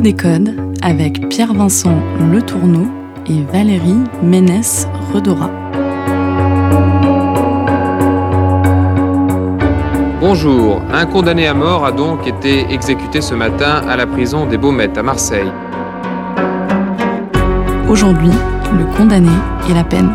Des 0.00 0.14
codes 0.14 0.56
avec 0.80 1.28
Pierre-Vincent 1.28 1.94
Le 2.18 2.40
Tourneau 2.40 2.86
et 3.26 3.42
Valérie 3.52 4.00
Ménès-Redora. 4.22 5.50
Bonjour, 10.18 10.80
un 10.92 11.06
condamné 11.06 11.46
à 11.46 11.54
mort 11.54 11.84
a 11.84 11.92
donc 11.92 12.26
été 12.26 12.72
exécuté 12.72 13.20
ce 13.20 13.34
matin 13.34 13.82
à 13.86 13.96
la 13.96 14.06
prison 14.06 14.46
des 14.46 14.56
Baumettes 14.56 14.96
à 14.96 15.02
Marseille. 15.02 15.52
Aujourd'hui, 17.88 18.32
le 18.76 18.86
condamné 18.96 19.30
et 19.70 19.74
la 19.74 19.84
peine. 19.84 20.10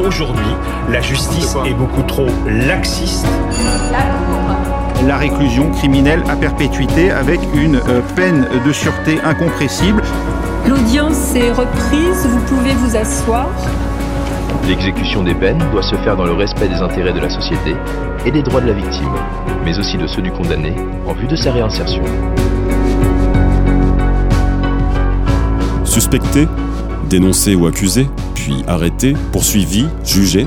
Aujourd'hui, 0.00 0.56
la 0.90 1.00
justice 1.02 1.54
est 1.66 1.74
beaucoup 1.74 2.02
trop 2.02 2.26
laxiste. 2.46 3.28
La 3.92 4.33
réclusion 5.12 5.70
criminelle 5.70 6.22
à 6.28 6.36
perpétuité 6.36 7.10
avec 7.10 7.40
une 7.54 7.76
euh, 7.76 8.00
peine 8.16 8.46
de 8.64 8.72
sûreté 8.72 9.18
incompressible. 9.24 10.02
L'audience 10.68 11.34
est 11.34 11.52
reprise, 11.52 12.26
vous 12.26 12.40
pouvez 12.40 12.72
vous 12.72 12.96
asseoir. 12.96 13.48
L'exécution 14.66 15.22
des 15.22 15.34
peines 15.34 15.62
doit 15.72 15.82
se 15.82 15.94
faire 15.96 16.16
dans 16.16 16.24
le 16.24 16.32
respect 16.32 16.68
des 16.68 16.80
intérêts 16.80 17.12
de 17.12 17.20
la 17.20 17.28
société 17.28 17.76
et 18.24 18.30
des 18.30 18.42
droits 18.42 18.62
de 18.62 18.68
la 18.68 18.72
victime, 18.72 19.12
mais 19.64 19.78
aussi 19.78 19.98
de 19.98 20.06
ceux 20.06 20.22
du 20.22 20.32
condamné 20.32 20.74
en 21.06 21.12
vue 21.12 21.26
de 21.26 21.36
sa 21.36 21.52
réinsertion. 21.52 22.02
Suspecté, 25.84 26.48
dénoncé 27.10 27.54
ou 27.54 27.66
accusé, 27.66 28.08
puis 28.34 28.64
arrêté, 28.66 29.14
poursuivi, 29.32 29.86
jugé, 30.04 30.46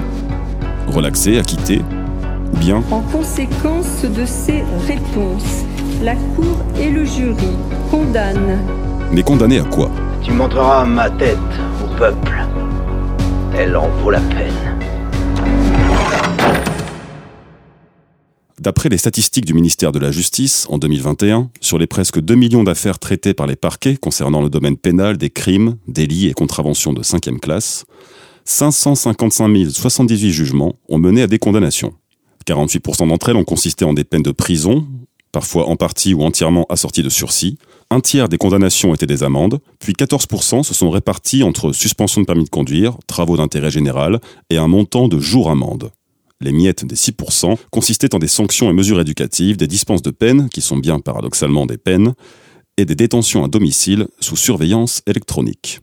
relaxé, 0.87 1.37
acquitté, 1.37 1.81
bien 2.57 2.83
En 2.91 3.01
conséquence 3.01 4.03
de 4.03 4.25
ces 4.25 4.63
réponses, 4.87 5.65
la 6.03 6.15
Cour 6.15 6.57
et 6.79 6.89
le 6.89 7.05
jury 7.05 7.55
condamnent 7.89 8.59
mais 9.11 9.23
condamné 9.23 9.59
à 9.59 9.63
quoi? 9.63 9.89
Tu 10.21 10.31
montreras 10.31 10.85
ma 10.85 11.09
tête 11.09 11.37
au 11.83 11.97
peuple. 11.97 12.33
Elle 13.57 13.75
en 13.77 13.89
vaut 14.01 14.11
la 14.11 14.19
peine. 14.19 14.53
D'après 18.59 18.89
les 18.89 18.97
statistiques 18.97 19.45
du 19.45 19.53
ministère 19.53 19.93
de 19.93 19.99
la 19.99 20.11
Justice, 20.11 20.65
en 20.69 20.77
2021, 20.77 21.49
sur 21.61 21.77
les 21.77 21.87
presque 21.87 22.19
2 22.19 22.35
millions 22.35 22.63
d'affaires 22.63 22.99
traitées 22.99 23.33
par 23.33 23.47
les 23.47 23.55
parquets 23.55 23.95
concernant 23.95 24.41
le 24.41 24.49
domaine 24.49 24.75
pénal 24.75 25.17
des 25.17 25.29
crimes, 25.29 25.77
délits 25.87 26.27
et 26.27 26.33
contraventions 26.33 26.91
de 26.91 27.01
5e 27.01 27.39
classe, 27.39 27.85
555 28.43 29.69
078 29.69 30.31
jugements 30.31 30.75
ont 30.89 30.97
mené 30.97 31.21
à 31.21 31.27
des 31.27 31.39
condamnations. 31.39 31.93
48% 32.47 33.09
d'entre 33.09 33.29
elles 33.29 33.35
ont 33.35 33.43
consisté 33.43 33.85
en 33.85 33.93
des 33.93 34.03
peines 34.03 34.23
de 34.23 34.31
prison, 34.31 34.87
parfois 35.31 35.67
en 35.67 35.75
partie 35.75 36.13
ou 36.13 36.23
entièrement 36.23 36.65
assorties 36.69 37.03
de 37.03 37.09
sursis. 37.09 37.57
Un 37.89 37.99
tiers 37.99 38.29
des 38.29 38.37
condamnations 38.37 38.93
étaient 38.93 39.05
des 39.05 39.23
amendes, 39.23 39.59
puis 39.79 39.93
14% 39.93 40.63
se 40.63 40.73
sont 40.73 40.89
répartis 40.89 41.43
entre 41.43 41.71
suspension 41.73 42.21
de 42.21 42.25
permis 42.25 42.45
de 42.45 42.49
conduire, 42.49 42.97
travaux 43.07 43.37
d'intérêt 43.37 43.71
général 43.71 44.19
et 44.49 44.57
un 44.57 44.67
montant 44.67 45.07
de 45.07 45.19
jours 45.19 45.49
amende. 45.49 45.91
Les 46.39 46.51
miettes 46.51 46.85
des 46.85 46.95
6% 46.95 47.57
consistaient 47.71 48.13
en 48.13 48.19
des 48.19 48.27
sanctions 48.27 48.69
et 48.69 48.73
mesures 48.73 48.99
éducatives, 48.99 49.57
des 49.57 49.67
dispenses 49.67 50.03
de 50.03 50.11
peine, 50.11 50.49
qui 50.49 50.61
sont 50.61 50.77
bien 50.77 50.99
paradoxalement 50.99 51.65
des 51.65 51.77
peines, 51.77 52.13
et 52.77 52.85
des 52.85 52.95
détentions 52.95 53.43
à 53.43 53.47
domicile 53.47 54.07
sous 54.19 54.35
surveillance 54.35 55.01
électronique. 55.07 55.79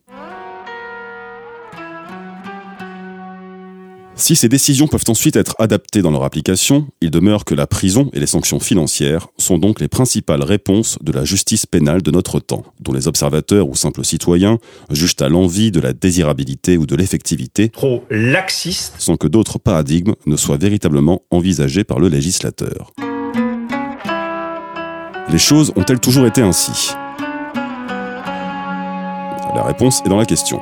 Si 4.17 4.37
ces 4.37 4.49
décisions 4.49 4.87
peuvent 4.87 5.05
ensuite 5.09 5.35
être 5.35 5.57
adaptées 5.59 6.01
dans 6.01 6.13
leur 6.13 6.23
application, 6.23 6.87
il 7.01 7.11
demeure 7.11 7.45
que 7.45 7.55
la 7.55 7.67
prison 7.67 8.11
et 8.13 8.21
les 8.21 8.27
sanctions 8.27 8.61
financières 8.61 9.27
sont 9.39 9.59
donc 9.59 9.81
les 9.81 9.89
principales 9.89 10.43
réponses 10.45 10.99
de 11.03 11.11
la 11.11 11.25
justice 11.25 11.67
pénale 11.67 12.01
de 12.01 12.11
notre 12.13 12.39
temps, 12.39 12.63
dont 12.81 12.93
les 12.93 13.09
observateurs 13.09 13.69
ou 13.69 13.75
simples 13.75 14.05
citoyens 14.05 14.59
jugent 14.91 15.17
à 15.21 15.29
l'envie 15.29 15.73
de 15.73 15.81
la 15.81 15.93
désirabilité 15.93 16.79
ou 16.79 16.87
de 16.87 16.95
l'effectivité, 16.95 17.71
Trop 17.71 18.05
laxiste. 18.09 18.95
sans 18.99 19.17
que 19.17 19.27
d'autres 19.27 19.59
paradigmes 19.59 20.15
ne 20.27 20.37
soient 20.37 20.59
véritablement 20.59 21.23
envisagés 21.31 21.85
par 21.85 21.99
le 21.99 22.09
législateur. 22.09 22.93
Les 25.31 25.39
choses 25.39 25.73
ont-elles 25.75 26.01
toujours 26.01 26.27
été 26.27 26.41
ainsi? 26.41 26.93
La 29.57 29.65
réponse 29.65 30.03
est 30.07 30.09
dans 30.09 30.19
la 30.19 30.27
question. 30.27 30.61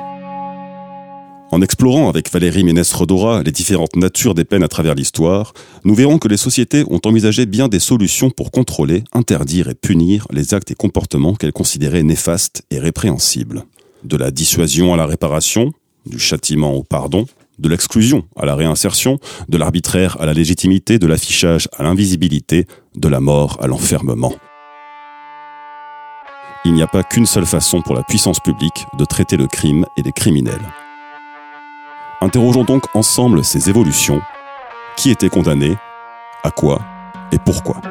En 1.53 1.61
explorant 1.61 2.09
avec 2.09 2.31
Valérie 2.31 2.63
Ménès-Rodora 2.63 3.43
les 3.43 3.51
différentes 3.51 3.95
natures 3.95 4.33
des 4.33 4.43
peines 4.43 4.63
à 4.63 4.67
travers 4.67 4.95
l'histoire, 4.95 5.53
nous 5.83 5.93
verrons 5.93 6.17
que 6.17 6.27
les 6.27 6.35
sociétés 6.35 6.83
ont 6.89 6.99
envisagé 7.05 7.45
bien 7.45 7.67
des 7.67 7.77
solutions 7.77 8.31
pour 8.31 8.49
contrôler, 8.49 9.03
interdire 9.13 9.69
et 9.69 9.75
punir 9.75 10.25
les 10.31 10.55
actes 10.55 10.71
et 10.71 10.73
comportements 10.73 11.35
qu'elles 11.35 11.53
considéraient 11.53 12.01
néfastes 12.01 12.63
et 12.71 12.79
répréhensibles. 12.79 13.65
De 14.03 14.17
la 14.17 14.31
dissuasion 14.31 14.95
à 14.95 14.97
la 14.97 15.05
réparation, 15.05 15.73
du 16.07 16.17
châtiment 16.17 16.73
au 16.73 16.81
pardon, 16.81 17.27
de 17.59 17.69
l'exclusion 17.69 18.23
à 18.35 18.47
la 18.47 18.55
réinsertion, 18.55 19.19
de 19.47 19.57
l'arbitraire 19.59 20.17
à 20.19 20.25
la 20.25 20.33
légitimité, 20.33 20.97
de 20.97 21.05
l'affichage 21.05 21.69
à 21.77 21.83
l'invisibilité, 21.83 22.65
de 22.95 23.07
la 23.07 23.19
mort 23.19 23.59
à 23.61 23.67
l'enfermement. 23.67 24.33
Il 26.65 26.73
n'y 26.73 26.81
a 26.81 26.87
pas 26.87 27.03
qu'une 27.03 27.27
seule 27.27 27.45
façon 27.45 27.83
pour 27.83 27.93
la 27.93 28.01
puissance 28.01 28.39
publique 28.39 28.87
de 28.97 29.05
traiter 29.05 29.37
le 29.37 29.45
crime 29.45 29.85
et 29.97 30.01
les 30.01 30.13
criminels. 30.13 30.73
Interrogeons 32.23 32.63
donc 32.63 32.85
ensemble 32.95 33.43
ces 33.43 33.69
évolutions. 33.69 34.21
Qui 34.95 35.11
était 35.11 35.27
condamné? 35.27 35.75
À 36.45 36.51
quoi? 36.51 36.81
Et 37.33 37.37
pourquoi? 37.37 37.81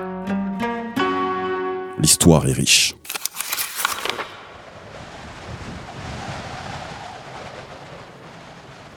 L'histoire 1.99 2.49
est 2.49 2.53
riche. 2.53 2.95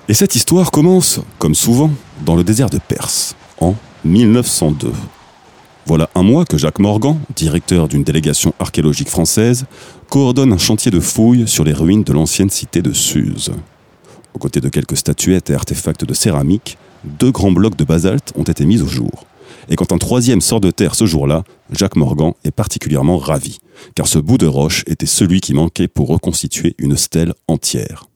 Et 0.07 0.13
cette 0.13 0.35
histoire 0.35 0.72
commence, 0.72 1.19
comme 1.38 1.53
souvent, 1.53 1.91
dans 2.22 2.38
le 2.38 2.46
désert 2.46 2.69
de 2.69 2.78
Perse, 2.78 3.35
en 3.59 3.75
1902. 4.06 4.94
Voilà 5.85 6.09
un 6.16 6.23
mois 6.23 6.46
que 6.46 6.57
Jacques 6.57 6.79
Morgan, 6.79 7.19
directeur 7.35 7.90
d'une 7.90 8.06
délégation 8.06 8.53
archéologique 8.57 9.09
française, 9.09 9.66
coordonne 10.09 10.53
un 10.53 10.57
chantier 10.57 10.91
de 10.91 11.02
fouilles 11.02 11.46
sur 11.46 11.66
les 11.66 11.73
ruines 11.73 12.03
de 12.03 12.13
l'ancienne 12.13 12.50
cité 12.50 12.81
de 12.81 12.94
Suse. 12.94 13.52
Aux 14.35 14.38
côtés 14.38 14.59
de 14.59 14.68
quelques 14.68 14.97
statuettes 14.97 15.50
et 15.50 15.53
artefacts 15.53 16.03
de 16.03 16.13
céramique, 16.13 16.78
deux 17.06 17.31
grands 17.31 17.53
blocs 17.53 17.78
de 17.78 17.85
basalte 17.85 18.34
ont 18.35 18.44
été 18.44 18.66
mis 18.66 18.81
au 18.81 18.88
jour. 18.88 19.25
Et 19.69 19.78
quand 19.78 19.94
un 19.94 19.97
troisième 19.97 20.41
sort 20.41 20.59
de 20.59 20.72
terre 20.72 20.94
ce 20.94 21.06
jour-là, 21.06 21.46
Jacques 21.72 21.96
Morgan 21.96 22.34
est 22.44 22.51
particulièrement 22.51 23.18
ravi, 23.18 23.59
car 23.96 24.07
ce 24.07 24.19
bout 24.19 24.38
de 24.38 24.46
roche 24.46 24.84
était 24.88 25.06
celui 25.06 25.40
qui 25.40 25.53
manquait 25.53 25.88
pour 25.88 26.09
reconstituer 26.09 26.75
une 26.79 26.97
stèle 26.97 27.34
entière. 27.47 28.09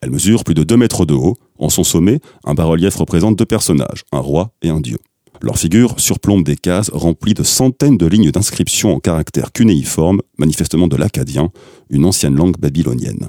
Elle 0.00 0.10
mesure 0.10 0.42
plus 0.42 0.54
de 0.54 0.64
2 0.64 0.76
mètres 0.76 1.06
de 1.06 1.14
haut. 1.14 1.36
En 1.56 1.70
son 1.70 1.84
sommet, 1.84 2.18
un 2.44 2.54
bas-relief 2.54 2.96
représente 2.96 3.38
deux 3.38 3.46
personnages, 3.46 4.02
un 4.10 4.18
roi 4.18 4.50
et 4.60 4.70
un 4.70 4.80
dieu. 4.80 4.98
Leurs 5.40 5.58
figures 5.58 6.00
surplombent 6.00 6.44
des 6.44 6.56
cases 6.56 6.90
remplies 6.92 7.34
de 7.34 7.44
centaines 7.44 7.96
de 7.96 8.06
lignes 8.06 8.32
d'inscriptions 8.32 8.92
en 8.92 8.98
caractère 8.98 9.52
cunéiforme, 9.52 10.20
manifestement 10.36 10.88
de 10.88 10.96
l'acadien, 10.96 11.52
une 11.90 12.06
ancienne 12.06 12.34
langue 12.34 12.58
babylonienne. 12.58 13.28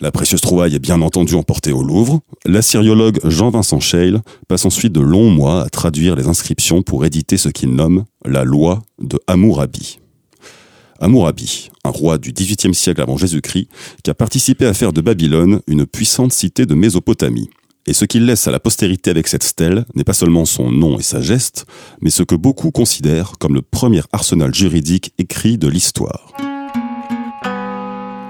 La 0.00 0.12
précieuse 0.12 0.40
trouvaille 0.40 0.76
est 0.76 0.80
bien 0.80 1.02
entendu 1.02 1.34
emportée 1.34 1.72
au 1.72 1.82
Louvre. 1.82 2.20
L'assyriologue 2.46 3.18
Jean-Vincent 3.24 3.80
Scheil 3.80 4.16
passe 4.46 4.64
ensuite 4.64 4.92
de 4.92 5.00
longs 5.00 5.30
mois 5.30 5.64
à 5.64 5.68
traduire 5.68 6.14
les 6.14 6.28
inscriptions 6.28 6.82
pour 6.82 7.04
éditer 7.04 7.36
ce 7.36 7.48
qu'il 7.48 7.74
nomme 7.74 8.04
la 8.24 8.44
loi 8.44 8.82
de 9.00 9.18
Hammurabi. 9.26 9.98
Hammurabi, 11.00 11.70
un 11.84 11.90
roi 11.90 12.18
du 12.18 12.32
XVIIIe 12.32 12.74
siècle 12.74 13.02
avant 13.02 13.16
Jésus-Christ, 13.16 13.68
qui 14.04 14.10
a 14.10 14.14
participé 14.14 14.66
à 14.66 14.74
faire 14.74 14.92
de 14.92 15.00
Babylone 15.00 15.60
une 15.66 15.84
puissante 15.84 16.32
cité 16.32 16.64
de 16.64 16.74
Mésopotamie. 16.74 17.50
Et 17.86 17.92
ce 17.92 18.04
qu'il 18.04 18.26
laisse 18.26 18.46
à 18.46 18.50
la 18.52 18.60
postérité 18.60 19.10
avec 19.10 19.26
cette 19.26 19.44
stèle 19.44 19.84
n'est 19.94 20.04
pas 20.04 20.12
seulement 20.12 20.44
son 20.44 20.70
nom 20.70 20.98
et 20.98 21.02
sa 21.02 21.20
geste, 21.20 21.66
mais 22.00 22.10
ce 22.10 22.22
que 22.22 22.34
beaucoup 22.34 22.70
considèrent 22.70 23.32
comme 23.38 23.54
le 23.54 23.62
premier 23.62 24.02
arsenal 24.12 24.54
juridique 24.54 25.12
écrit 25.18 25.58
de 25.58 25.68
l'histoire. 25.68 26.32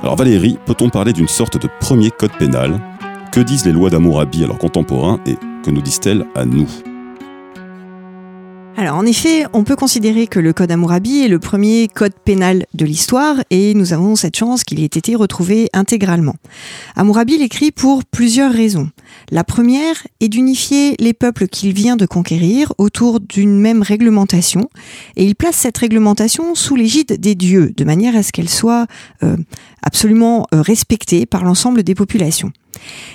Alors 0.02 0.14
Valérie, 0.14 0.58
peut-on 0.64 0.90
parler 0.90 1.12
d'une 1.12 1.28
sorte 1.28 1.60
de 1.60 1.68
premier 1.80 2.10
code 2.10 2.36
pénal? 2.38 2.80
Que 3.32 3.40
disent 3.40 3.66
les 3.66 3.72
lois 3.72 3.90
d'Hammurabi 3.90 4.44
à 4.44 4.46
leurs 4.46 4.58
contemporains 4.58 5.18
et 5.26 5.36
que 5.64 5.70
nous 5.70 5.82
disent-elles 5.82 6.24
à 6.36 6.44
nous? 6.44 6.68
Alors 8.76 8.96
en 8.96 9.06
effet, 9.06 9.44
on 9.52 9.64
peut 9.64 9.74
considérer 9.74 10.26
que 10.28 10.38
le 10.38 10.52
code 10.52 10.70
Hammurabi 10.70 11.24
est 11.24 11.28
le 11.28 11.38
premier 11.40 11.88
code 11.88 12.14
pénal 12.24 12.64
de 12.74 12.84
l'histoire 12.84 13.36
et 13.50 13.74
nous 13.74 13.92
avons 13.92 14.14
cette 14.14 14.36
chance 14.36 14.62
qu'il 14.62 14.80
ait 14.80 14.84
été 14.84 15.16
retrouvé 15.16 15.68
intégralement. 15.72 16.36
Hammurabi 16.94 17.38
l'écrit 17.38 17.72
pour 17.72 18.04
plusieurs 18.04 18.52
raisons. 18.52 18.90
La 19.30 19.42
première 19.42 19.96
est 20.20 20.28
d'unifier 20.28 20.94
les 21.00 21.12
peuples 21.12 21.48
qu'il 21.48 21.72
vient 21.72 21.96
de 21.96 22.06
conquérir 22.06 22.72
autour 22.78 23.18
d'une 23.18 23.58
même 23.58 23.82
réglementation 23.82 24.70
et 25.16 25.24
il 25.24 25.34
place 25.34 25.56
cette 25.56 25.78
réglementation 25.78 26.54
sous 26.54 26.76
l'égide 26.76 27.20
des 27.20 27.34
dieux 27.34 27.72
de 27.76 27.84
manière 27.84 28.16
à 28.16 28.22
ce 28.22 28.30
qu'elle 28.30 28.48
soit 28.48 28.86
euh, 29.24 29.36
absolument 29.82 30.46
euh, 30.54 30.62
respectée 30.62 31.26
par 31.26 31.44
l'ensemble 31.44 31.82
des 31.82 31.94
populations. 31.94 32.52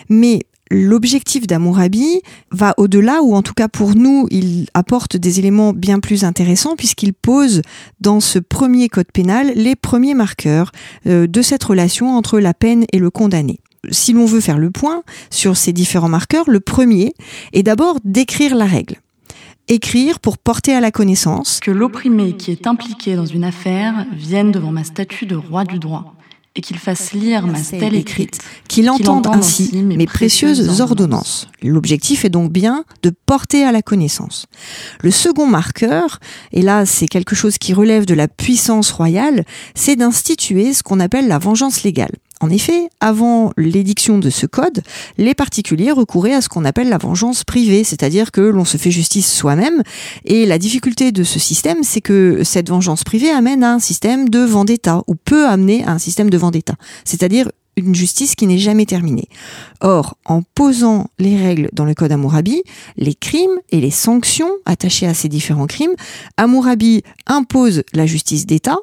Mais 0.10 0.42
l'objectif 0.74 1.48
d'Amourabi 1.48 2.22
va 2.52 2.74
au-delà, 2.78 3.22
ou 3.22 3.36
en 3.36 3.42
tout 3.42 3.54
cas 3.54 3.68
pour 3.68 3.96
nous, 3.96 4.28
il 4.32 4.68
apporte 4.74 5.16
des 5.16 5.40
éléments 5.40 5.72
bien 5.72 6.00
plus 6.00 6.24
intéressants 6.24 6.76
puisqu'il 6.76 7.14
pose 7.14 7.62
dans 8.02 8.20
ce 8.20 8.40
premier 8.40 8.90
code 8.90 9.12
pénal 9.14 9.54
les 9.56 9.76
premiers 9.76 10.16
marqueurs 10.16 10.72
euh, 11.06 11.28
de 11.28 11.42
cette 11.42 11.64
relation 11.64 12.18
entre 12.18 12.40
la 12.40 12.54
peine 12.54 12.86
et 12.92 13.00
le 13.00 13.10
condamné. 13.10 13.60
Si 13.92 14.14
l'on 14.14 14.26
veut 14.26 14.40
faire 14.40 14.58
le 14.58 14.72
point 14.72 15.04
sur 15.30 15.58
ces 15.58 15.74
différents 15.74 16.10
marqueurs, 16.10 16.50
le 16.50 16.60
premier 16.60 17.14
est 17.52 17.64
d'abord 17.64 18.00
d'écrire 18.04 18.56
la 18.56 18.66
règle. 18.66 18.96
Écrire 19.68 20.20
pour 20.20 20.38
porter 20.38 20.74
à 20.74 20.82
la 20.82 20.92
connaissance 20.92 21.60
que 21.62 21.72
l'opprimé 21.72 22.36
qui 22.36 22.52
est 22.52 22.68
impliqué 22.68 23.16
dans 23.16 23.26
une 23.26 23.44
affaire 23.44 24.06
vienne 24.14 24.52
devant 24.52 24.72
ma 24.72 24.84
statue 24.84 25.26
de 25.26 25.36
roi 25.36 25.64
du 25.64 25.80
droit 25.80 26.16
et 26.56 26.62
qu'il 26.62 26.78
fasse 26.78 27.14
lire 27.14 27.48
ma 27.48 27.62
stèle 27.62 27.96
écrite, 27.96 28.40
qu'il 28.68 28.90
entende 28.90 29.28
ainsi 29.28 29.72
mes 29.84 30.06
précieuses 30.06 30.82
ordonnances. 30.82 31.48
L'objectif 31.64 32.26
est 32.26 32.30
donc 32.30 32.52
bien 32.52 32.86
de 33.02 33.12
porter 33.26 33.64
à 33.64 33.72
la 33.72 33.82
connaissance. 33.82 34.46
Le 35.02 35.10
second 35.10 35.48
marqueur, 35.48 36.20
et 36.52 36.62
là 36.62 36.86
c'est 36.86 37.08
quelque 37.08 37.36
chose 37.36 37.58
qui 37.58 37.74
relève 37.74 38.06
de 38.06 38.14
la 38.14 38.28
puissance 38.28 38.92
royale, 38.92 39.46
c'est 39.74 39.96
d'instituer 39.96 40.74
ce 40.74 40.84
qu'on 40.84 41.00
appelle 41.00 41.28
la 41.28 41.40
vengeance 41.40 41.84
légale. 41.84 42.14
En 42.44 42.50
effet, 42.50 42.90
avant 43.00 43.54
l'édiction 43.56 44.18
de 44.18 44.30
ce 44.30 44.46
code, 44.46 44.84
les 45.18 45.34
particuliers 45.34 45.94
recouraient 45.94 46.34
à 46.34 46.42
ce 46.42 46.50
qu'on 46.50 46.66
appelle 46.66 46.90
la 46.90 46.98
vengeance 46.98 47.46
privée, 47.46 47.86
c'est-à-dire 47.86 48.34
que 48.34 48.42
l'on 48.42 48.66
se 48.66 48.76
fait 48.76 48.92
justice 48.92 49.32
soi-même. 49.32 49.82
Et 50.26 50.46
la 50.46 50.58
difficulté 50.58 51.14
de 51.14 51.24
ce 51.24 51.40
système, 51.40 51.84
c'est 51.84 52.02
que 52.02 52.44
cette 52.44 52.68
vengeance 52.68 53.06
privée 53.06 53.32
amène 53.32 53.64
à 53.64 53.72
un 53.72 53.80
système 53.80 54.28
de 54.28 54.40
vendetta, 54.40 55.04
ou 55.08 55.16
peut 55.16 55.48
amener 55.48 55.86
à 55.86 55.92
un 55.92 56.00
système 56.00 56.30
de 56.30 56.38
vendetta, 56.38 56.74
c'est-à-dire 57.06 57.50
une 57.78 57.96
justice 57.96 58.36
qui 58.36 58.48
n'est 58.48 58.58
jamais 58.58 58.86
terminée. 58.86 59.28
Or, 59.82 60.18
en 60.26 60.42
posant 60.42 61.08
les 61.20 61.38
règles 61.38 61.70
dans 61.74 61.86
le 61.86 61.94
code 61.94 62.12
Amourabi, 62.12 62.62
les 62.98 63.16
crimes 63.16 63.58
et 63.70 63.80
les 63.80 63.92
sanctions 63.92 64.52
attachées 64.66 65.08
à 65.08 65.14
ces 65.14 65.30
différents 65.30 65.68
crimes, 65.68 65.94
Amourabi 66.38 67.04
impose 67.26 67.84
la 67.94 68.06
justice 68.06 68.46
d'État 68.46 68.78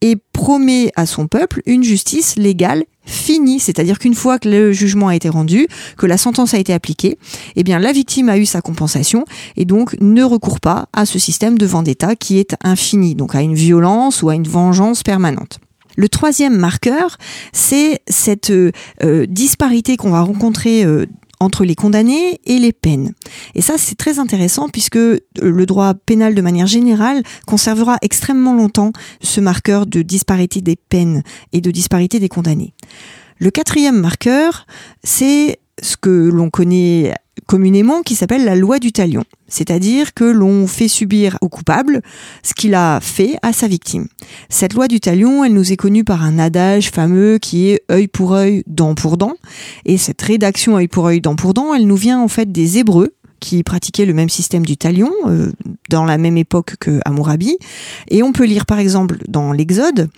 et 0.00 0.16
promet 0.32 0.90
à 0.96 1.06
son 1.06 1.26
peuple 1.26 1.62
une 1.66 1.82
justice 1.82 2.36
légale 2.36 2.84
finie, 3.04 3.60
c'est-à-dire 3.60 3.98
qu'une 3.98 4.14
fois 4.14 4.38
que 4.38 4.48
le 4.48 4.72
jugement 4.72 5.08
a 5.08 5.16
été 5.16 5.28
rendu, 5.28 5.66
que 5.96 6.06
la 6.06 6.18
sentence 6.18 6.54
a 6.54 6.58
été 6.58 6.72
appliquée, 6.72 7.18
eh 7.56 7.62
bien 7.64 7.78
la 7.78 7.92
victime 7.92 8.28
a 8.28 8.38
eu 8.38 8.46
sa 8.46 8.60
compensation 8.60 9.24
et 9.56 9.64
donc 9.64 9.96
ne 10.00 10.22
recourt 10.22 10.60
pas 10.60 10.88
à 10.92 11.06
ce 11.06 11.18
système 11.18 11.58
de 11.58 11.66
vendetta 11.66 12.16
qui 12.16 12.38
est 12.38 12.56
infini, 12.62 13.14
donc 13.14 13.34
à 13.34 13.40
une 13.40 13.54
violence 13.54 14.22
ou 14.22 14.28
à 14.28 14.34
une 14.34 14.46
vengeance 14.46 15.02
permanente. 15.02 15.60
Le 15.96 16.08
troisième 16.08 16.56
marqueur, 16.56 17.18
c'est 17.52 18.00
cette 18.08 18.50
euh, 18.50 19.26
disparité 19.28 19.96
qu'on 19.96 20.10
va 20.10 20.22
rencontrer 20.22 20.84
euh, 20.84 21.06
entre 21.40 21.64
les 21.64 21.74
condamnés 21.74 22.40
et 22.44 22.58
les 22.58 22.72
peines. 22.72 23.14
Et 23.54 23.62
ça, 23.62 23.74
c'est 23.78 23.96
très 23.96 24.18
intéressant 24.18 24.68
puisque 24.68 24.96
le 24.96 25.66
droit 25.66 25.94
pénal, 25.94 26.34
de 26.34 26.42
manière 26.42 26.66
générale, 26.66 27.22
conservera 27.46 27.96
extrêmement 28.02 28.54
longtemps 28.54 28.92
ce 29.22 29.40
marqueur 29.40 29.86
de 29.86 30.02
disparité 30.02 30.60
des 30.60 30.76
peines 30.76 31.22
et 31.52 31.60
de 31.60 31.70
disparité 31.70 32.20
des 32.20 32.28
condamnés. 32.28 32.74
Le 33.38 33.50
quatrième 33.50 33.98
marqueur, 33.98 34.66
c'est 35.02 35.60
ce 35.82 35.96
que 35.96 36.10
l'on 36.10 36.50
connaît 36.50 37.14
communément 37.50 38.02
qui 38.02 38.14
s'appelle 38.14 38.44
la 38.44 38.54
loi 38.54 38.78
du 38.78 38.92
talion, 38.92 39.24
c'est-à-dire 39.48 40.14
que 40.14 40.22
l'on 40.22 40.68
fait 40.68 40.86
subir 40.86 41.36
au 41.40 41.48
coupable 41.48 42.00
ce 42.44 42.54
qu'il 42.54 42.76
a 42.76 43.00
fait 43.02 43.38
à 43.42 43.52
sa 43.52 43.66
victime. 43.66 44.06
Cette 44.48 44.72
loi 44.72 44.86
du 44.86 45.00
talion, 45.00 45.42
elle 45.42 45.52
nous 45.52 45.72
est 45.72 45.76
connue 45.76 46.04
par 46.04 46.22
un 46.22 46.38
adage 46.38 46.92
fameux 46.92 47.38
qui 47.38 47.70
est 47.70 47.82
œil 47.90 48.06
pour 48.06 48.34
œil, 48.34 48.62
dent 48.68 48.94
pour 48.94 49.16
dent, 49.16 49.34
et 49.84 49.98
cette 49.98 50.22
rédaction 50.22 50.76
œil 50.76 50.86
pour 50.86 51.06
œil, 51.06 51.20
dent 51.20 51.34
pour 51.34 51.52
dent, 51.52 51.74
elle 51.74 51.88
nous 51.88 51.96
vient 51.96 52.20
en 52.20 52.28
fait 52.28 52.52
des 52.52 52.78
Hébreux 52.78 53.16
qui 53.40 53.64
pratiquaient 53.64 54.06
le 54.06 54.14
même 54.14 54.28
système 54.28 54.64
du 54.64 54.76
talion 54.76 55.10
euh, 55.26 55.50
dans 55.88 56.04
la 56.04 56.18
même 56.18 56.36
époque 56.36 56.76
que 56.78 57.00
Hammurabi. 57.04 57.58
Et 58.10 58.22
on 58.22 58.32
peut 58.32 58.44
lire 58.44 58.64
par 58.64 58.78
exemple 58.78 59.18
dans 59.26 59.52
l'Exode, 59.52 60.08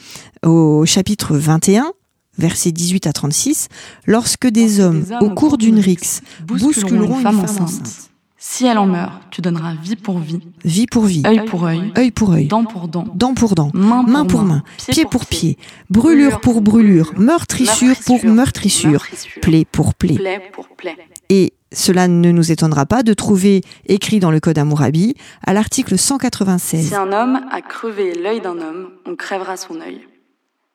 au 0.45 0.85
chapitre 0.85 1.35
21, 1.35 1.93
versets 2.39 2.73
18 2.73 3.07
à 3.07 3.13
36, 3.13 3.69
lorsque 4.07 4.47
des 4.47 4.81
hommes, 4.81 5.05
au 5.21 5.31
cours 5.31 5.59
d'une 5.59 5.79
rixe, 5.79 6.23
bousculeront 6.47 7.19
une 7.19 7.23
femme, 7.23 7.41
enceinte. 7.41 8.11
Si 8.45 8.67
elle 8.67 8.79
en 8.79 8.87
meurt, 8.87 9.13
tu 9.31 9.41
donneras 9.41 9.75
vie 9.81 9.95
pour 9.95 10.19
vie. 10.19 10.41
Vie 10.65 10.87
pour 10.87 11.05
vie. 11.05 11.23
Œil 11.25 11.45
pour 11.45 11.65
œil. 11.65 11.93
Œil 11.97 12.11
pour 12.11 12.33
œil. 12.33 12.47
Dent 12.47 12.65
pour 12.65 12.89
dent. 12.89 13.05
Dent 13.15 13.35
pour 13.35 13.55
dent. 13.55 13.71
Main 13.73 14.25
pour, 14.25 14.43
main. 14.43 14.65
Pied, 14.89 15.05
pour 15.05 15.27
pied. 15.27 15.57
Brûlure 15.91 16.41
pour 16.41 16.61
brûlure. 16.61 17.13
Meurtrissure 17.17 17.95
pour 18.05 18.25
meurtrissure. 18.25 19.07
Plaie 19.41 19.65
pour 19.65 19.95
plaie. 19.95 20.43
pour 20.53 20.67
plaie. 20.71 20.97
Et 21.29 21.53
cela 21.73 22.09
ne 22.09 22.33
nous 22.33 22.51
étonnera 22.51 22.85
pas 22.85 23.05
de 23.05 23.15
trouver 23.15 23.63
écrit 23.87 24.19
dans 24.19 24.33
le 24.33 24.41
Code 24.41 24.59
Amourabi, 24.59 25.15
à 25.47 25.53
l'article 25.55 25.97
196. 25.97 26.89
Si 26.89 26.95
un 26.97 27.13
homme 27.13 27.41
a 27.51 27.61
crevé 27.63 28.13
l'œil 28.15 28.41
d'un 28.41 28.59
homme, 28.59 28.89
on 29.07 29.15
crèvera 29.15 29.57
son 29.57 29.81
œil. 29.81 30.01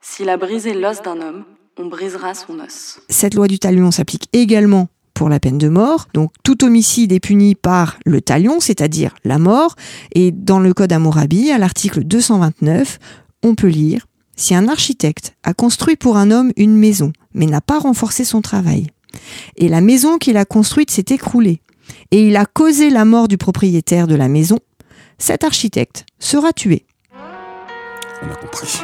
S'il 0.09 0.29
a 0.29 0.37
brisé 0.37 0.73
l'os 0.73 1.01
d'un 1.03 1.21
homme, 1.21 1.43
on 1.77 1.87
brisera 1.87 2.33
son 2.33 2.59
os. 2.59 2.99
Cette 3.09 3.35
loi 3.35 3.47
du 3.47 3.59
talion 3.59 3.91
s'applique 3.91 4.29
également 4.33 4.87
pour 5.13 5.27
la 5.27 5.39
peine 5.39 5.57
de 5.57 5.67
mort. 5.67 6.07
Donc 6.13 6.31
tout 6.43 6.63
homicide 6.63 7.11
est 7.11 7.19
puni 7.19 7.55
par 7.55 7.99
le 8.05 8.21
talion, 8.21 8.59
c'est-à-dire 8.59 9.13
la 9.25 9.37
mort. 9.37 9.75
Et 10.15 10.31
dans 10.31 10.59
le 10.59 10.73
Code 10.73 10.93
Amourabi, 10.93 11.51
à 11.51 11.57
l'article 11.57 12.03
229, 12.03 12.99
on 13.43 13.53
peut 13.53 13.67
lire 13.67 14.07
Si 14.37 14.55
un 14.55 14.69
architecte 14.69 15.35
a 15.43 15.53
construit 15.53 15.97
pour 15.97 16.17
un 16.17 16.31
homme 16.31 16.51
une 16.55 16.77
maison, 16.77 17.11
mais 17.33 17.45
n'a 17.45 17.61
pas 17.61 17.77
renforcé 17.77 18.23
son 18.23 18.41
travail, 18.41 18.87
et 19.57 19.67
la 19.67 19.81
maison 19.81 20.17
qu'il 20.17 20.37
a 20.37 20.45
construite 20.45 20.89
s'est 20.89 21.05
écroulée, 21.09 21.61
et 22.11 22.25
il 22.27 22.37
a 22.37 22.45
causé 22.45 22.89
la 22.89 23.03
mort 23.03 23.27
du 23.27 23.37
propriétaire 23.37 24.07
de 24.07 24.15
la 24.15 24.29
maison, 24.29 24.57
cet 25.17 25.43
architecte 25.43 26.05
sera 26.17 26.53
tué. 26.53 26.85
On 28.23 28.31
a 28.31 28.35
compris. 28.35 28.79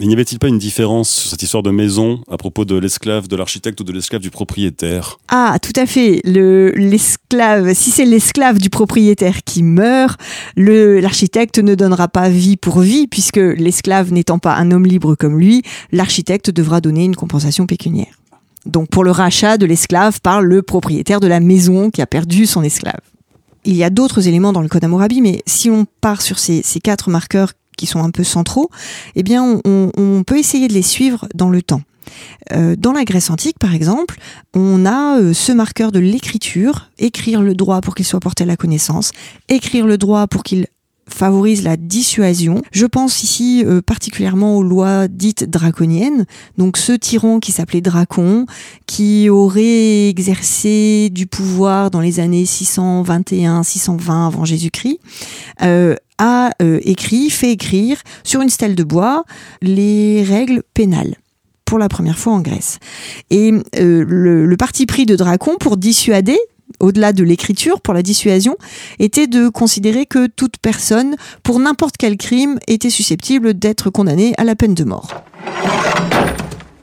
Mais 0.00 0.06
n'y 0.06 0.14
avait-il 0.14 0.38
pas 0.38 0.48
une 0.48 0.56
différence 0.56 1.10
sur 1.10 1.28
cette 1.28 1.42
histoire 1.42 1.62
de 1.62 1.70
maison 1.70 2.22
à 2.30 2.38
propos 2.38 2.64
de 2.64 2.74
l'esclave 2.74 3.28
de 3.28 3.36
l'architecte 3.36 3.78
ou 3.82 3.84
de 3.84 3.92
l'esclave 3.92 4.22
du 4.22 4.30
propriétaire? 4.30 5.18
Ah, 5.28 5.58
tout 5.60 5.78
à 5.78 5.84
fait. 5.84 6.22
Le 6.24 6.72
l'esclave, 6.74 7.74
si 7.74 7.90
c'est 7.90 8.06
l'esclave 8.06 8.58
du 8.58 8.70
propriétaire 8.70 9.44
qui 9.44 9.62
meurt, 9.62 10.18
l'architecte 10.56 11.58
ne 11.58 11.74
donnera 11.74 12.08
pas 12.08 12.30
vie 12.30 12.56
pour 12.56 12.80
vie 12.80 13.08
puisque 13.08 13.36
l'esclave 13.36 14.10
n'étant 14.10 14.38
pas 14.38 14.54
un 14.54 14.70
homme 14.70 14.86
libre 14.86 15.16
comme 15.16 15.38
lui, 15.38 15.62
l'architecte 15.92 16.48
devra 16.48 16.80
donner 16.80 17.04
une 17.04 17.14
compensation 17.14 17.66
pécuniaire. 17.66 18.18
Donc 18.64 18.88
pour 18.88 19.04
le 19.04 19.10
rachat 19.10 19.58
de 19.58 19.66
l'esclave 19.66 20.22
par 20.22 20.40
le 20.40 20.62
propriétaire 20.62 21.20
de 21.20 21.26
la 21.26 21.40
maison 21.40 21.90
qui 21.90 22.00
a 22.00 22.06
perdu 22.06 22.46
son 22.46 22.62
esclave. 22.62 23.00
Il 23.66 23.76
y 23.76 23.84
a 23.84 23.90
d'autres 23.90 24.26
éléments 24.26 24.54
dans 24.54 24.62
le 24.62 24.68
Code 24.68 24.84
Hammurabi, 24.84 25.20
mais 25.20 25.42
si 25.46 25.68
on 25.68 25.84
part 26.00 26.22
sur 26.22 26.38
ces 26.38 26.62
quatre 26.82 27.10
marqueurs 27.10 27.52
qui 27.80 27.86
sont 27.86 28.04
un 28.04 28.10
peu 28.10 28.24
centraux, 28.24 28.68
eh 29.16 29.22
bien, 29.22 29.58
on, 29.64 30.22
peut 30.26 30.38
essayer 30.38 30.68
de 30.68 30.74
les 30.74 30.82
suivre 30.82 31.26
dans 31.34 31.48
le 31.48 31.62
temps. 31.62 31.80
Euh, 32.52 32.76
dans 32.76 32.92
la 32.92 33.04
Grèce 33.04 33.30
antique, 33.30 33.58
par 33.58 33.74
exemple, 33.74 34.18
on 34.54 34.84
a 34.84 35.18
euh, 35.18 35.32
ce 35.32 35.50
marqueur 35.50 35.90
de 35.90 35.98
l'écriture, 35.98 36.90
écrire 36.98 37.40
le 37.40 37.54
droit 37.54 37.80
pour 37.80 37.94
qu'il 37.94 38.04
soit 38.04 38.20
porté 38.20 38.44
à 38.44 38.46
la 38.46 38.56
connaissance, 38.56 39.12
écrire 39.48 39.86
le 39.86 39.96
droit 39.96 40.26
pour 40.26 40.42
qu'il 40.42 40.66
favorise 41.12 41.62
la 41.62 41.76
dissuasion. 41.76 42.62
Je 42.72 42.86
pense 42.86 43.22
ici 43.22 43.62
euh, 43.64 43.82
particulièrement 43.82 44.56
aux 44.56 44.62
lois 44.62 45.08
dites 45.08 45.48
draconiennes, 45.48 46.26
donc 46.58 46.76
ce 46.76 46.92
tyran 46.92 47.40
qui 47.40 47.52
s'appelait 47.52 47.80
Dracon, 47.80 48.46
qui 48.86 49.28
aurait 49.28 50.08
exercé 50.08 51.10
du 51.12 51.26
pouvoir 51.26 51.90
dans 51.90 52.00
les 52.00 52.20
années 52.20 52.44
621-620 52.44 54.26
avant 54.26 54.44
Jésus-Christ, 54.44 54.98
euh, 55.62 55.94
a 56.18 56.50
euh, 56.62 56.80
écrit, 56.82 57.30
fait 57.30 57.52
écrire 57.52 57.98
sur 58.24 58.40
une 58.40 58.50
stèle 58.50 58.74
de 58.74 58.84
bois 58.84 59.24
les 59.62 60.22
règles 60.22 60.62
pénales 60.74 61.16
pour 61.64 61.78
la 61.78 61.88
première 61.88 62.18
fois 62.18 62.32
en 62.32 62.40
Grèce. 62.40 62.78
Et 63.30 63.52
le, 63.74 64.44
le 64.44 64.56
parti 64.56 64.86
pris 64.86 65.06
de 65.06 65.14
Dracon 65.14 65.56
pour 65.58 65.76
dissuader 65.76 66.38
au-delà 66.78 67.12
de 67.12 67.24
l'écriture 67.24 67.80
pour 67.80 67.94
la 67.94 68.02
dissuasion, 68.02 68.56
était 68.98 69.26
de 69.26 69.48
considérer 69.48 70.06
que 70.06 70.26
toute 70.26 70.58
personne, 70.58 71.16
pour 71.42 71.58
n'importe 71.58 71.96
quel 71.98 72.16
crime, 72.16 72.58
était 72.68 72.90
susceptible 72.90 73.54
d'être 73.54 73.90
condamnée 73.90 74.34
à 74.38 74.44
la 74.44 74.54
peine 74.54 74.74
de 74.74 74.84
mort. 74.84 75.24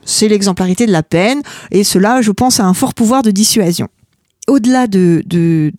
C'est 0.04 0.28
l'exemplarité 0.28 0.86
de 0.86 0.92
la 0.92 1.02
peine, 1.02 1.42
et 1.70 1.84
cela, 1.84 2.22
je 2.22 2.30
pense, 2.30 2.60
a 2.60 2.64
un 2.64 2.74
fort 2.74 2.94
pouvoir 2.94 3.22
de 3.22 3.30
dissuasion. 3.30 3.88
Au-delà 4.46 4.86
de, 4.86 5.22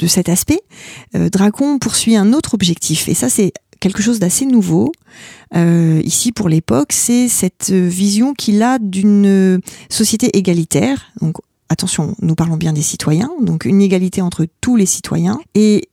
cet 0.07 0.29
aspect, 0.29 0.59
euh, 1.15 1.29
Dracon 1.29 1.79
poursuit 1.79 2.15
un 2.15 2.33
autre 2.33 2.53
objectif, 2.53 3.09
et 3.09 3.15
ça 3.15 3.29
c'est 3.29 3.51
quelque 3.79 4.01
chose 4.01 4.19
d'assez 4.19 4.45
nouveau 4.45 4.91
euh, 5.55 6.01
ici 6.03 6.31
pour 6.31 6.49
l'époque, 6.49 6.91
c'est 6.91 7.27
cette 7.27 7.71
vision 7.71 8.33
qu'il 8.33 8.61
a 8.61 8.77
d'une 8.77 9.59
société 9.89 10.37
égalitaire, 10.37 11.11
attention, 11.69 12.15
nous 12.21 12.35
parlons 12.35 12.57
bien 12.57 12.73
des 12.73 12.81
citoyens, 12.81 13.31
donc 13.41 13.65
une 13.65 13.81
égalité 13.81 14.21
entre 14.21 14.45
tous 14.61 14.75
les 14.75 14.85
citoyens, 14.85 15.39
et 15.55 15.89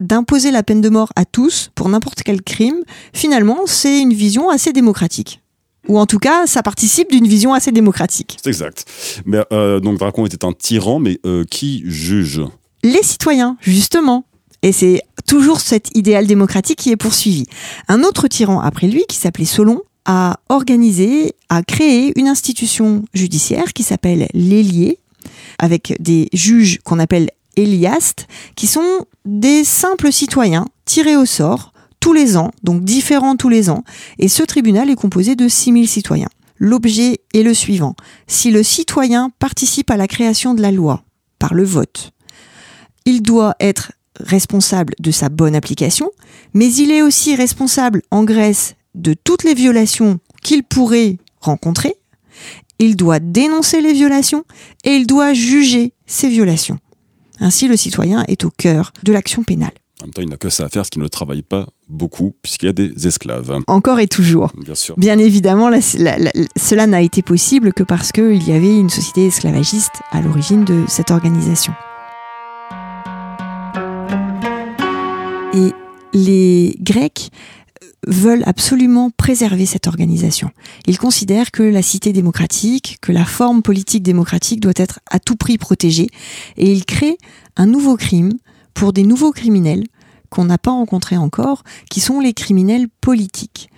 d'imposer 0.00 0.50
la 0.50 0.62
peine 0.62 0.80
de 0.80 0.88
mort 0.88 1.12
à 1.16 1.24
tous 1.24 1.70
pour 1.74 1.88
n'importe 1.88 2.22
quel 2.22 2.42
crime, 2.42 2.82
finalement, 3.12 3.60
c'est 3.66 4.00
une 4.00 4.12
vision 4.12 4.48
assez 4.50 4.72
démocratique. 4.72 5.42
Ou 5.88 5.98
en 5.98 6.06
tout 6.06 6.18
cas, 6.18 6.46
ça 6.46 6.62
participe 6.62 7.10
d'une 7.10 7.26
vision 7.26 7.54
assez 7.54 7.72
démocratique. 7.72 8.36
C'est 8.42 8.50
exact. 8.50 8.84
Mais, 9.24 9.42
euh, 9.52 9.80
donc 9.80 9.98
Dracon 9.98 10.26
était 10.26 10.44
un 10.44 10.52
tyran, 10.52 10.98
mais 10.98 11.18
euh, 11.24 11.44
qui 11.50 11.82
juge? 11.86 12.42
Les 12.82 13.02
citoyens, 13.02 13.56
justement. 13.60 14.24
Et 14.62 14.72
c'est 14.72 15.00
toujours 15.26 15.60
cet 15.60 15.96
idéal 15.96 16.26
démocratique 16.26 16.78
qui 16.78 16.90
est 16.90 16.96
poursuivi. 16.96 17.46
Un 17.86 18.02
autre 18.02 18.28
tyran 18.28 18.60
après 18.60 18.88
lui, 18.88 19.04
qui 19.08 19.16
s'appelait 19.16 19.44
Solon, 19.44 19.82
a 20.04 20.40
organisé, 20.48 21.34
a 21.48 21.62
créé 21.62 22.12
une 22.18 22.28
institution 22.28 23.04
judiciaire 23.14 23.72
qui 23.72 23.82
s'appelle 23.82 24.28
l'Élié, 24.34 24.98
avec 25.58 25.96
des 26.00 26.28
juges 26.32 26.80
qu'on 26.84 26.98
appelle 26.98 27.30
Éliastes, 27.56 28.28
qui 28.54 28.66
sont 28.66 29.06
des 29.24 29.64
simples 29.64 30.12
citoyens 30.12 30.66
tirés 30.84 31.16
au 31.16 31.26
sort 31.26 31.72
tous 32.00 32.12
les 32.12 32.36
ans, 32.36 32.52
donc 32.62 32.84
différents 32.84 33.36
tous 33.36 33.48
les 33.48 33.70
ans, 33.70 33.82
et 34.18 34.28
ce 34.28 34.42
tribunal 34.42 34.88
est 34.90 34.94
composé 34.94 35.34
de 35.34 35.48
6000 35.48 35.88
citoyens. 35.88 36.28
L'objet 36.58 37.20
est 37.34 37.42
le 37.42 37.54
suivant. 37.54 37.94
Si 38.26 38.50
le 38.50 38.62
citoyen 38.62 39.30
participe 39.38 39.90
à 39.90 39.96
la 39.96 40.08
création 40.08 40.54
de 40.54 40.62
la 40.62 40.72
loi 40.72 41.02
par 41.38 41.54
le 41.54 41.64
vote, 41.64 42.12
il 43.04 43.22
doit 43.22 43.54
être 43.60 43.92
responsable 44.20 44.94
de 44.98 45.10
sa 45.10 45.28
bonne 45.28 45.54
application, 45.54 46.10
mais 46.54 46.72
il 46.72 46.90
est 46.90 47.02
aussi 47.02 47.36
responsable 47.36 48.02
en 48.10 48.24
Grèce 48.24 48.74
de 48.94 49.14
toutes 49.14 49.44
les 49.44 49.54
violations 49.54 50.18
qu'il 50.42 50.64
pourrait 50.64 51.18
rencontrer, 51.40 51.96
il 52.78 52.96
doit 52.96 53.20
dénoncer 53.20 53.80
les 53.80 53.92
violations 53.92 54.44
et 54.84 54.90
il 54.90 55.06
doit 55.06 55.32
juger 55.32 55.92
ces 56.06 56.28
violations. 56.28 56.78
Ainsi, 57.40 57.68
le 57.68 57.76
citoyen 57.76 58.24
est 58.28 58.44
au 58.44 58.50
cœur 58.50 58.92
de 59.02 59.12
l'action 59.12 59.42
pénale. 59.42 59.72
En 60.00 60.06
même 60.06 60.12
temps, 60.12 60.22
il 60.22 60.28
n'a 60.28 60.36
que 60.36 60.48
ça 60.48 60.64
à 60.64 60.68
faire, 60.68 60.86
ce 60.86 60.90
qui 60.90 61.00
ne 61.00 61.08
travaille 61.08 61.42
pas 61.42 61.66
beaucoup, 61.88 62.34
puisqu'il 62.42 62.66
y 62.66 62.68
a 62.68 62.72
des 62.72 63.08
esclaves. 63.08 63.58
Encore 63.66 63.98
et 63.98 64.06
toujours. 64.06 64.52
Bien 64.56 64.76
sûr. 64.76 64.94
Bien 64.96 65.18
évidemment, 65.18 65.68
la, 65.68 65.80
la, 65.98 66.18
la, 66.18 66.30
cela 66.56 66.86
n'a 66.86 67.02
été 67.02 67.22
possible 67.22 67.72
que 67.72 67.82
parce 67.82 68.12
qu'il 68.12 68.46
y 68.46 68.52
avait 68.52 68.78
une 68.78 68.90
société 68.90 69.26
esclavagiste 69.26 69.94
à 70.12 70.20
l'origine 70.20 70.64
de 70.64 70.84
cette 70.86 71.10
organisation. 71.10 71.72
Et 75.54 75.72
les 76.12 76.76
Grecs 76.80 77.30
veulent 78.08 78.42
absolument 78.46 79.10
préserver 79.10 79.66
cette 79.66 79.86
organisation. 79.86 80.50
Ils 80.86 80.98
considèrent 80.98 81.50
que 81.50 81.62
la 81.62 81.82
cité 81.82 82.12
démocratique, 82.12 82.98
que 83.00 83.12
la 83.12 83.24
forme 83.24 83.62
politique 83.62 84.02
démocratique 84.02 84.60
doit 84.60 84.72
être 84.76 85.00
à 85.10 85.20
tout 85.20 85.36
prix 85.36 85.58
protégée, 85.58 86.08
et 86.56 86.72
ils 86.72 86.84
créent 86.84 87.18
un 87.56 87.66
nouveau 87.66 87.96
crime 87.96 88.32
pour 88.74 88.92
des 88.92 89.04
nouveaux 89.04 89.32
criminels 89.32 89.84
qu'on 90.30 90.44
n'a 90.44 90.58
pas 90.58 90.70
rencontrés 90.70 91.16
encore, 91.16 91.62
qui 91.90 92.00
sont 92.00 92.20
les 92.20 92.32
criminels 92.32 92.88
politiques. 93.00 93.70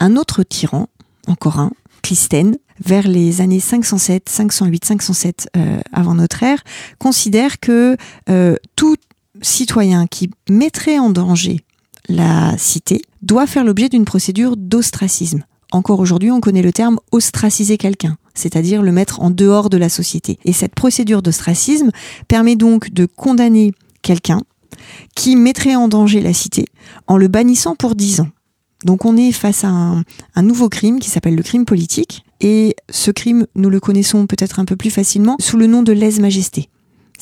Un 0.00 0.16
autre 0.16 0.42
tyran, 0.42 0.88
encore 1.26 1.58
un, 1.58 1.72
Clisthène, 2.02 2.56
vers 2.84 3.06
les 3.06 3.40
années 3.40 3.60
507, 3.60 4.28
508, 4.28 4.84
507 4.84 5.48
euh, 5.56 5.80
avant 5.92 6.16
notre 6.16 6.42
ère, 6.42 6.64
considère 6.98 7.60
que 7.60 7.96
euh, 8.28 8.56
tout 8.74 8.96
citoyen 9.40 10.06
qui 10.08 10.30
mettrait 10.48 10.98
en 10.98 11.10
danger 11.10 11.60
la 12.08 12.56
cité 12.58 13.02
doit 13.22 13.46
faire 13.46 13.64
l'objet 13.64 13.88
d'une 13.88 14.04
procédure 14.04 14.56
d'ostracisme. 14.56 15.44
Encore 15.72 16.00
aujourd'hui, 16.00 16.30
on 16.30 16.40
connaît 16.40 16.62
le 16.62 16.72
terme 16.72 16.98
ostraciser 17.12 17.78
quelqu'un, 17.78 18.18
c'est-à-dire 18.34 18.82
le 18.82 18.92
mettre 18.92 19.20
en 19.20 19.30
dehors 19.30 19.70
de 19.70 19.78
la 19.78 19.88
société. 19.88 20.38
Et 20.44 20.52
cette 20.52 20.74
procédure 20.74 21.22
d'ostracisme 21.22 21.90
permet 22.28 22.56
donc 22.56 22.92
de 22.92 23.06
condamner 23.06 23.72
quelqu'un 24.02 24.42
qui 25.14 25.36
mettrait 25.36 25.76
en 25.76 25.88
danger 25.88 26.20
la 26.20 26.34
cité 26.34 26.66
en 27.06 27.16
le 27.16 27.28
bannissant 27.28 27.74
pour 27.74 27.94
10 27.94 28.20
ans. 28.20 28.28
Donc 28.84 29.04
on 29.04 29.16
est 29.16 29.32
face 29.32 29.64
à 29.64 29.68
un, 29.68 30.02
un 30.34 30.42
nouveau 30.42 30.68
crime 30.68 30.98
qui 30.98 31.08
s'appelle 31.08 31.36
le 31.36 31.42
crime 31.42 31.64
politique. 31.64 32.24
Et 32.40 32.74
ce 32.90 33.10
crime, 33.10 33.46
nous 33.54 33.70
le 33.70 33.80
connaissons 33.80 34.26
peut-être 34.26 34.58
un 34.58 34.64
peu 34.64 34.76
plus 34.76 34.90
facilement 34.90 35.36
sous 35.40 35.56
le 35.56 35.68
nom 35.68 35.82
de 35.82 35.92
lèse-majesté. 35.92 36.68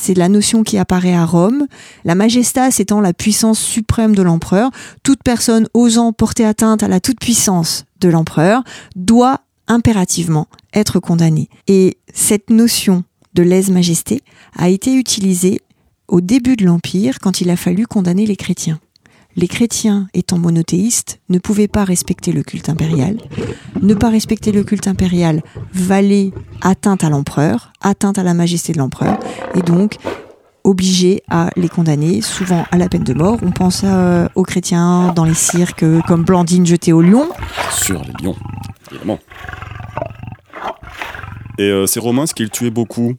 C'est 0.01 0.15
la 0.15 0.31
notion 0.31 0.63
qui 0.63 0.79
apparaît 0.79 1.15
à 1.15 1.27
Rome. 1.27 1.67
La 2.05 2.15
majestas 2.15 2.79
étant 2.79 3.03
la 3.03 3.13
puissance 3.13 3.61
suprême 3.61 4.15
de 4.15 4.23
l'empereur. 4.23 4.71
Toute 5.03 5.23
personne 5.23 5.69
osant 5.75 6.15
porter 6.15 6.47
atteinte 6.47 6.83
à 6.83 6.89
la 6.89 7.01
toute-puissance 7.01 7.85
de 8.01 8.09
l'empereur 8.09 8.65
doit 8.97 9.41
impérativement 9.69 10.47
être 10.73 11.01
condamnée. 11.01 11.51
Et 11.67 11.99
cette 12.15 12.49
notion 12.49 13.05
de 13.35 13.43
lèse-majesté 13.43 14.23
a 14.57 14.71
été 14.71 14.95
utilisée 14.95 15.61
au 16.09 16.23
début 16.23 16.57
de 16.57 16.65
l'Empire 16.65 17.19
quand 17.21 17.43
il 17.43 17.51
a 17.51 17.57
fallu 17.57 17.87
condamner 17.87 18.25
les 18.25 18.37
chrétiens. 18.37 18.81
Les 19.41 19.49
chrétiens, 19.49 20.07
étant 20.13 20.37
monothéistes, 20.37 21.19
ne 21.31 21.39
pouvaient 21.39 21.67
pas 21.67 21.85
respecter 21.85 22.31
le 22.31 22.43
culte 22.43 22.69
impérial. 22.69 23.17
Ne 23.81 23.95
pas 23.95 24.11
respecter 24.11 24.53
le 24.53 24.65
culte 24.65 24.87
impérial 24.87 25.43
valait 25.73 26.31
atteinte 26.61 27.05
à 27.05 27.09
l'empereur, 27.09 27.73
atteinte 27.81 28.19
à 28.19 28.23
la 28.23 28.35
majesté 28.35 28.75
de 28.75 28.79
l'empereur, 28.79 29.19
et 29.55 29.63
donc 29.63 29.97
obligés 30.63 31.23
à 31.31 31.49
les 31.57 31.71
condamner, 31.71 32.21
souvent 32.21 32.67
à 32.71 32.77
la 32.77 32.91
peine 32.91 33.03
de 33.03 33.15
mort. 33.15 33.39
On 33.41 33.51
pense 33.51 33.81
euh, 33.83 34.29
aux 34.35 34.43
chrétiens 34.43 35.15
dans 35.17 35.25
les 35.25 35.33
cirques 35.33 35.87
comme 36.07 36.23
Blandine 36.23 36.67
jetée 36.67 36.93
au 36.93 37.01
lion. 37.01 37.27
Sur 37.71 38.03
les 38.03 38.13
lions, 38.23 38.37
évidemment. 38.91 39.21
Et 41.57 41.63
euh, 41.63 41.87
ces 41.87 41.99
Romains, 41.99 42.27
ce 42.27 42.35
qu'ils 42.35 42.51
tuaient 42.51 42.69
beaucoup 42.69 43.15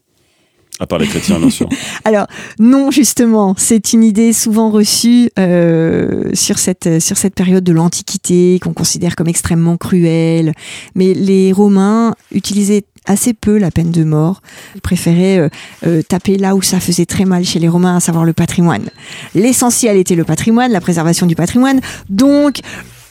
à 0.82 0.88
part 0.88 0.98
les 0.98 1.08
chrétiens, 1.08 1.40
bien 1.40 1.52
sûr. 1.52 1.70
Alors, 2.06 2.26
non, 2.58 2.90
justement, 2.90 3.54
c'est 3.56 3.94
une 3.94 4.04
idée 4.04 4.34
souvent 4.34 4.72
reçue 4.72 5.30
euh, 5.38 6.32
sur, 6.34 6.58
cette, 6.58 7.00
sur 7.00 7.18
cette 7.18 7.36
période 7.36 7.64
de 7.64 7.72
l'Antiquité, 7.72 8.60
qu'on 8.60 8.74
considère 8.74 9.16
comme 9.16 9.28
extrêmement 9.28 9.78
cruelle. 9.78 10.54
Mais 10.96 11.14
les 11.14 11.52
Romains 11.52 12.16
utilisaient 12.32 12.84
assez 13.06 13.34
peu 13.36 13.60
la 13.60 13.70
peine 13.70 13.92
de 13.92 14.04
mort. 14.04 14.42
Ils 14.74 14.82
préféraient 14.82 15.38
euh, 15.38 15.50
euh, 15.86 16.02
taper 16.02 16.38
là 16.38 16.56
où 16.56 16.64
ça 16.64 16.80
faisait 16.80 17.06
très 17.06 17.26
mal 17.26 17.46
chez 17.46 17.60
les 17.60 17.70
Romains, 17.70 17.98
à 17.98 18.00
savoir 18.00 18.26
le 18.26 18.34
patrimoine. 18.34 18.90
L'essentiel 19.36 19.98
était 19.98 20.16
le 20.16 20.24
patrimoine, 20.24 20.72
la 20.72 20.82
préservation 20.82 21.28
du 21.28 21.36
patrimoine. 21.36 21.80
Donc, 22.10 22.60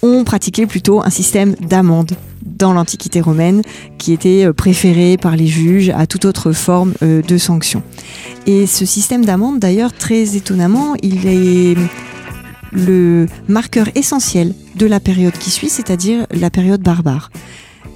on 0.03 0.25
pratiquait 0.25 0.67
plutôt 0.67 1.05
un 1.05 1.11
système 1.11 1.55
d'amende 1.61 2.17
dans 2.44 2.73
l'Antiquité 2.73 3.20
romaine 3.20 3.62
qui 3.99 4.12
était 4.12 4.52
préféré 4.52 5.16
par 5.16 5.37
les 5.37 5.47
juges 5.47 5.90
à 5.90 6.06
toute 6.06 6.25
autre 6.25 6.52
forme 6.52 6.94
de 7.02 7.38
sanction. 7.38 7.82
Et 8.47 8.66
ce 8.66 8.85
système 8.85 9.25
d'amende, 9.25 9.59
d'ailleurs, 9.59 9.92
très 9.92 10.37
étonnamment, 10.37 10.94
il 11.02 11.26
est 11.26 11.76
le 12.73 13.26
marqueur 13.49 13.88
essentiel 13.94 14.54
de 14.76 14.87
la 14.87 15.00
période 15.00 15.35
qui 15.35 15.50
suit, 15.50 15.68
c'est-à-dire 15.68 16.26
la 16.30 16.50
période 16.50 16.80
barbare. 16.82 17.30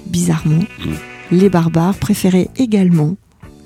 Bizarrement, 0.07 0.63
les 1.31 1.49
barbares 1.49 1.95
préféraient 1.95 2.49
également 2.57 3.15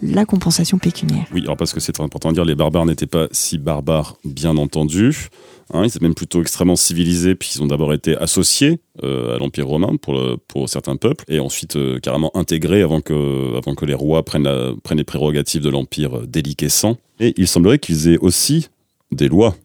la 0.01 0.25
compensation 0.25 0.77
pécuniaire. 0.77 1.25
Oui, 1.33 1.41
alors 1.41 1.57
parce 1.57 1.73
que 1.73 1.81
c'est 1.81 1.99
important 1.99 2.29
de 2.29 2.35
dire, 2.35 2.45
les 2.45 2.55
barbares 2.55 2.85
n'étaient 2.85 3.05
pas 3.05 3.27
si 3.31 3.57
barbares, 3.57 4.15
bien 4.23 4.55
entendu. 4.55 5.27
Hein, 5.71 5.83
ils 5.83 5.87
étaient 5.87 5.99
même 6.01 6.15
plutôt 6.15 6.41
extrêmement 6.41 6.75
civilisés, 6.75 7.35
puis 7.35 7.51
ils 7.55 7.61
ont 7.61 7.67
d'abord 7.67 7.93
été 7.93 8.17
associés 8.17 8.79
euh, 9.03 9.35
à 9.35 9.37
l'Empire 9.37 9.67
romain 9.67 9.95
pour, 9.97 10.67
certains 10.67 10.95
peuples, 10.95 11.23
et 11.27 11.39
ensuite 11.39 11.75
euh, 11.75 11.99
carrément 11.99 12.35
intégrés 12.35 12.81
avant 12.81 13.01
que, 13.01 13.85
les 13.85 13.93
rois 13.93 14.23
prennent 14.25 14.49
les 14.95 15.03
prérogatives 15.03 15.61
de 15.61 15.69
l'Empire 15.69 16.27
déliquescent. 16.27 16.97
Et 17.19 17.33
il 17.37 17.47
semblerait 17.47 17.79
qu'ils 17.79 18.07
aient 18.07 18.17
aussi 18.17 18.69
des 19.11 19.27
lois 19.27 19.55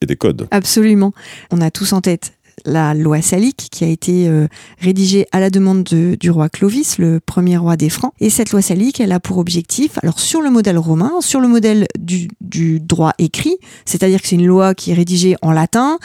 et 0.00 0.06
des 0.06 0.16
codes. 0.16 0.46
Absolument. 0.50 1.12
On 1.50 1.60
a 1.60 1.70
tous 1.70 1.92
en 1.92 2.00
tête 2.00 2.34
la 2.64 2.94
loi 2.94 3.22
salique 3.22 3.68
qui 3.70 3.84
a 3.84 3.88
été 3.88 4.28
euh, 4.28 4.48
rédigée 4.78 5.26
à 5.32 5.40
la 5.40 5.50
demande 5.50 5.84
de, 5.84 6.16
du 6.18 6.30
roi 6.30 6.48
Clovis, 6.48 6.98
le 6.98 7.20
premier 7.20 7.56
roi 7.56 7.76
des 7.76 7.88
Francs. 7.88 8.12
Et 8.20 8.30
cette 8.30 8.50
loi 8.52 8.62
salique, 8.62 9.00
elle 9.00 9.12
a 9.12 9.20
pour 9.20 9.38
objectif, 9.38 9.98
alors 10.02 10.18
sur 10.18 10.40
le 10.40 10.50
modèle 10.50 10.78
romain, 10.78 11.12
sur 11.20 11.40
le 11.40 11.48
modèle 11.48 11.86
du, 11.98 12.28
du 12.40 12.80
droit 12.80 13.12
écrit, 13.18 13.56
c'est-à-dire 13.84 14.20
que 14.20 14.28
c'est 14.28 14.36
une 14.36 14.46
loi 14.46 14.74
qui 14.74 14.90
est 14.90 14.94
rédigée 14.94 15.36
en 15.42 15.52
latin, 15.52 15.98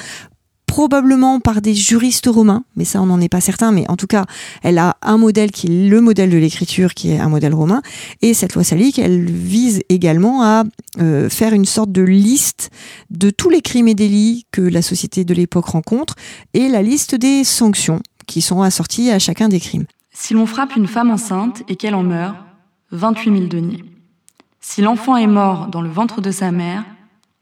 probablement 0.68 1.40
par 1.40 1.62
des 1.62 1.74
juristes 1.74 2.28
romains, 2.28 2.64
mais 2.76 2.86
ça 2.86 3.02
on 3.02 3.08
n'en 3.08 3.20
est 3.20 3.30
pas 3.30 3.42
certain, 3.42 3.72
mais 3.72 3.90
en 3.90 3.96
tout 3.96 4.06
cas 4.06 4.26
elle 4.62 4.78
a 4.78 4.98
un 5.02 5.18
modèle 5.18 5.52
qui 5.52 5.68
est 5.68 5.90
le 5.90 6.02
modèle 6.02 6.30
de 6.30 6.38
l'écriture, 6.38 6.94
qui 6.94 7.12
est 7.12 7.20
un 7.20 7.30
modèle 7.30 7.56
romain, 7.56 7.82
et 8.22 8.36
cette 8.36 8.54
loi 8.54 8.64
salique, 8.64 9.00
elle 9.00 9.26
vise 9.26 9.82
également 9.90 10.44
à 10.44 10.64
euh, 11.00 11.30
faire 11.30 11.54
une 11.54 11.66
sorte 11.66 11.92
de 11.92 12.04
liste 12.04 12.70
de 13.10 13.32
tous 13.32 13.50
les 13.50 13.62
crimes 13.62 13.88
et 13.88 13.96
délits 13.96 14.46
que 14.52 14.62
la 14.62 14.84
société 14.84 15.26
de 15.26 15.34
l'époque 15.34 15.66
rencontre, 15.66 16.16
et 16.54 16.70
la 16.70 16.84
liste 16.84 17.16
des 17.16 17.44
sanctions 17.44 18.02
qui 18.28 18.42
sont 18.42 18.62
assorties 18.62 19.10
à 19.10 19.20
chacun 19.20 19.50
des 19.50 19.60
crimes. 19.60 19.86
Si 20.12 20.34
l'on 20.34 20.46
frappe 20.46 20.76
une 20.76 20.88
femme 20.88 21.12
enceinte 21.12 21.64
et 21.70 21.76
qu'elle 21.76 21.96
en 21.96 22.04
meurt, 22.04 22.36
28 22.92 23.32
000 23.32 23.48
deniers. 23.48 23.84
Si 24.60 24.82
l'enfant 24.82 25.16
est 25.16 25.28
mort 25.28 25.68
dans 25.68 25.82
le 25.82 25.90
ventre 25.90 26.22
de 26.22 26.32
sa 26.32 26.52
mère, 26.52 26.84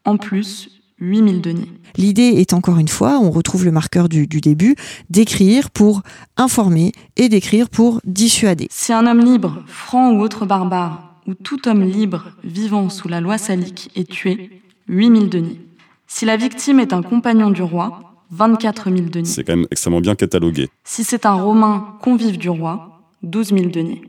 en 0.06 0.18
plus, 0.18 0.70
8000 1.00 1.42
deniers. 1.42 1.72
L'idée 1.98 2.34
est 2.38 2.54
encore 2.54 2.78
une 2.78 2.88
fois, 2.88 3.20
on 3.20 3.32
retrouve 3.32 3.66
le 3.66 3.72
marqueur 3.72 4.10
du, 4.10 4.28
du 4.28 4.42
début, 4.42 4.76
d'écrire 5.10 5.70
pour 5.70 6.02
informer 6.38 6.92
et 7.18 7.30
d'écrire 7.30 7.70
pour 7.70 8.00
dissuader. 8.06 8.68
Si 8.70 8.94
un 8.94 9.06
homme 9.08 9.20
libre, 9.20 9.64
franc 9.68 10.12
ou 10.12 10.22
autre 10.22 10.46
barbare, 10.46 11.22
ou 11.28 11.34
tout 11.34 11.68
homme 11.68 11.84
libre 11.84 12.32
vivant 12.44 12.90
sous 12.90 13.08
la 13.08 13.20
loi 13.22 13.38
salique 13.38 13.92
est 13.96 14.10
tué, 14.10 14.62
8000 14.88 15.30
deniers. 15.30 15.62
Si 16.08 16.26
la 16.26 16.38
victime 16.38 16.80
est 16.80 16.94
un 16.94 17.02
compagnon 17.02 17.50
du 17.50 17.64
roi, 17.64 18.06
24 18.32 18.92
000 18.92 19.10
deniers. 19.10 19.26
C'est 19.26 19.44
quand 19.44 19.56
même 19.56 19.68
extrêmement 19.72 20.02
bien 20.02 20.16
catalogué. 20.16 20.70
Si 20.84 21.04
c'est 21.04 21.26
un 21.26 21.34
Romain 21.34 21.98
convive 22.02 22.38
du 22.38 22.50
roi, 22.50 23.02
12 23.24 23.50
000 23.50 23.66
deniers. 23.70 24.02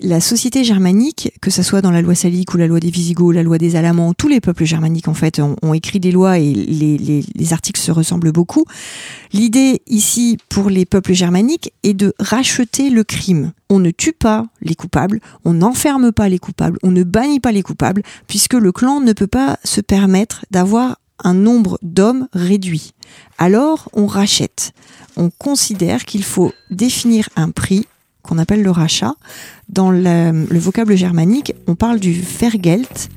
La 0.00 0.20
société 0.20 0.64
germanique, 0.64 1.32
que 1.40 1.50
ce 1.50 1.62
soit 1.62 1.80
dans 1.80 1.92
la 1.92 2.02
loi 2.02 2.16
salique 2.16 2.52
ou 2.52 2.56
la 2.56 2.66
loi 2.66 2.80
des 2.80 2.90
Visigoths, 2.90 3.34
la 3.34 3.44
loi 3.44 3.58
des 3.58 3.76
Alamans, 3.76 4.12
tous 4.12 4.26
les 4.26 4.40
peuples 4.40 4.64
germaniques 4.64 5.06
en 5.06 5.14
fait 5.14 5.40
ont, 5.40 5.74
écrit 5.74 6.00
des 6.00 6.10
lois 6.10 6.38
et 6.38 6.52
les, 6.52 6.98
les, 6.98 7.24
les, 7.34 7.52
articles 7.52 7.80
se 7.80 7.92
ressemblent 7.92 8.32
beaucoup. 8.32 8.64
L'idée 9.32 9.82
ici 9.86 10.38
pour 10.48 10.68
les 10.68 10.84
peuples 10.84 11.12
germaniques 11.12 11.72
est 11.84 11.94
de 11.94 12.12
racheter 12.18 12.90
le 12.90 13.04
crime. 13.04 13.52
On 13.70 13.78
ne 13.78 13.90
tue 13.90 14.12
pas 14.12 14.46
les 14.62 14.74
coupables, 14.74 15.20
on 15.44 15.52
n'enferme 15.52 16.10
pas 16.10 16.28
les 16.28 16.40
coupables, 16.40 16.78
on 16.82 16.90
ne 16.90 17.04
bannit 17.04 17.40
pas 17.40 17.52
les 17.52 17.62
coupables, 17.62 18.02
puisque 18.26 18.54
le 18.54 18.72
clan 18.72 19.00
ne 19.00 19.12
peut 19.12 19.28
pas 19.28 19.58
se 19.62 19.80
permettre 19.80 20.44
d'avoir 20.50 20.98
un 21.22 21.34
nombre 21.34 21.78
d'hommes 21.82 22.26
réduit. 22.32 22.92
Alors 23.38 23.88
on 23.92 24.06
rachète. 24.06 24.72
On 25.16 25.30
considère 25.30 26.04
qu'il 26.04 26.24
faut 26.24 26.52
définir 26.70 27.28
un 27.36 27.50
prix 27.50 27.86
qu'on 28.24 28.38
appelle 28.38 28.62
le 28.62 28.70
rachat. 28.70 29.14
Dans 29.68 29.90
le, 29.90 30.46
le, 30.50 30.58
vocable 30.58 30.96
germanique, 30.96 31.54
on 31.66 31.74
parle 31.74 32.00
du 32.00 32.12
Vergelt. 32.12 33.10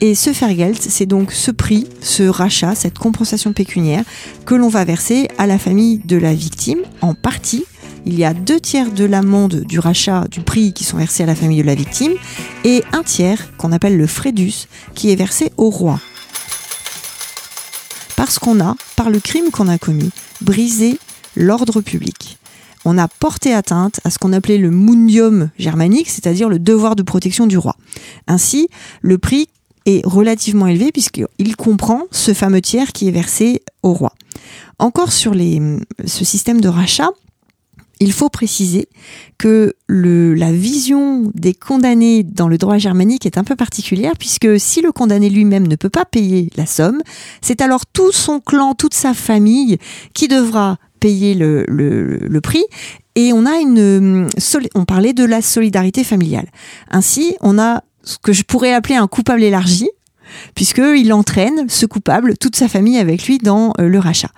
Et 0.00 0.14
ce 0.14 0.30
Vergelt, 0.30 0.82
c'est 0.82 1.06
donc 1.06 1.32
ce 1.32 1.50
prix, 1.50 1.86
ce 2.00 2.24
rachat, 2.24 2.74
cette 2.74 2.98
compensation 2.98 3.52
pécuniaire 3.52 4.04
que 4.44 4.54
l'on 4.54 4.68
va 4.68 4.84
verser 4.84 5.28
à 5.38 5.46
la 5.46 5.58
famille 5.58 5.98
de 6.04 6.16
la 6.16 6.34
victime 6.34 6.80
en 7.00 7.14
partie. 7.14 7.64
Il 8.04 8.14
y 8.14 8.24
a 8.24 8.34
deux 8.34 8.60
tiers 8.60 8.92
de 8.92 9.04
l'amende 9.04 9.64
du 9.64 9.78
rachat 9.78 10.26
du 10.30 10.40
prix 10.40 10.72
qui 10.72 10.84
sont 10.84 10.96
versés 10.96 11.22
à 11.22 11.26
la 11.26 11.34
famille 11.34 11.60
de 11.60 11.66
la 11.66 11.74
victime 11.74 12.12
et 12.64 12.84
un 12.92 13.02
tiers 13.02 13.56
qu'on 13.56 13.72
appelle 13.72 13.96
le 13.96 14.06
fredus 14.06 14.68
qui 14.94 15.10
est 15.10 15.16
versé 15.16 15.50
au 15.56 15.70
roi. 15.70 15.98
Parce 18.16 18.38
qu'on 18.38 18.60
a, 18.60 18.76
par 18.96 19.10
le 19.10 19.18
crime 19.18 19.50
qu'on 19.50 19.68
a 19.68 19.78
commis, 19.78 20.10
brisé 20.40 20.98
l'ordre 21.34 21.80
public 21.80 22.38
on 22.86 22.98
a 22.98 23.08
porté 23.08 23.52
atteinte 23.52 24.00
à 24.04 24.10
ce 24.10 24.18
qu'on 24.18 24.32
appelait 24.32 24.58
le 24.58 24.70
mundium 24.70 25.50
germanique, 25.58 26.08
c'est-à-dire 26.08 26.48
le 26.48 26.60
devoir 26.60 26.94
de 26.94 27.02
protection 27.02 27.46
du 27.46 27.58
roi. 27.58 27.76
Ainsi, 28.28 28.68
le 29.02 29.18
prix 29.18 29.48
est 29.86 30.06
relativement 30.06 30.68
élevé 30.68 30.92
puisqu'il 30.92 31.56
comprend 31.56 32.04
ce 32.12 32.32
fameux 32.32 32.60
tiers 32.60 32.92
qui 32.92 33.08
est 33.08 33.12
versé 33.12 33.62
au 33.82 33.92
roi. 33.92 34.12
Encore 34.78 35.12
sur 35.12 35.34
ce 35.34 36.24
système 36.24 36.60
de 36.60 36.68
rachat, 36.68 37.10
il 37.98 38.12
faut 38.12 38.28
préciser 38.28 38.88
que 39.38 39.74
la 39.88 40.52
vision 40.52 41.30
des 41.34 41.54
condamnés 41.54 42.22
dans 42.22 42.46
le 42.46 42.58
droit 42.58 42.78
germanique 42.78 43.26
est 43.26 43.38
un 43.38 43.44
peu 43.44 43.56
particulière 43.56 44.12
puisque 44.18 44.60
si 44.60 44.82
le 44.82 44.92
condamné 44.92 45.30
lui-même 45.30 45.66
ne 45.66 45.76
peut 45.76 45.88
pas 45.88 46.04
payer 46.04 46.50
la 46.56 46.66
somme, 46.66 47.00
c'est 47.40 47.60
alors 47.60 47.86
tout 47.86 48.12
son 48.12 48.40
clan, 48.40 48.74
toute 48.74 48.94
sa 48.94 49.14
famille 49.14 49.78
qui 50.14 50.28
devra 50.28 50.78
payer 51.00 51.34
le, 51.34 51.64
le, 51.68 52.18
le, 52.18 52.40
prix 52.40 52.64
et 53.14 53.32
on 53.32 53.46
a 53.46 53.56
une 53.58 54.28
on 54.74 54.84
parlait 54.84 55.12
de 55.12 55.24
la 55.24 55.42
solidarité 55.42 56.04
familiale. 56.04 56.46
Ainsi, 56.90 57.36
on 57.40 57.58
a 57.58 57.82
ce 58.02 58.18
que 58.18 58.32
je 58.32 58.42
pourrais 58.42 58.72
appeler 58.72 58.96
un 58.96 59.06
coupable 59.06 59.42
élargi 59.42 59.88
puisqu'il 60.54 61.12
entraîne 61.12 61.66
ce 61.68 61.86
coupable, 61.86 62.36
toute 62.36 62.56
sa 62.56 62.68
famille 62.68 62.98
avec 62.98 63.26
lui 63.26 63.38
dans 63.38 63.72
le 63.78 63.98
rachat. 63.98 64.30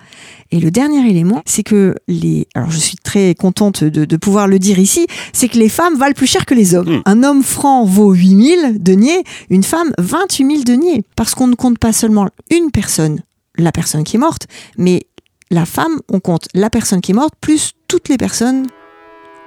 Et 0.51 0.59
le 0.59 0.71
dernier 0.71 1.07
élément, 1.07 1.43
c'est 1.45 1.63
que 1.63 1.95
les, 2.07 2.47
alors 2.55 2.71
je 2.71 2.79
suis 2.79 2.97
très 2.97 3.35
contente 3.35 3.83
de, 3.83 4.05
de 4.05 4.17
pouvoir 4.17 4.47
le 4.47 4.57
dire 4.57 4.79
ici, 4.79 5.05
c'est 5.31 5.47
que 5.47 5.57
les 5.57 5.69
femmes 5.69 5.95
valent 5.95 6.15
plus 6.15 6.25
cher 6.25 6.45
que 6.45 6.55
les 6.55 6.73
hommes. 6.73 6.97
Mmh. 6.97 7.01
Un 7.05 7.23
homme 7.23 7.43
franc 7.43 7.85
vaut 7.85 8.13
8000 8.13 8.81
deniers, 8.81 9.23
une 9.51 9.63
femme 9.63 9.91
28 9.99 10.45
000 10.45 10.63
deniers, 10.63 11.03
parce 11.15 11.35
qu'on 11.35 11.47
ne 11.47 11.55
compte 11.55 11.77
pas 11.77 11.93
seulement 11.93 12.29
une 12.49 12.71
personne, 12.71 13.21
la 13.57 13.71
personne 13.71 14.03
qui 14.03 14.15
est 14.15 14.19
morte, 14.19 14.47
mais 14.77 15.03
la 15.51 15.65
femme, 15.65 15.99
on 16.11 16.19
compte 16.19 16.47
la 16.53 16.69
personne 16.69 17.01
qui 17.01 17.11
est 17.11 17.15
morte 17.15 17.33
plus 17.41 17.73
toutes 17.87 18.09
les 18.09 18.17
personnes 18.17 18.67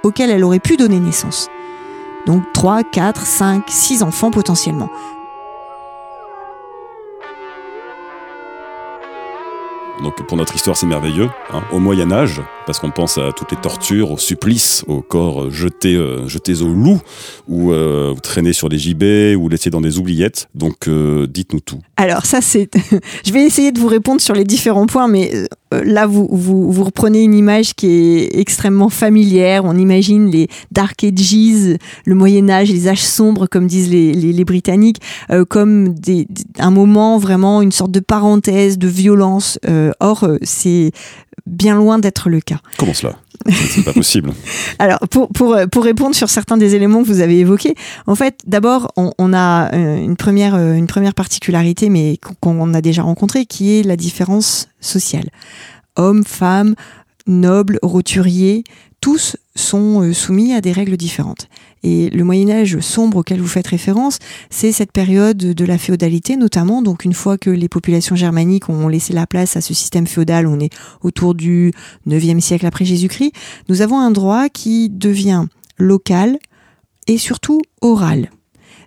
auxquelles 0.03 0.31
elle 0.31 0.43
aurait 0.43 0.59
pu 0.59 0.75
donner 0.75 0.99
naissance. 0.99 1.49
Donc 2.25 2.43
3, 2.53 2.83
4, 2.83 3.25
5, 3.25 3.63
6 3.67 4.03
enfants 4.03 4.31
potentiellement. 4.31 4.89
Donc 10.01 10.21
pour 10.27 10.35
notre 10.35 10.55
histoire, 10.55 10.75
c'est 10.75 10.85
merveilleux. 10.85 11.29
Hein. 11.53 11.61
Au 11.71 11.79
Moyen 11.79 12.11
Âge, 12.11 12.41
parce 12.65 12.79
qu'on 12.79 12.91
pense 12.91 13.17
à 13.17 13.31
toutes 13.31 13.51
les 13.51 13.57
tortures, 13.57 14.11
aux 14.11 14.17
supplices, 14.17 14.83
aux 14.87 15.01
corps 15.01 15.51
jetés, 15.51 15.95
euh, 15.95 16.27
jetés 16.27 16.61
au 16.61 16.73
loup, 16.73 17.01
ou 17.47 17.71
euh, 17.71 18.13
traînés 18.15 18.53
sur 18.53 18.69
des 18.69 18.77
gibets, 18.77 19.35
ou 19.35 19.49
laissés 19.49 19.69
dans 19.69 19.81
des 19.81 19.97
oubliettes. 19.97 20.49
Donc 20.55 20.87
euh, 20.87 21.27
dites-nous 21.27 21.59
tout. 21.59 21.79
Alors 21.97 22.25
ça, 22.25 22.41
c'est... 22.41 22.69
Je 23.25 23.33
vais 23.33 23.43
essayer 23.43 23.71
de 23.71 23.79
vous 23.79 23.87
répondre 23.87 24.21
sur 24.21 24.33
les 24.33 24.43
différents 24.43 24.85
points, 24.85 25.07
mais 25.07 25.31
euh, 25.73 25.83
là, 25.83 26.05
vous, 26.07 26.27
vous, 26.31 26.83
reprenez 26.83 27.21
une 27.21 27.33
image 27.33 27.73
qui 27.75 27.87
est 27.87 28.39
extrêmement 28.39 28.89
familière. 28.89 29.65
On 29.65 29.77
imagine 29.77 30.29
les 30.29 30.47
Dark 30.71 31.03
Ages, 31.03 31.77
le 32.05 32.15
Moyen 32.15 32.49
Âge, 32.49 32.69
les 32.69 32.87
âges 32.87 33.03
sombres, 33.03 33.47
comme 33.47 33.67
disent 33.67 33.89
les, 33.89 34.43
Britanniques, 34.43 34.99
comme 35.49 35.95
un 36.59 36.69
moment 36.69 37.17
vraiment, 37.17 37.61
une 37.61 37.71
sorte 37.71 37.91
de 37.91 38.01
parenthèse, 38.01 38.77
de 38.77 38.89
violence. 38.89 39.57
Or, 40.01 40.27
c'est 40.41 40.91
bien 41.45 41.75
loin 41.75 41.99
d'être 41.99 42.29
le 42.29 42.41
cas. 42.41 42.59
Comment 42.77 42.93
cela? 42.93 43.15
C'est 43.49 43.83
pas 43.83 43.93
possible. 43.93 44.31
Alors, 44.79 44.99
pour, 45.09 45.29
pour, 45.29 45.57
pour 45.71 45.83
répondre 45.83 46.15
sur 46.15 46.29
certains 46.29 46.57
des 46.57 46.75
éléments 46.75 47.01
que 47.01 47.07
vous 47.07 47.21
avez 47.21 47.39
évoqués, 47.39 47.75
en 48.07 48.15
fait, 48.15 48.39
d'abord, 48.45 48.91
on, 48.95 49.11
on, 49.17 49.33
a 49.33 49.75
une 49.75 50.15
première, 50.15 50.55
une 50.55 50.87
première 50.87 51.13
particularité, 51.13 51.89
mais 51.89 52.19
qu'on 52.39 52.73
a 52.73 52.81
déjà 52.81 53.03
rencontrée, 53.03 53.45
qui 53.45 53.79
est 53.79 53.83
la 53.83 53.95
différence 53.95 54.69
sociale. 54.79 55.29
Hommes, 55.95 56.23
femmes, 56.23 56.75
nobles, 57.27 57.79
roturiers, 57.81 58.63
tous 59.01 59.35
sont 59.55 60.13
soumis 60.13 60.53
à 60.53 60.61
des 60.61 60.71
règles 60.71 60.95
différentes. 60.95 61.47
Et 61.83 62.09
le 62.09 62.23
Moyen 62.23 62.49
Âge 62.49 62.79
sombre 62.79 63.17
auquel 63.17 63.41
vous 63.41 63.47
faites 63.47 63.67
référence, 63.67 64.19
c'est 64.49 64.71
cette 64.71 64.91
période 64.91 65.37
de 65.37 65.65
la 65.65 65.77
féodalité 65.77 66.37
notamment. 66.37 66.81
Donc 66.81 67.03
une 67.03 67.13
fois 67.13 67.37
que 67.37 67.49
les 67.49 67.67
populations 67.67 68.15
germaniques 68.15 68.69
ont 68.69 68.87
laissé 68.87 69.13
la 69.13 69.27
place 69.27 69.57
à 69.57 69.61
ce 69.61 69.73
système 69.73 70.07
féodal, 70.07 70.47
on 70.47 70.59
est 70.59 70.73
autour 71.01 71.35
du 71.35 71.73
9e 72.07 72.39
siècle 72.39 72.65
après 72.65 72.85
Jésus-Christ, 72.85 73.33
nous 73.69 73.81
avons 73.81 73.99
un 73.99 74.11
droit 74.11 74.49
qui 74.49 74.89
devient 74.89 75.45
local 75.77 76.37
et 77.07 77.17
surtout 77.17 77.61
oral. 77.81 78.29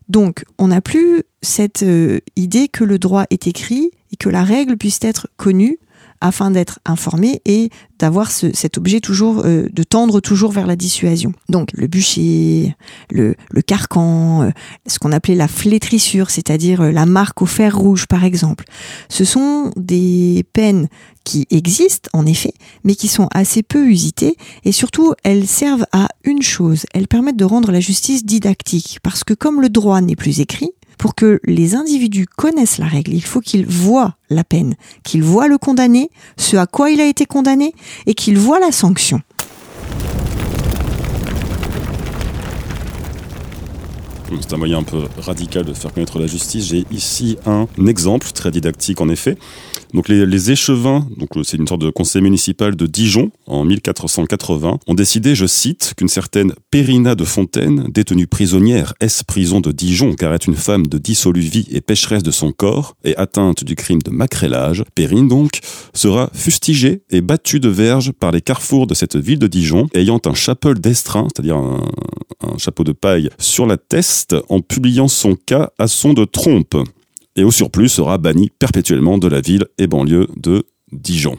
Donc 0.09 0.44
on 0.59 0.68
n'a 0.68 0.80
plus 0.80 1.22
cette 1.42 1.82
euh, 1.82 2.20
idée 2.37 2.68
que 2.68 2.85
le 2.85 2.98
droit 2.98 3.24
est 3.30 3.46
écrit 3.46 3.90
et 4.12 4.16
que 4.16 4.28
la 4.28 4.44
règle 4.44 4.76
puisse 4.76 5.00
être 5.02 5.28
connue 5.37 5.78
afin 6.20 6.50
d'être 6.50 6.79
informé 6.85 7.40
et 7.44 7.70
d'avoir 7.98 8.31
ce, 8.31 8.55
cet 8.55 8.79
objet 8.79 9.00
toujours, 9.00 9.42
euh, 9.44 9.68
de 9.72 9.83
tendre 9.83 10.20
toujours 10.20 10.52
vers 10.52 10.66
la 10.66 10.76
dissuasion. 10.76 11.33
Donc 11.48 11.70
le 11.72 11.87
bûcher, 11.87 12.74
le, 13.11 13.35
carcan, 13.66 14.42
euh, 14.42 14.50
ce 14.87 14.98
qu'on 14.98 15.12
appelait 15.12 15.35
la 15.35 15.48
flétrissure, 15.48 16.31
c'est-à-dire 16.31 16.83
euh, 16.83 16.90
la 16.90 17.07
marque 17.07 17.42
au 17.42 17.46
fer 17.46 17.76
rouge 17.76 18.07
par 18.07 18.24
exemple. 18.24 18.64
Ce 19.09 19.24
sont 19.24 19.70
des 19.76 20.44
peines 20.52 20.88
qui 21.24 21.46
existent 21.50 22.11
en 22.12 22.26
effet, 22.26 22.52
mais 22.85 22.94
qui 22.94 23.09
sont 23.09 23.29
assez 23.33 23.62
peu 23.62 23.87
usitées 23.87 24.37
et 24.64 24.72
surtout 24.72 25.14
elles 25.24 25.46
servent 25.46 25.87
à 25.92 26.09
une 26.24 26.42
chose, 26.42 26.85
elles 26.92 27.09
permettent 27.09 27.37
de 27.37 27.44
rendre 27.44 27.72
la 27.72 27.81
justice 27.81 28.24
didactique 28.24 28.98
parce 29.02 29.24
que 29.24 29.35
comme 29.35 29.61
le 29.61 29.68
droit 29.68 30.00
n'est 30.00 30.16
plus 30.16 30.40
écrit, 30.40 30.70
pour 30.98 31.14
que 31.14 31.40
les 31.44 31.74
individus 31.74 32.26
connaissent 32.26 32.78
la 32.78 32.87
règle, 32.87 33.12
il 33.12 33.24
faut 33.24 33.40
qu'ils 33.40 33.66
voient 33.66 34.16
la 34.30 34.44
peine, 34.44 34.74
qu'ils 35.04 35.22
voient 35.22 35.48
le 35.48 35.59
condamné, 35.59 36.11
ce 36.37 36.56
à 36.56 36.66
quoi 36.66 36.90
il 36.90 37.00
a 37.00 37.06
été 37.06 37.26
condamné, 37.26 37.74
et 38.06 38.14
qu'ils 38.14 38.38
voient 38.38 38.61
la 38.61 38.72
sanction. 38.72 39.20
C'est 44.40 44.52
un 44.52 44.56
moyen 44.56 44.78
un 44.78 44.82
peu 44.82 45.04
radical 45.18 45.64
de 45.64 45.72
faire 45.72 45.92
connaître 45.92 46.18
la 46.18 46.26
justice. 46.26 46.66
J'ai 46.66 46.85
ici 46.90 47.38
un 47.46 47.66
exemple 47.87 48.26
très 48.32 48.50
didactique 48.50 49.00
en 49.00 49.09
effet. 49.09 49.38
Donc 49.92 50.09
les, 50.09 50.51
échevins, 50.51 51.07
donc 51.16 51.31
c'est 51.44 51.57
une 51.57 51.66
sorte 51.66 51.83
de 51.83 51.90
conseil 51.90 52.22
municipal 52.22 52.77
de 52.77 52.87
Dijon 52.87 53.31
en 53.46 53.64
1480, 53.64 54.79
ont 54.87 54.94
décidé, 54.94 55.35
je 55.35 55.46
cite, 55.46 55.94
qu'une 55.96 56.09
certaine 56.09 56.53
Périna 56.70 57.14
de 57.14 57.25
Fontaine, 57.25 57.87
détenue 57.90 58.27
prisonnière 58.27 58.94
S 59.01 59.22
prison 59.22 59.61
de 59.61 59.72
Dijon 59.72 60.14
car 60.14 60.35
est 60.35 60.46
une 60.46 60.55
femme 60.55 60.87
de 60.87 60.99
dissolue 60.99 61.40
vie 61.40 61.66
et 61.70 61.81
pécheresse 61.81 62.22
de 62.22 62.31
son 62.31 62.53
corps 62.53 62.94
et 63.05 63.16
atteinte 63.16 63.64
du 63.64 63.75
crime 63.75 64.03
de 64.03 64.11
macrélage, 64.11 64.85
Périne 64.94 65.29
donc, 65.29 65.61
sera 65.94 66.31
fustigée 66.33 67.03
et 67.11 67.20
battue 67.20 67.61
de 67.61 67.68
verge 67.68 68.12
par 68.12 68.33
les 68.33 68.40
carrefours 68.40 68.87
de 68.87 68.94
cette 68.94 69.16
ville 69.16 69.38
de 69.38 69.46
Dijon, 69.46 69.88
ayant 69.94 70.20
un 70.27 70.35
chapeau 70.35 70.75
d'estrin, 70.75 71.29
c'est-à-dire 71.35 71.57
un 71.57 72.59
chapeau 72.59 72.85
de 72.85 72.92
paille 72.92 73.31
sur 73.38 73.66
la 73.66 73.77
teste 73.77 74.37
en 74.49 74.61
publiant 74.61 75.09
son 75.09 75.35
cas 75.35 75.70
à 75.79 75.88
son 75.88 76.12
de 76.12 76.25
trompe 76.25 76.77
et 77.37 77.44
au 77.44 77.51
surplus 77.51 77.90
sera 77.90 78.18
banni 78.18 78.51
perpétuellement 78.51 79.18
de 79.18 79.29
la 79.29 79.40
ville 79.40 79.66
et 79.79 79.87
banlieue 79.87 80.29
de 80.37 80.64
Dijon. 80.92 81.37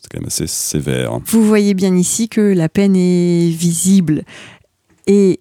C'est 0.00 0.10
quand 0.10 0.20
même 0.20 0.26
assez 0.26 0.46
sévère. 0.46 1.18
Vous 1.26 1.44
voyez 1.44 1.74
bien 1.74 1.96
ici 1.96 2.28
que 2.28 2.40
la 2.40 2.68
peine 2.68 2.94
est 2.94 3.50
visible. 3.50 4.22
Et 5.06 5.40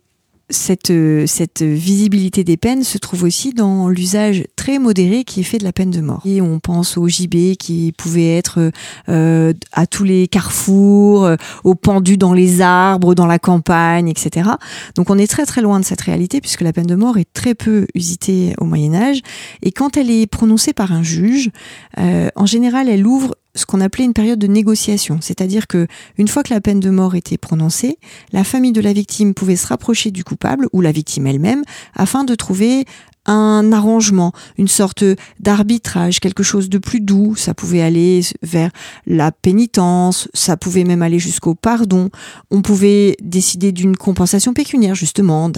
cette, 0.51 0.93
cette 1.25 1.61
visibilité 1.61 2.43
des 2.43 2.57
peines 2.57 2.83
se 2.83 2.97
trouve 2.97 3.23
aussi 3.23 3.53
dans 3.53 3.89
l'usage 3.89 4.45
très 4.55 4.79
modéré 4.79 5.23
qui 5.23 5.39
est 5.41 5.43
fait 5.43 5.57
de 5.57 5.63
la 5.63 5.73
peine 5.73 5.91
de 5.91 6.01
mort. 6.01 6.21
Et 6.25 6.41
on 6.41 6.59
pense 6.59 6.97
au 6.97 7.07
gibet 7.07 7.55
qui 7.55 7.93
pouvait 7.97 8.37
être 8.37 8.71
euh, 9.09 9.53
à 9.71 9.87
tous 9.87 10.03
les 10.03 10.27
carrefours, 10.27 11.25
euh, 11.25 11.35
aux 11.63 11.75
pendus 11.75 12.17
dans 12.17 12.33
les 12.33 12.61
arbres, 12.61 13.15
dans 13.15 13.27
la 13.27 13.39
campagne, 13.39 14.07
etc. 14.07 14.51
Donc 14.95 15.09
on 15.09 15.17
est 15.17 15.27
très 15.27 15.45
très 15.45 15.61
loin 15.61 15.79
de 15.79 15.85
cette 15.85 16.01
réalité 16.01 16.41
puisque 16.41 16.61
la 16.61 16.73
peine 16.73 16.85
de 16.85 16.95
mort 16.95 17.17
est 17.17 17.31
très 17.33 17.55
peu 17.55 17.87
usitée 17.95 18.53
au 18.59 18.65
Moyen 18.65 18.93
Âge. 18.93 19.21
Et 19.61 19.71
quand 19.71 19.97
elle 19.97 20.09
est 20.09 20.27
prononcée 20.27 20.73
par 20.73 20.91
un 20.91 21.03
juge, 21.03 21.49
euh, 21.97 22.29
en 22.35 22.45
général, 22.45 22.89
elle 22.89 23.07
ouvre 23.07 23.35
ce 23.55 23.65
qu'on 23.65 23.81
appelait 23.81 24.05
une 24.05 24.13
période 24.13 24.39
de 24.39 24.47
négociation, 24.47 25.19
c'est-à-dire 25.21 25.67
que 25.67 25.87
une 26.17 26.27
fois 26.27 26.43
que 26.43 26.53
la 26.53 26.61
peine 26.61 26.79
de 26.79 26.89
mort 26.89 27.15
était 27.15 27.37
prononcée, 27.37 27.97
la 28.31 28.43
famille 28.43 28.71
de 28.71 28.81
la 28.81 28.93
victime 28.93 29.33
pouvait 29.33 29.55
se 29.55 29.67
rapprocher 29.67 30.11
du 30.11 30.23
coupable 30.23 30.67
ou 30.71 30.81
la 30.81 30.91
victime 30.91 31.27
elle-même 31.27 31.63
afin 31.93 32.23
de 32.23 32.35
trouver 32.35 32.85
un 33.25 33.71
arrangement, 33.71 34.31
une 34.57 34.67
sorte 34.67 35.03
d'arbitrage, 35.39 36.19
quelque 36.19 36.43
chose 36.43 36.69
de 36.69 36.77
plus 36.77 37.01
doux. 37.01 37.35
Ça 37.35 37.53
pouvait 37.53 37.81
aller 37.81 38.21
vers 38.41 38.71
la 39.05 39.31
pénitence, 39.31 40.27
ça 40.33 40.57
pouvait 40.57 40.83
même 40.83 41.01
aller 41.01 41.19
jusqu'au 41.19 41.55
pardon. 41.55 42.09
On 42.49 42.61
pouvait 42.61 43.15
décider 43.21 43.71
d'une 43.71 43.95
compensation 43.95 44.53
pécuniaire, 44.53 44.95
justement, 44.95 45.51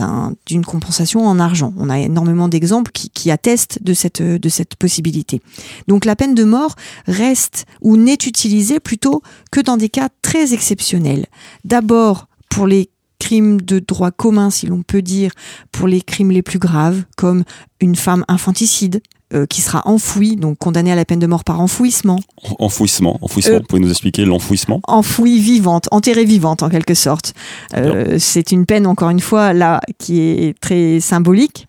d'une 0.45 0.65
compensation 0.65 1.25
en 1.25 1.39
argent. 1.39 1.73
On 1.77 1.89
a 1.89 1.99
énormément 1.99 2.49
d'exemples 2.49 2.91
qui, 2.91 3.09
qui, 3.09 3.31
attestent 3.31 3.79
de 3.81 3.93
cette, 3.93 4.21
de 4.21 4.49
cette 4.49 4.75
possibilité. 4.75 5.41
Donc 5.87 6.05
la 6.05 6.15
peine 6.15 6.35
de 6.35 6.43
mort 6.43 6.75
reste 7.07 7.65
ou 7.81 7.97
n'est 7.97 8.13
utilisée 8.13 8.79
plutôt 8.79 9.21
que 9.51 9.61
dans 9.61 9.77
des 9.77 9.89
cas 9.89 10.09
très 10.21 10.53
exceptionnels. 10.53 11.27
D'abord 11.63 12.27
pour 12.49 12.67
les 12.67 12.89
crimes 13.23 13.61
de 13.61 13.79
droit 13.79 14.11
commun, 14.11 14.49
si 14.49 14.67
l'on 14.67 14.83
peut 14.83 15.01
dire, 15.01 15.31
pour 15.71 15.87
les 15.87 16.01
crimes 16.01 16.29
les 16.29 16.41
plus 16.41 16.59
graves, 16.59 17.03
comme 17.15 17.45
une 17.79 17.95
femme 17.95 18.25
infanticide, 18.27 19.01
euh, 19.33 19.45
qui 19.45 19.61
sera 19.61 19.81
enfouie, 19.85 20.35
donc 20.35 20.57
condamnée 20.57 20.91
à 20.91 20.95
la 20.95 21.05
peine 21.05 21.19
de 21.19 21.25
mort 21.25 21.45
par 21.45 21.61
enfouissement. 21.61 22.19
Enfouissement, 22.59 23.17
enfouissement. 23.21 23.55
Euh, 23.55 23.59
vous 23.59 23.65
pouvez 23.65 23.81
nous 23.81 23.89
expliquer 23.89 24.25
l'enfouissement? 24.25 24.81
Enfouie 24.87 25.39
vivante, 25.39 25.87
enterrée 25.91 26.25
vivante 26.25 26.63
en 26.63 26.69
quelque 26.69 26.93
sorte. 26.93 27.33
Euh, 27.75 28.17
c'est 28.19 28.51
une 28.51 28.65
peine 28.65 28.85
encore 28.85 29.09
une 29.09 29.21
fois 29.21 29.53
là 29.53 29.79
qui 29.97 30.19
est 30.19 30.59
très 30.59 30.99
symbolique. 30.99 31.65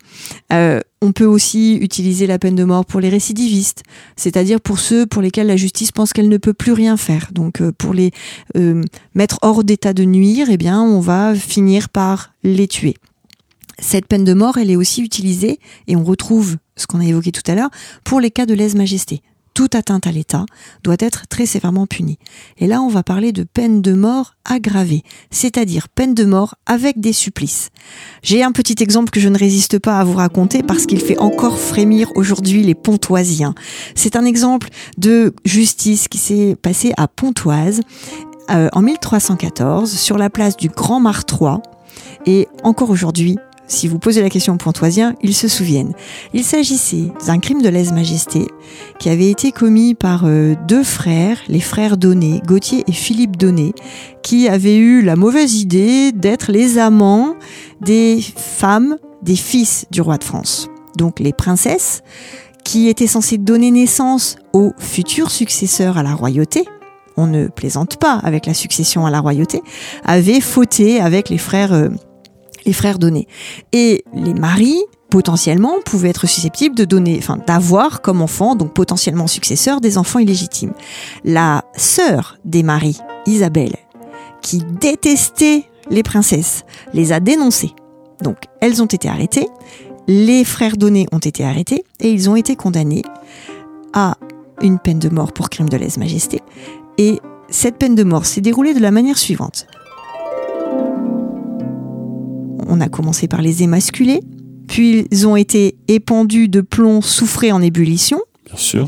On 0.50 1.12
peut 1.12 1.26
aussi 1.26 1.76
utiliser 1.76 2.26
la 2.26 2.38
peine 2.38 2.54
de 2.54 2.64
mort 2.64 2.84
pour 2.86 3.00
les 3.00 3.08
récidivistes, 3.08 3.82
c'est-à-dire 4.16 4.60
pour 4.60 4.78
ceux 4.78 5.06
pour 5.06 5.22
lesquels 5.22 5.46
la 5.46 5.56
justice 5.56 5.92
pense 5.92 6.12
qu'elle 6.12 6.28
ne 6.28 6.38
peut 6.38 6.54
plus 6.54 6.72
rien 6.72 6.96
faire. 6.96 7.28
Donc 7.32 7.62
pour 7.72 7.94
les 7.94 8.12
mettre 9.14 9.38
hors 9.42 9.64
d'état 9.64 9.92
de 9.92 10.04
nuire, 10.04 10.48
eh 10.50 10.56
bien 10.56 10.80
on 10.82 11.00
va 11.00 11.34
finir 11.34 11.88
par 11.88 12.32
les 12.42 12.68
tuer. 12.68 12.94
Cette 13.80 14.06
peine 14.06 14.24
de 14.24 14.34
mort, 14.34 14.56
elle 14.56 14.70
est 14.70 14.76
aussi 14.76 15.02
utilisée, 15.02 15.58
et 15.88 15.96
on 15.96 16.04
retrouve 16.04 16.56
ce 16.76 16.86
qu'on 16.86 17.00
a 17.00 17.04
évoqué 17.04 17.32
tout 17.32 17.42
à 17.50 17.56
l'heure, 17.56 17.70
pour 18.04 18.20
les 18.20 18.30
cas 18.30 18.46
de 18.46 18.54
lèse-majesté. 18.54 19.20
Toute 19.54 19.76
atteinte 19.76 20.08
à 20.08 20.10
l'État 20.10 20.46
doit 20.82 20.96
être 20.98 21.28
très 21.28 21.46
sévèrement 21.46 21.86
punie. 21.86 22.18
Et 22.58 22.66
là, 22.66 22.82
on 22.82 22.88
va 22.88 23.04
parler 23.04 23.30
de 23.30 23.44
peine 23.44 23.82
de 23.82 23.92
mort 23.92 24.34
aggravée, 24.44 25.04
c'est-à-dire 25.30 25.88
peine 25.88 26.12
de 26.12 26.24
mort 26.24 26.56
avec 26.66 26.98
des 26.98 27.12
supplices. 27.12 27.70
J'ai 28.24 28.42
un 28.42 28.50
petit 28.50 28.82
exemple 28.82 29.10
que 29.10 29.20
je 29.20 29.28
ne 29.28 29.38
résiste 29.38 29.78
pas 29.78 30.00
à 30.00 30.04
vous 30.04 30.14
raconter 30.14 30.64
parce 30.64 30.86
qu'il 30.86 31.00
fait 31.00 31.18
encore 31.18 31.58
frémir 31.58 32.10
aujourd'hui 32.16 32.64
les 32.64 32.74
Pontoisiens. 32.74 33.54
C'est 33.94 34.16
un 34.16 34.24
exemple 34.24 34.70
de 34.98 35.32
justice 35.44 36.08
qui 36.08 36.18
s'est 36.18 36.56
passé 36.60 36.92
à 36.96 37.06
Pontoise 37.06 37.80
euh, 38.50 38.68
en 38.72 38.82
1314 38.82 39.92
sur 39.92 40.18
la 40.18 40.30
place 40.30 40.56
du 40.56 40.68
Grand 40.68 40.98
Martroi. 40.98 41.62
Et 42.26 42.48
encore 42.64 42.90
aujourd'hui, 42.90 43.38
si 43.66 43.88
vous 43.88 43.98
posez 43.98 44.20
la 44.20 44.30
question 44.30 44.54
aux 44.54 44.58
Pontoisiens, 44.58 45.14
ils 45.22 45.34
se 45.34 45.48
souviennent. 45.48 45.94
Il 46.32 46.44
s'agissait 46.44 47.08
d'un 47.26 47.38
crime 47.38 47.62
de 47.62 47.68
lèse-majesté 47.68 48.46
qui 48.98 49.08
avait 49.08 49.30
été 49.30 49.52
commis 49.52 49.94
par 49.94 50.24
euh, 50.24 50.54
deux 50.68 50.84
frères, 50.84 51.38
les 51.48 51.60
frères 51.60 51.96
Donné, 51.96 52.40
Gauthier 52.46 52.84
et 52.86 52.92
Philippe 52.92 53.36
Donné, 53.36 53.72
qui 54.22 54.48
avaient 54.48 54.76
eu 54.76 55.02
la 55.02 55.16
mauvaise 55.16 55.54
idée 55.54 56.12
d'être 56.12 56.52
les 56.52 56.78
amants 56.78 57.36
des 57.80 58.20
femmes 58.20 58.96
des 59.22 59.36
fils 59.36 59.86
du 59.90 60.00
roi 60.00 60.18
de 60.18 60.24
France. 60.24 60.68
Donc 60.96 61.18
les 61.18 61.32
princesses, 61.32 62.02
qui 62.64 62.88
étaient 62.88 63.06
censées 63.06 63.38
donner 63.38 63.70
naissance 63.70 64.36
aux 64.52 64.72
futurs 64.78 65.30
successeurs 65.30 65.98
à 65.98 66.02
la 66.02 66.14
royauté, 66.14 66.64
on 67.16 67.26
ne 67.26 67.46
plaisante 67.46 67.98
pas 67.98 68.14
avec 68.22 68.46
la 68.46 68.54
succession 68.54 69.06
à 69.06 69.10
la 69.10 69.20
royauté, 69.20 69.62
avaient 70.04 70.40
fauté 70.40 71.00
avec 71.00 71.28
les 71.28 71.38
frères 71.38 71.72
euh, 71.72 71.88
les 72.66 72.72
frères 72.72 72.98
donnés. 72.98 73.28
Et 73.72 74.04
les 74.14 74.34
maris 74.34 74.80
potentiellement 75.10 75.76
pouvaient 75.84 76.08
être 76.08 76.26
susceptibles 76.26 76.74
de 76.74 76.84
donner, 76.84 77.16
enfin 77.18 77.38
d'avoir 77.46 78.02
comme 78.02 78.20
enfant, 78.20 78.56
donc 78.56 78.72
potentiellement 78.74 79.26
successeurs, 79.26 79.80
des 79.80 79.96
enfants 79.98 80.18
illégitimes. 80.18 80.72
La 81.24 81.64
sœur 81.76 82.38
des 82.44 82.62
maris, 82.62 82.98
Isabelle, 83.26 83.76
qui 84.42 84.58
détestait 84.80 85.64
les 85.90 86.02
princesses, 86.02 86.64
les 86.92 87.12
a 87.12 87.20
dénoncées. 87.20 87.72
Donc 88.22 88.38
elles 88.60 88.82
ont 88.82 88.86
été 88.86 89.08
arrêtées, 89.08 89.46
les 90.08 90.44
frères 90.44 90.76
donnés 90.76 91.06
ont 91.12 91.18
été 91.18 91.44
arrêtés 91.44 91.84
et 92.00 92.10
ils 92.10 92.28
ont 92.28 92.36
été 92.36 92.56
condamnés 92.56 93.02
à 93.92 94.16
une 94.62 94.78
peine 94.78 94.98
de 94.98 95.08
mort 95.08 95.32
pour 95.32 95.48
crime 95.48 95.68
de 95.68 95.76
lèse-majesté. 95.76 96.40
Et 96.98 97.20
cette 97.48 97.76
peine 97.76 97.94
de 97.94 98.04
mort 98.04 98.26
s'est 98.26 98.40
déroulée 98.40 98.74
de 98.74 98.80
la 98.80 98.90
manière 98.90 99.18
suivante 99.18 99.66
on 102.68 102.80
a 102.80 102.88
commencé 102.88 103.28
par 103.28 103.42
les 103.42 103.62
émasculer, 103.62 104.20
puis 104.66 105.06
ils 105.10 105.26
ont 105.26 105.36
été 105.36 105.76
épandus 105.88 106.48
de 106.48 106.60
plomb 106.60 107.00
soufré 107.00 107.52
en 107.52 107.62
ébullition, 107.62 108.20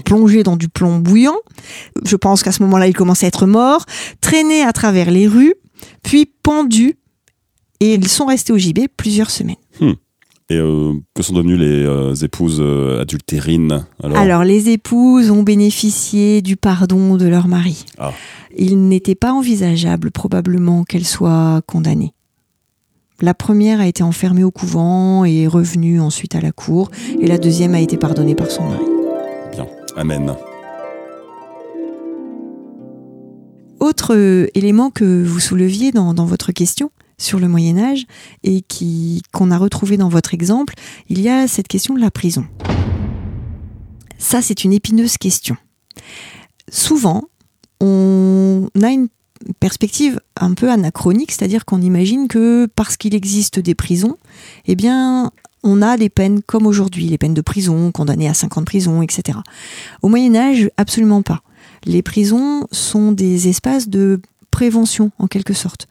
plongés 0.04 0.42
dans 0.42 0.56
du 0.56 0.68
plomb 0.68 0.98
bouillant. 0.98 1.36
Je 2.04 2.16
pense 2.16 2.42
qu'à 2.42 2.52
ce 2.52 2.62
moment-là, 2.62 2.86
ils 2.86 2.94
commençaient 2.94 3.26
à 3.26 3.28
être 3.28 3.46
morts, 3.46 3.84
traînés 4.20 4.62
à 4.62 4.72
travers 4.72 5.10
les 5.10 5.26
rues, 5.26 5.54
puis 6.02 6.30
pendus, 6.42 6.96
et 7.80 7.94
ils 7.94 8.08
sont 8.08 8.26
restés 8.26 8.52
au 8.52 8.58
gibet 8.58 8.88
plusieurs 8.88 9.30
semaines. 9.30 9.56
Hmm. 9.80 9.92
Et 10.48 10.56
euh, 10.56 10.92
que 11.14 11.24
sont 11.24 11.34
devenues 11.34 11.56
les 11.56 11.84
euh, 11.84 12.14
épouses 12.14 12.60
euh, 12.60 13.00
adultérines 13.00 13.84
alors, 14.00 14.16
alors, 14.16 14.44
les 14.44 14.68
épouses 14.68 15.32
ont 15.32 15.42
bénéficié 15.42 16.40
du 16.40 16.56
pardon 16.56 17.16
de 17.16 17.26
leur 17.26 17.48
mari. 17.48 17.84
Ah. 17.98 18.12
Il 18.56 18.86
n'était 18.86 19.16
pas 19.16 19.32
envisageable 19.32 20.12
probablement 20.12 20.84
qu'elles 20.84 21.04
soient 21.04 21.62
condamnées. 21.66 22.14
La 23.22 23.32
première 23.32 23.80
a 23.80 23.86
été 23.86 24.02
enfermée 24.02 24.44
au 24.44 24.50
couvent 24.50 25.24
et 25.24 25.42
est 25.42 25.46
revenue 25.46 26.00
ensuite 26.00 26.34
à 26.34 26.40
la 26.40 26.52
cour, 26.52 26.90
et 27.18 27.26
la 27.26 27.38
deuxième 27.38 27.74
a 27.74 27.80
été 27.80 27.96
pardonnée 27.96 28.34
par 28.34 28.50
son 28.50 28.64
mari. 28.64 28.84
Bien, 29.52 29.66
Amen. 29.96 30.36
Autre 33.80 34.14
euh, 34.14 34.48
élément 34.54 34.90
que 34.90 35.24
vous 35.24 35.40
souleviez 35.40 35.92
dans, 35.92 36.12
votre 36.26 36.52
question 36.52 36.90
sur 37.16 37.38
le 37.38 37.48
Moyen 37.48 37.78
Âge 37.78 38.04
et 38.42 38.60
qui 38.60 39.22
qu'on 39.32 39.50
a 39.50 39.56
retrouvé 39.56 39.96
dans 39.96 40.10
votre 40.10 40.34
exemple, 40.34 40.74
il 41.08 41.22
y 41.22 41.30
a 41.30 41.48
cette 41.48 41.68
question 41.68 41.94
de 41.94 42.00
la 42.00 42.10
prison. 42.10 42.44
Ça, 44.18 44.42
c'est 44.42 44.64
une 44.64 44.74
épineuse 44.74 45.16
question. 45.16 45.56
Souvent, 46.70 47.24
on 47.80 48.68
a 48.82 48.90
une 48.90 49.08
perspective 49.60 50.20
un 50.36 50.54
peu 50.54 50.70
anachronique, 50.70 51.32
c'est-à-dire 51.32 51.64
qu'on 51.64 51.80
imagine 51.80 52.28
que 52.28 52.66
parce 52.76 52.96
qu'il 52.96 53.14
existe 53.14 53.58
des 53.58 53.74
prisons, 53.74 54.16
eh 54.66 54.74
bien, 54.74 55.30
on 55.62 55.82
a 55.82 55.96
des 55.96 56.08
peines 56.08 56.42
comme 56.42 56.66
aujourd'hui, 56.66 57.06
les 57.06 57.18
peines 57.18 57.34
de 57.34 57.40
prison, 57.40 57.90
condamnées 57.92 58.28
à 58.28 58.34
50 58.34 58.64
prisons, 58.64 59.02
etc. 59.02 59.38
Au 60.02 60.08
Moyen 60.08 60.34
Âge, 60.34 60.70
absolument 60.76 61.22
pas. 61.22 61.42
Les 61.84 62.02
prisons 62.02 62.66
sont 62.70 63.12
des 63.12 63.48
espaces 63.48 63.88
de 63.88 64.20
prévention, 64.50 65.10
en 65.18 65.26
quelque 65.26 65.54
sorte. 65.54 65.88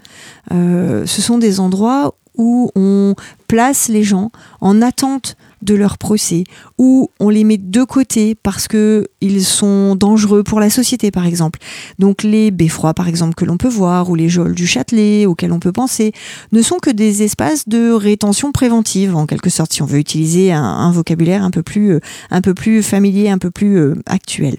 Euh, 0.51 1.05
ce 1.05 1.21
sont 1.21 1.37
des 1.37 1.59
endroits 1.59 2.15
où 2.37 2.71
on 2.75 3.15
place 3.47 3.87
les 3.87 4.03
gens 4.03 4.31
en 4.59 4.81
attente 4.81 5.37
de 5.65 5.75
leur 5.75 5.97
procès, 5.97 6.43
ou 6.78 7.10
on 7.19 7.30
les 7.30 7.43
met 7.43 7.58
de 7.58 7.84
côté 7.84 8.36
parce 8.36 8.67
que 8.67 9.08
ils 9.21 9.43
sont 9.43 9.95
dangereux 9.95 10.43
pour 10.43 10.60
la 10.60 10.69
société, 10.69 11.12
par 11.12 11.25
exemple. 11.25 11.60
Donc 11.99 12.23
les 12.23 12.51
beffrois, 12.51 12.93
par 12.93 13.08
exemple, 13.08 13.36
que 13.36 13.45
l'on 13.45 13.58
peut 13.58 13.67
voir, 13.67 14.10
ou 14.10 14.15
les 14.15 14.30
geôles 14.30 14.56
du 14.56 14.67
Châtelet, 14.67 15.25
auxquels 15.25 15.51
on 15.51 15.60
peut 15.60 15.71
penser, 15.71 16.13
ne 16.51 16.62
sont 16.62 16.78
que 16.78 16.89
des 16.89 17.23
espaces 17.23 17.67
de 17.67 17.91
rétention 17.91 18.51
préventive, 18.51 19.15
en 19.15 19.25
quelque 19.25 19.49
sorte, 19.49 19.73
si 19.73 19.82
on 19.82 19.86
veut 19.86 19.99
utiliser 19.99 20.51
un, 20.51 20.91
vocabulaire 20.91 21.43
un 21.43 21.51
peu 21.51 21.63
plus, 21.63 21.95
euh, 21.95 21.99
un 22.30 22.41
peu 22.41 22.54
plus 22.54 22.84
familier, 22.84 23.30
un 23.30 23.39
peu 23.39 23.51
plus 23.51 23.78
euh, 23.78 23.95
actuel. 24.06 24.58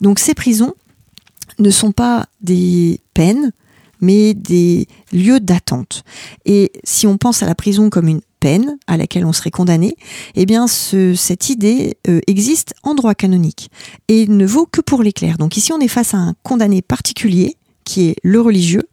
Donc 0.00 0.18
ces 0.18 0.34
prisons 0.34 0.74
ne 1.58 1.70
sont 1.70 1.92
pas 1.92 2.26
des 2.40 3.00
peines, 3.14 3.52
mais 4.00 4.34
des 4.34 4.88
lieux 5.12 5.40
d'attente. 5.40 6.02
Et 6.46 6.72
si 6.84 7.06
on 7.06 7.18
pense 7.18 7.42
à 7.42 7.46
la 7.46 7.54
prison 7.54 7.90
comme 7.90 8.08
une 8.08 8.20
peine 8.40 8.78
à 8.86 8.96
laquelle 8.96 9.24
on 9.24 9.32
serait 9.32 9.50
condamné, 9.50 9.94
eh 10.34 10.46
bien 10.46 10.66
cette 10.66 11.50
idée 11.50 11.96
euh, 12.08 12.20
existe 12.26 12.74
en 12.82 12.94
droit 12.94 13.14
canonique 13.14 13.70
et 14.08 14.26
ne 14.26 14.46
vaut 14.46 14.66
que 14.66 14.80
pour 14.80 15.02
les 15.02 15.12
clercs. 15.12 15.38
Donc 15.38 15.56
ici 15.56 15.72
on 15.72 15.80
est 15.80 15.88
face 15.88 16.14
à 16.14 16.18
un 16.18 16.34
condamné 16.42 16.82
particulier 16.82 17.56
qui 17.84 18.08
est 18.08 18.16
le 18.22 18.40
religieux 18.40 18.88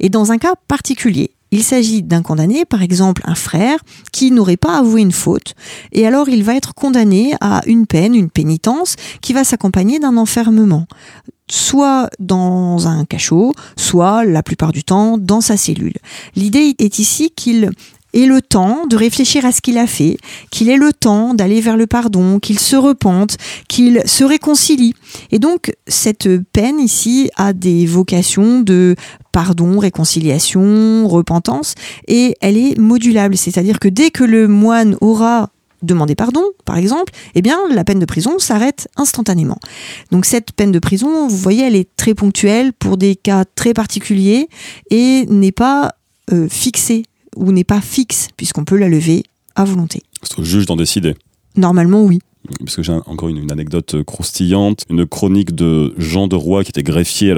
et 0.00 0.08
dans 0.08 0.32
un 0.32 0.38
cas 0.38 0.54
particulier 0.68 1.30
Il 1.50 1.62
s'agit 1.62 2.02
d'un 2.02 2.22
condamné, 2.22 2.64
par 2.64 2.82
exemple 2.82 3.22
un 3.24 3.34
frère, 3.34 3.78
qui 4.12 4.30
n'aurait 4.30 4.58
pas 4.58 4.78
avoué 4.78 5.00
une 5.00 5.12
faute, 5.12 5.54
et 5.92 6.06
alors 6.06 6.28
il 6.28 6.44
va 6.44 6.54
être 6.54 6.74
condamné 6.74 7.34
à 7.40 7.62
une 7.66 7.86
peine, 7.86 8.14
une 8.14 8.30
pénitence, 8.30 8.96
qui 9.22 9.32
va 9.32 9.44
s'accompagner 9.44 9.98
d'un 9.98 10.16
enfermement 10.18 10.86
soit 11.50 12.10
dans 12.18 12.88
un 12.88 13.04
cachot, 13.04 13.52
soit 13.76 14.24
la 14.24 14.42
plupart 14.42 14.72
du 14.72 14.84
temps 14.84 15.18
dans 15.18 15.40
sa 15.40 15.56
cellule. 15.56 15.94
L'idée 16.36 16.74
est 16.78 16.98
ici 16.98 17.32
qu'il 17.34 17.70
ait 18.14 18.26
le 18.26 18.40
temps 18.40 18.86
de 18.86 18.96
réfléchir 18.96 19.44
à 19.44 19.52
ce 19.52 19.60
qu'il 19.60 19.78
a 19.78 19.86
fait, 19.86 20.16
qu'il 20.50 20.68
ait 20.68 20.76
le 20.76 20.92
temps 20.92 21.34
d'aller 21.34 21.60
vers 21.60 21.76
le 21.76 21.86
pardon, 21.86 22.38
qu'il 22.38 22.58
se 22.58 22.76
repente, 22.76 23.36
qu'il 23.68 24.02
se 24.06 24.24
réconcilie. 24.24 24.94
Et 25.30 25.38
donc, 25.38 25.72
cette 25.86 26.28
peine 26.52 26.80
ici 26.80 27.30
a 27.36 27.52
des 27.52 27.86
vocations 27.86 28.60
de 28.60 28.96
pardon, 29.32 29.78
réconciliation, 29.78 31.06
repentance, 31.06 31.74
et 32.06 32.34
elle 32.40 32.56
est 32.56 32.78
modulable. 32.78 33.36
C'est-à-dire 33.36 33.78
que 33.78 33.88
dès 33.88 34.10
que 34.10 34.24
le 34.24 34.48
moine 34.48 34.96
aura 35.00 35.50
demander 35.82 36.14
pardon, 36.14 36.42
par 36.64 36.76
exemple, 36.76 37.12
eh 37.34 37.42
bien, 37.42 37.56
la 37.70 37.84
peine 37.84 38.00
de 38.00 38.04
prison 38.04 38.38
s'arrête 38.38 38.88
instantanément. 38.96 39.58
Donc 40.10 40.24
cette 40.24 40.52
peine 40.52 40.72
de 40.72 40.78
prison, 40.78 41.28
vous 41.28 41.36
voyez, 41.36 41.64
elle 41.64 41.76
est 41.76 41.88
très 41.96 42.14
ponctuelle 42.14 42.72
pour 42.72 42.96
des 42.96 43.14
cas 43.14 43.44
très 43.54 43.74
particuliers 43.74 44.48
et 44.90 45.26
n'est 45.26 45.52
pas 45.52 45.94
euh, 46.32 46.48
fixée 46.48 47.04
ou 47.38 47.52
n'est 47.52 47.64
pas 47.64 47.80
fixe 47.80 48.28
puisqu'on 48.36 48.64
peut 48.64 48.76
la 48.76 48.88
lever 48.88 49.24
à 49.54 49.64
volonté. 49.64 50.02
C'est 50.22 50.38
au 50.38 50.44
juge 50.44 50.66
d'en 50.66 50.76
décider. 50.76 51.14
Normalement, 51.56 52.04
oui. 52.04 52.18
Parce 52.60 52.76
que 52.76 52.82
j'ai 52.82 52.92
encore 52.92 53.28
une, 53.28 53.50
anecdote 53.50 54.02
croustillante, 54.04 54.84
une 54.88 55.06
chronique 55.06 55.54
de 55.54 55.94
Jean 55.98 56.28
de 56.28 56.36
Roy 56.36 56.64
qui 56.64 56.70
était 56.70 56.82
greffier 56.82 57.34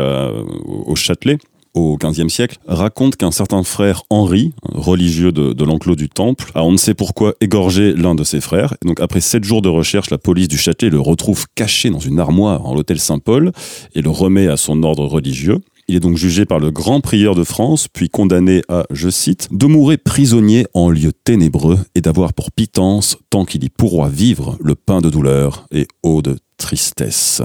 au 0.64 0.94
Châtelet 0.94 1.38
au 1.74 1.96
XVe 1.96 2.28
siècle, 2.28 2.58
raconte 2.66 3.16
qu'un 3.16 3.30
certain 3.30 3.62
frère 3.62 4.02
Henri, 4.10 4.52
religieux 4.62 5.32
de, 5.32 5.64
l'enclos 5.64 5.94
du 5.94 6.08
temple, 6.08 6.50
a 6.54 6.64
on 6.64 6.72
ne 6.72 6.76
sait 6.76 6.94
pourquoi 6.94 7.34
égorgé 7.40 7.92
l'un 7.94 8.14
de 8.14 8.24
ses 8.24 8.40
frères. 8.40 8.74
Et 8.84 8.88
donc 8.88 9.00
après 9.00 9.20
sept 9.20 9.44
jours 9.44 9.62
de 9.62 9.68
recherche, 9.68 10.10
la 10.10 10.18
police 10.18 10.48
du 10.48 10.58
Châtelet 10.58 10.90
le 10.90 11.00
retrouve 11.00 11.46
caché 11.54 11.90
dans 11.90 12.00
une 12.00 12.18
armoire 12.18 12.66
en 12.66 12.74
l'hôtel 12.74 12.98
Saint-Paul 12.98 13.52
et 13.94 14.02
le 14.02 14.10
remet 14.10 14.48
à 14.48 14.56
son 14.56 14.82
ordre 14.82 15.04
religieux. 15.06 15.58
Il 15.90 15.96
est 15.96 16.00
donc 16.00 16.16
jugé 16.16 16.44
par 16.44 16.60
le 16.60 16.70
grand 16.70 17.00
prieur 17.00 17.34
de 17.34 17.42
France, 17.42 17.88
puis 17.88 18.08
condamné 18.08 18.62
à, 18.68 18.84
je 18.92 19.10
cite, 19.10 19.48
de 19.50 19.66
mourir 19.66 19.98
prisonnier 19.98 20.64
en 20.72 20.88
lieu 20.88 21.10
ténébreux 21.12 21.80
et 21.96 22.00
d'avoir 22.00 22.32
pour 22.32 22.52
pitance, 22.52 23.18
tant 23.28 23.44
qu'il 23.44 23.64
y 23.64 23.70
pourra 23.70 24.08
vivre, 24.08 24.56
le 24.60 24.76
pain 24.76 25.00
de 25.00 25.10
douleur 25.10 25.66
et 25.72 25.88
eau 26.04 26.22
de 26.22 26.36
tristesse. 26.58 27.42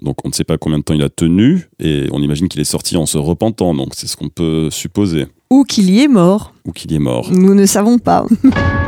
Donc 0.00 0.24
on 0.24 0.30
ne 0.30 0.32
sait 0.32 0.42
pas 0.42 0.56
combien 0.56 0.78
de 0.78 0.84
temps 0.84 0.94
il 0.94 1.02
a 1.02 1.10
tenu 1.10 1.68
et 1.78 2.06
on 2.12 2.22
imagine 2.22 2.48
qu'il 2.48 2.62
est 2.62 2.64
sorti 2.64 2.96
en 2.96 3.04
se 3.04 3.18
repentant. 3.18 3.74
Donc 3.74 3.88
c'est 3.92 4.06
ce 4.06 4.16
qu'on 4.16 4.30
peut 4.30 4.70
supposer. 4.70 5.26
Ou 5.50 5.64
qu'il 5.64 5.90
y 5.90 6.00
est 6.00 6.08
mort. 6.08 6.54
Ou 6.64 6.72
qu'il 6.72 6.92
y 6.92 6.94
est 6.94 6.98
mort. 6.98 7.30
Nous 7.30 7.54
ne 7.54 7.66
savons 7.66 7.98
pas. 7.98 8.24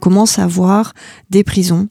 commence 0.00 0.40
à 0.40 0.48
voir 0.48 0.92
des 1.30 1.44
prisons 1.44 1.88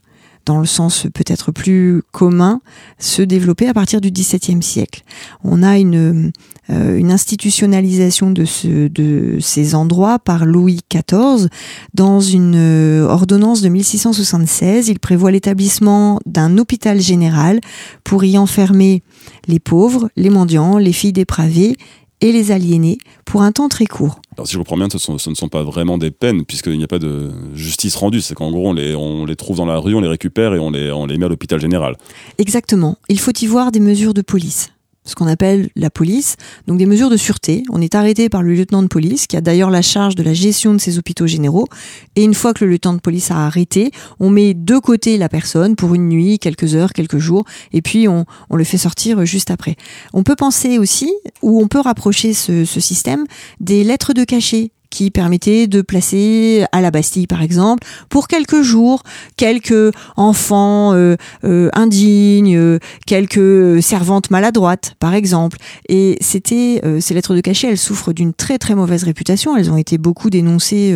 dans 0.49 0.59
le 0.59 0.65
sens 0.65 1.05
peut-être 1.13 1.51
plus 1.51 2.01
commun, 2.11 2.61
se 2.97 3.21
développer 3.21 3.67
à 3.67 3.73
partir 3.75 4.01
du 4.01 4.09
XVIIe 4.09 4.63
siècle. 4.63 5.03
On 5.43 5.61
a 5.61 5.77
une, 5.77 6.31
euh, 6.71 7.03
institutionnalisation 7.09 8.31
de 8.31 9.37
ces 9.39 9.75
endroits 9.75 10.17
par 10.17 10.45
Louis 10.45 10.79
XIV. 10.91 11.49
Dans 11.93 12.19
une 12.19 12.55
euh, 12.55 13.07
ordonnance 13.07 13.61
de 13.61 13.69
1676, 13.69 14.87
il 14.87 14.99
prévoit 14.99 15.29
l'établissement 15.29 16.19
d'un 16.25 16.57
hôpital 16.57 16.99
général 16.99 17.59
pour 18.03 18.23
y 18.23 18.37
enfermer 18.37 19.03
les 19.47 19.59
pauvres, 19.59 20.09
les 20.15 20.29
mendiants, 20.31 20.77
les 20.77 20.93
filles 20.93 21.13
dépravées 21.13 21.77
et 22.21 22.31
les 22.31 22.51
aliénés 22.51 22.97
pour 23.25 23.41
un 23.41 23.51
temps 23.51 23.69
très 23.69 23.85
court. 23.85 24.21
Alors 24.37 24.47
si 24.47 24.53
je 24.53 24.57
comprends 24.57 24.77
bien, 24.77 24.87
ce, 24.91 24.97
ce 24.97 25.29
ne 25.29 25.35
sont 25.35 25.49
pas 25.49 25.63
vraiment 25.63 25.97
des 25.97 26.11
peines 26.11 26.45
puisqu'il 26.45 26.77
n'y 26.77 26.83
a 26.83 26.87
pas 26.87 26.99
de 26.99 27.31
justice 27.53 27.95
rendue. 27.95 28.21
C'est 28.21 28.35
qu'en 28.35 28.51
gros, 28.51 28.69
on 28.69 28.73
les, 28.73 28.95
on 28.95 29.25
les 29.25 29.35
trouve 29.35 29.57
dans 29.57 29.65
la 29.65 29.77
rue, 29.77 29.95
on 29.95 30.01
les 30.01 30.07
récupère 30.07 30.53
et 30.53 30.59
on 30.59 30.71
les, 30.71 30.91
on 30.91 31.05
les 31.05 31.17
met 31.17 31.25
à 31.25 31.29
l'hôpital 31.29 31.59
général. 31.59 31.95
Exactement. 32.37 32.97
Il 33.09 33.19
faut 33.19 33.33
y 33.39 33.47
voir 33.47 33.71
des 33.71 33.79
mesures 33.79 34.13
de 34.13 34.21
police 34.21 34.69
ce 35.05 35.15
qu'on 35.15 35.27
appelle 35.27 35.69
la 35.75 35.89
police, 35.89 36.35
donc 36.67 36.77
des 36.77 36.85
mesures 36.85 37.09
de 37.09 37.17
sûreté. 37.17 37.63
On 37.69 37.81
est 37.81 37.95
arrêté 37.95 38.29
par 38.29 38.43
le 38.43 38.53
lieutenant 38.53 38.83
de 38.83 38.87
police, 38.87 39.27
qui 39.27 39.37
a 39.37 39.41
d'ailleurs 39.41 39.69
la 39.69 39.81
charge 39.81 40.15
de 40.15 40.23
la 40.23 40.33
gestion 40.33 40.73
de 40.73 40.79
ces 40.79 40.97
hôpitaux 40.97 41.27
généraux. 41.27 41.67
Et 42.15 42.23
une 42.23 42.33
fois 42.33 42.53
que 42.53 42.63
le 42.63 42.71
lieutenant 42.71 42.93
de 42.93 42.99
police 42.99 43.31
a 43.31 43.45
arrêté, 43.45 43.91
on 44.19 44.29
met 44.29 44.53
de 44.53 44.77
côté 44.77 45.17
la 45.17 45.29
personne 45.29 45.75
pour 45.75 45.95
une 45.95 46.09
nuit, 46.09 46.39
quelques 46.39 46.75
heures, 46.75 46.93
quelques 46.93 47.17
jours, 47.17 47.45
et 47.73 47.81
puis 47.81 48.07
on, 48.07 48.25
on 48.49 48.55
le 48.55 48.63
fait 48.63 48.77
sortir 48.77 49.25
juste 49.25 49.51
après. 49.51 49.75
On 50.13 50.23
peut 50.23 50.35
penser 50.35 50.77
aussi, 50.77 51.13
ou 51.41 51.61
on 51.61 51.67
peut 51.67 51.79
rapprocher 51.79 52.33
ce, 52.33 52.65
ce 52.65 52.79
système, 52.79 53.25
des 53.59 53.83
lettres 53.83 54.13
de 54.13 54.23
cachet 54.23 54.71
qui 54.89 55.11
permettait 55.11 55.67
de 55.67 55.81
placer 55.81 56.65
à 56.71 56.81
la 56.81 56.91
Bastille, 56.91 57.27
par 57.27 57.41
exemple, 57.41 57.85
pour 58.09 58.27
quelques 58.27 58.61
jours, 58.61 59.03
quelques 59.37 59.93
enfants 60.15 60.93
euh, 60.93 61.15
euh, 61.43 61.69
indignes, 61.73 62.57
euh, 62.57 62.79
quelques 63.05 63.81
servantes 63.83 64.31
maladroites, 64.31 64.95
par 64.99 65.13
exemple. 65.13 65.57
Et 65.87 66.17
c'était 66.21 66.81
ces 66.99 67.13
lettres 67.13 67.35
de 67.35 67.41
cachet, 67.41 67.67
elles 67.67 67.77
souffrent 67.77 68.13
d'une 68.13 68.33
très 68.33 68.57
très 68.57 68.75
mauvaise 68.75 69.03
réputation. 69.03 69.55
Elles 69.55 69.71
ont 69.71 69.77
été 69.77 69.97
beaucoup 69.97 70.29
dénoncées 70.29 70.95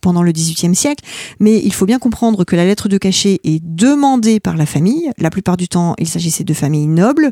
pendant 0.00 0.22
le 0.22 0.32
XVIIIe 0.32 0.74
siècle, 0.74 1.04
mais 1.38 1.60
il 1.62 1.72
faut 1.72 1.86
bien 1.86 1.98
comprendre 1.98 2.44
que 2.44 2.56
la 2.56 2.64
lettre 2.64 2.88
de 2.88 2.98
cachet 2.98 3.40
est 3.44 3.62
demandée 3.62 4.40
par 4.40 4.56
la 4.56 4.66
famille. 4.66 5.10
La 5.18 5.30
plupart 5.30 5.56
du 5.56 5.68
temps, 5.68 5.94
il 5.98 6.08
s'agissait 6.08 6.44
de 6.44 6.54
familles 6.54 6.86
nobles. 6.86 7.30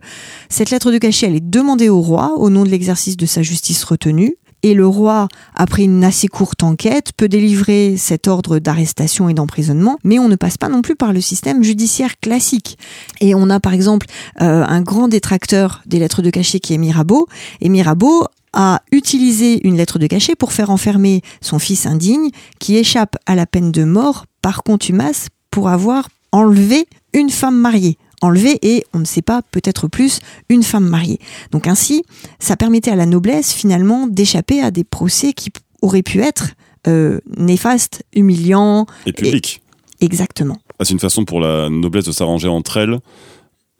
Cette 0.49 0.71
lettre 0.71 0.93
de 0.93 0.99
cachet, 0.99 1.27
elle 1.27 1.37
est 1.37 1.51
demandée 1.51 1.88
au 1.88 2.01
roi 2.01 2.35
au 2.37 2.51
nom 2.51 2.64
de 2.64 2.69
l'exercice 2.69 3.17
de 3.17 3.27
sa 3.27 3.43
justice 3.43 3.85
retenue 3.85 4.37
et 4.62 4.75
le 4.75 4.87
roi, 4.87 5.29
après 5.55 5.85
une 5.85 6.05
assez 6.05 6.29
courte 6.29 6.62
enquête, 6.62 7.12
peut 7.16 7.29
délivrer 7.29 7.97
cet 7.97 8.29
ordre 8.29 8.59
d'arrestation 8.59 9.29
et 9.29 9.35
d'emprisonnement, 9.35 9.99
mais 10.05 10.18
on 10.18 10.29
ne 10.29 10.37
passe 10.37 10.59
pas 10.59 10.68
non 10.68 10.83
plus 10.83 10.97
par 10.97 11.12
le 11.12 11.21
système 11.21 11.62
judiciaire 11.62 12.18
classique. 12.21 12.79
Et 13.21 13.35
on 13.35 13.51
a 13.51 13.61
par 13.61 13.73
exemple 13.73 14.07
euh, 14.40 14.64
un 14.66 14.81
grand 14.83 15.09
détracteur 15.09 15.83
des 15.87 15.99
lettres 15.99 16.23
de 16.23 16.31
cachet 16.31 16.61
qui 16.61 16.75
est 16.75 16.79
Mirabeau, 16.79 17.29
et 17.61 17.68
Mirabeau 17.68 18.25
a 18.53 18.83
utilisé 18.90 19.66
une 19.66 19.77
lettre 19.77 19.99
de 19.99 20.07
cachet 20.07 20.35
pour 20.35 20.53
faire 20.53 20.71
enfermer 20.71 21.23
son 21.40 21.59
fils 21.59 21.87
indigne 21.87 22.31
qui 22.59 22.77
échappe 22.77 23.16
à 23.27 23.35
la 23.35 23.47
peine 23.47 23.71
de 23.71 23.85
mort 23.85 24.25
par 24.42 24.62
contumace 24.62 25.29
pour 25.51 25.68
avoir 25.68 26.09
enlevé 26.33 26.87
une 27.12 27.31
femme 27.31 27.57
mariée 27.57 27.99
enlevée 28.20 28.59
et, 28.62 28.85
on 28.94 28.98
ne 28.98 29.04
sait 29.04 29.22
pas, 29.22 29.42
peut-être 29.42 29.88
plus, 29.88 30.20
une 30.48 30.62
femme 30.62 30.88
mariée. 30.88 31.18
Donc 31.50 31.66
ainsi, 31.66 32.02
ça 32.38 32.57
permettait 32.57 32.90
à 32.90 32.96
la 32.96 33.07
noblesse 33.07 33.52
finalement 33.52 34.07
d'échapper 34.07 34.61
à 34.61 34.70
des 34.70 34.85
procès 34.85 35.33
qui 35.33 35.50
auraient 35.83 36.02
pu 36.02 36.20
être 36.20 36.50
euh, 36.87 37.20
néfastes, 37.37 38.04
humiliants. 38.14 38.87
Et 39.07 39.12
publics. 39.12 39.62
Exactement. 40.00 40.59
Ah, 40.78 40.85
c'est 40.85 40.92
une 40.92 41.00
façon 41.00 41.24
pour 41.24 41.40
la 41.40 41.68
noblesse 41.68 42.04
de 42.04 42.12
s'arranger 42.12 42.48
entre 42.48 42.76
elles 42.76 42.98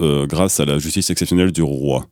euh, 0.01 0.27
grâce 0.27 0.61
à 0.61 0.65
la 0.65 0.79
justice 0.79 1.11
exceptionnelle 1.11 1.53
du 1.53 1.63
roi. 1.63 2.07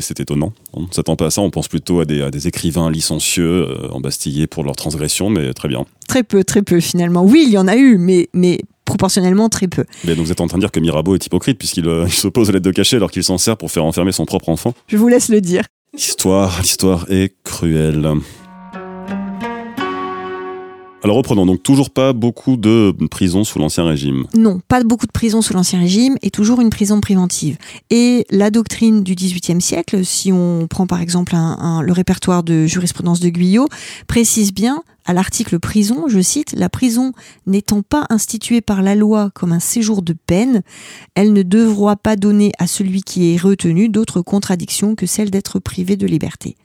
C'est 0.00 0.20
étonnant. 0.20 0.52
On 0.74 0.82
ne 0.82 0.90
s'attend 0.90 1.16
pas 1.16 1.26
à 1.26 1.30
ça. 1.30 1.40
On 1.40 1.50
pense 1.50 1.68
plutôt 1.68 2.00
à 2.00 2.04
des, 2.04 2.48
écrivains 2.48 2.90
licencieux, 2.90 3.66
euh, 3.68 3.88
embastillés 3.92 4.46
pour 4.46 4.62
leur 4.62 4.76
transgression, 4.76 5.30
mais 5.30 5.54
très 5.54 5.68
bien. 5.68 5.86
Très 6.06 6.22
peu, 6.22 6.44
très 6.44 6.62
peu 6.62 6.80
finalement. 6.80 7.24
Oui, 7.24 7.44
il 7.46 7.52
y 7.52 7.58
en 7.58 7.66
a 7.66 7.76
eu, 7.76 7.96
mais, 7.96 8.28
mais 8.34 8.60
proportionnellement 8.84 9.48
très 9.48 9.68
peu. 9.68 9.84
Mais 10.04 10.14
donc 10.14 10.26
vous 10.26 10.32
êtes 10.32 10.40
en 10.40 10.46
train 10.46 10.58
de 10.58 10.62
dire 10.62 10.70
que 10.70 10.80
Mirabeau 10.80 11.14
est 11.14 11.26
hypocrite 11.26 11.58
puisqu'il 11.58 11.88
euh, 11.88 12.06
s'oppose 12.08 12.48
aux 12.48 12.52
lettres 12.52 12.64
de 12.64 12.70
cachet 12.70 12.96
alors 12.96 13.10
qu'il 13.10 13.24
s'en 13.24 13.38
sert 13.38 13.56
pour 13.56 13.70
faire 13.70 13.84
enfermer 13.84 14.12
son 14.12 14.26
propre 14.26 14.48
enfant 14.48 14.74
Je 14.88 14.96
vous 14.96 15.08
laisse 15.08 15.28
le 15.28 15.40
dire. 15.40 15.64
L'histoire, 15.92 16.60
l'histoire 16.60 17.06
est 17.08 17.34
cruelle. 17.44 18.14
Alors 21.04 21.18
reprenons, 21.18 21.44
donc 21.44 21.62
toujours 21.62 21.90
pas 21.90 22.14
beaucoup 22.14 22.56
de 22.56 22.96
prisons 23.10 23.44
sous 23.44 23.58
l'Ancien 23.58 23.84
Régime. 23.84 24.24
Non, 24.34 24.60
pas 24.66 24.82
beaucoup 24.82 25.06
de 25.06 25.12
prisons 25.12 25.42
sous 25.42 25.52
l'Ancien 25.52 25.78
Régime 25.78 26.16
et 26.22 26.30
toujours 26.30 26.62
une 26.62 26.70
prison 26.70 27.02
préventive. 27.02 27.58
Et 27.90 28.24
la 28.30 28.50
doctrine 28.50 29.02
du 29.02 29.14
XVIIIe 29.14 29.60
siècle, 29.60 30.02
si 30.02 30.32
on 30.32 30.66
prend 30.66 30.86
par 30.86 31.02
exemple 31.02 31.34
le 31.34 31.92
répertoire 31.92 32.42
de 32.42 32.64
jurisprudence 32.64 33.20
de 33.20 33.28
Guyot, 33.28 33.68
précise 34.06 34.54
bien 34.54 34.82
à 35.04 35.12
l'article 35.12 35.58
prison, 35.58 36.04
je 36.08 36.20
cite, 36.20 36.54
La 36.56 36.70
prison 36.70 37.12
n'étant 37.46 37.82
pas 37.82 38.06
instituée 38.08 38.62
par 38.62 38.80
la 38.80 38.94
loi 38.94 39.28
comme 39.34 39.52
un 39.52 39.60
séjour 39.60 40.00
de 40.00 40.14
peine, 40.14 40.62
elle 41.14 41.34
ne 41.34 41.42
devra 41.42 41.96
pas 41.96 42.16
donner 42.16 42.52
à 42.58 42.66
celui 42.66 43.02
qui 43.02 43.34
est 43.34 43.36
retenu 43.36 43.90
d'autres 43.90 44.22
contradictions 44.22 44.94
que 44.94 45.04
celle 45.04 45.30
d'être 45.30 45.58
privé 45.58 45.96
de 45.96 46.06
liberté 46.06 46.56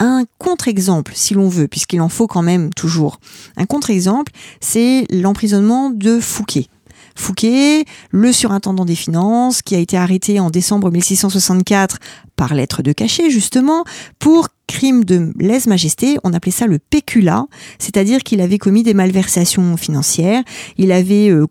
un 0.00 0.24
contre-exemple, 0.38 1.12
si 1.14 1.34
l'on 1.34 1.48
veut, 1.48 1.68
puisqu'il 1.68 2.00
en 2.00 2.08
faut 2.08 2.26
quand 2.26 2.42
même 2.42 2.70
toujours. 2.74 3.20
Un 3.56 3.66
contre-exemple, 3.66 4.32
c'est 4.60 5.06
l'emprisonnement 5.10 5.90
de 5.90 6.18
Fouquet. 6.18 6.66
Fouquet, 7.14 7.84
le 8.10 8.32
surintendant 8.32 8.86
des 8.86 8.94
finances, 8.94 9.62
qui 9.62 9.74
a 9.74 9.78
été 9.78 9.96
arrêté 9.96 10.40
en 10.40 10.50
décembre 10.50 10.90
1664 10.90 11.98
par 12.34 12.54
lettre 12.54 12.82
de 12.82 12.92
cachet, 12.92 13.30
justement, 13.30 13.84
pour 14.18 14.48
crime 14.66 15.04
de 15.04 15.32
lèse-majesté, 15.38 16.16
on 16.24 16.32
appelait 16.32 16.52
ça 16.52 16.66
le 16.66 16.78
péculat, 16.78 17.46
c'est-à-dire 17.78 18.20
qu'il 18.20 18.40
avait 18.40 18.58
commis 18.58 18.82
des 18.82 18.94
malversations 18.94 19.76
financières, 19.76 20.42
il 20.78 20.92
avait 20.92 21.28
euh, 21.28 21.46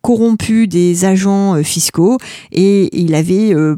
corrompu 0.00 0.66
des 0.66 1.04
agents 1.04 1.54
euh, 1.54 1.62
fiscaux 1.62 2.18
et 2.50 2.88
il 2.98 3.14
avait, 3.14 3.54
euh, 3.54 3.76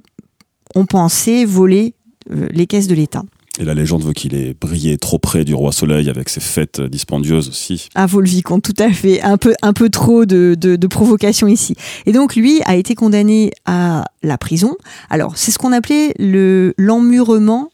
on 0.74 0.86
pensait, 0.86 1.44
volé 1.44 1.94
les 2.30 2.66
caisses 2.66 2.86
de 2.86 2.94
l'État. 2.94 3.22
Et 3.60 3.64
la 3.64 3.74
légende 3.74 4.02
veut 4.02 4.12
qu'il 4.12 4.34
ait 4.34 4.52
brillé 4.52 4.98
trop 4.98 5.18
près 5.18 5.44
du 5.44 5.54
roi 5.54 5.70
Soleil 5.70 6.10
avec 6.10 6.28
ses 6.28 6.40
fêtes 6.40 6.80
dispendieuses 6.80 7.48
aussi. 7.48 7.88
Ah, 7.94 8.06
vaut 8.06 8.20
le 8.20 8.28
vicomte, 8.28 8.64
tout 8.64 8.82
à 8.82 8.92
fait. 8.92 9.22
Un 9.22 9.36
peu, 9.36 9.54
un 9.62 9.72
peu 9.72 9.90
trop 9.90 10.24
de, 10.24 10.56
de, 10.58 10.86
provocation 10.88 11.46
ici. 11.46 11.76
Et 12.06 12.12
donc, 12.12 12.34
lui 12.34 12.60
a 12.64 12.74
été 12.74 12.94
condamné 12.96 13.52
à 13.64 14.04
la 14.22 14.38
prison. 14.38 14.76
Alors, 15.08 15.36
c'est 15.36 15.52
ce 15.52 15.58
qu'on 15.58 15.72
appelait 15.72 16.14
le, 16.18 16.74
l'emmurement 16.78 17.70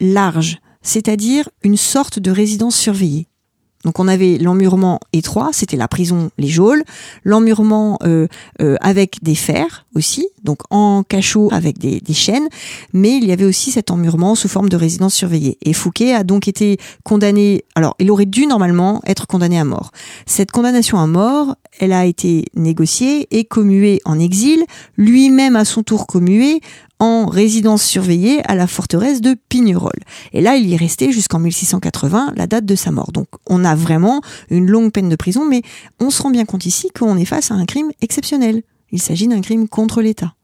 large, 0.00 0.58
c'est-à-dire 0.82 1.48
une 1.64 1.76
sorte 1.76 2.20
de 2.20 2.30
résidence 2.30 2.76
surveillée. 2.76 3.26
Donc 3.84 4.00
on 4.00 4.08
avait 4.08 4.38
l'emmurement 4.38 4.98
étroit, 5.12 5.50
c'était 5.52 5.76
la 5.76 5.86
prison 5.86 6.30
Les 6.36 6.48
Geôles, 6.48 6.82
l'emmurement 7.24 7.98
euh, 8.02 8.26
euh, 8.60 8.76
avec 8.80 9.22
des 9.22 9.36
fers 9.36 9.86
aussi, 9.94 10.28
donc 10.42 10.62
en 10.70 11.02
cachot 11.02 11.48
avec 11.52 11.78
des, 11.78 12.00
chaînes, 12.12 12.48
mais 12.92 13.16
il 13.16 13.24
y 13.24 13.32
avait 13.32 13.44
aussi 13.44 13.70
cet 13.70 13.90
emmurement 13.90 14.34
sous 14.34 14.48
forme 14.48 14.68
de 14.68 14.76
résidence 14.76 15.14
surveillée. 15.14 15.58
Et 15.62 15.72
Fouquet 15.72 16.14
a 16.14 16.24
donc 16.24 16.48
été 16.48 16.78
condamné, 17.04 17.64
alors 17.74 17.94
il 17.98 18.10
aurait 18.10 18.26
dû 18.26 18.46
normalement 18.46 19.00
être 19.06 19.26
condamné 19.26 19.58
à 19.58 19.64
mort. 19.64 19.92
Cette 20.26 20.50
condamnation 20.50 20.98
à 20.98 21.06
mort, 21.06 21.54
elle 21.78 21.92
a 21.92 22.04
été 22.04 22.46
négociée 22.54 23.28
et 23.30 23.44
commuée 23.44 24.00
en 24.04 24.18
exil, 24.18 24.64
lui-même 24.96 25.54
à 25.54 25.64
son 25.64 25.82
tour 25.82 26.06
commué 26.06 26.60
en 26.98 27.26
résidence 27.26 27.82
surveillée 27.82 28.42
à 28.44 28.54
la 28.54 28.66
forteresse 28.66 29.20
de 29.20 29.36
Pignerol. 29.48 29.98
Et 30.32 30.40
là, 30.40 30.56
il 30.56 30.66
y 30.66 30.74
est 30.74 30.78
resté 30.78 31.12
jusqu'en 31.12 31.38
1680, 31.38 32.32
la 32.36 32.46
date 32.46 32.64
de 32.64 32.74
sa 32.74 32.90
mort. 32.90 33.12
Donc 33.12 33.28
on 33.46 33.64
a 33.64 33.74
vraiment 33.74 34.20
une 34.50 34.68
longue 34.68 34.92
peine 34.92 35.08
de 35.08 35.16
prison, 35.16 35.44
mais 35.44 35.62
on 36.00 36.10
se 36.10 36.22
rend 36.22 36.30
bien 36.30 36.44
compte 36.44 36.66
ici 36.66 36.90
qu'on 36.96 37.16
est 37.16 37.24
face 37.24 37.50
à 37.50 37.54
un 37.54 37.66
crime 37.66 37.90
exceptionnel. 38.00 38.62
Il 38.90 39.02
s'agit 39.02 39.28
d'un 39.28 39.40
crime 39.40 39.68
contre 39.68 40.00
l'État. 40.00 40.34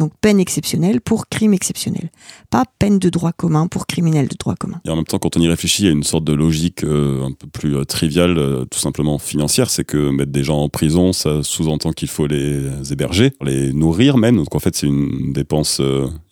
Donc 0.00 0.12
peine 0.22 0.40
exceptionnelle 0.40 1.02
pour 1.02 1.28
crime 1.28 1.52
exceptionnel. 1.52 2.10
Pas 2.48 2.64
peine 2.78 2.98
de 2.98 3.10
droit 3.10 3.32
commun 3.32 3.66
pour 3.66 3.86
criminel 3.86 4.28
de 4.28 4.34
droit 4.34 4.54
commun. 4.54 4.80
Et 4.86 4.88
en 4.88 4.96
même 4.96 5.04
temps, 5.04 5.18
quand 5.18 5.36
on 5.36 5.40
y 5.42 5.46
réfléchit, 5.46 5.82
il 5.82 5.86
y 5.86 5.88
a 5.90 5.92
une 5.92 6.04
sorte 6.04 6.24
de 6.24 6.32
logique 6.32 6.84
euh, 6.84 7.26
un 7.26 7.32
peu 7.32 7.46
plus 7.46 7.76
euh, 7.76 7.84
triviale, 7.84 8.38
euh, 8.38 8.64
tout 8.64 8.78
simplement 8.78 9.18
financière. 9.18 9.68
C'est 9.68 9.84
que 9.84 10.08
mettre 10.10 10.32
des 10.32 10.42
gens 10.42 10.56
en 10.56 10.70
prison, 10.70 11.12
ça 11.12 11.42
sous-entend 11.42 11.92
qu'il 11.92 12.08
faut 12.08 12.26
les 12.26 12.62
héberger, 12.90 13.34
les 13.42 13.74
nourrir 13.74 14.16
même. 14.16 14.36
Donc 14.36 14.54
en 14.54 14.58
fait, 14.58 14.74
c'est 14.74 14.86
une 14.86 15.34
dépense 15.34 15.82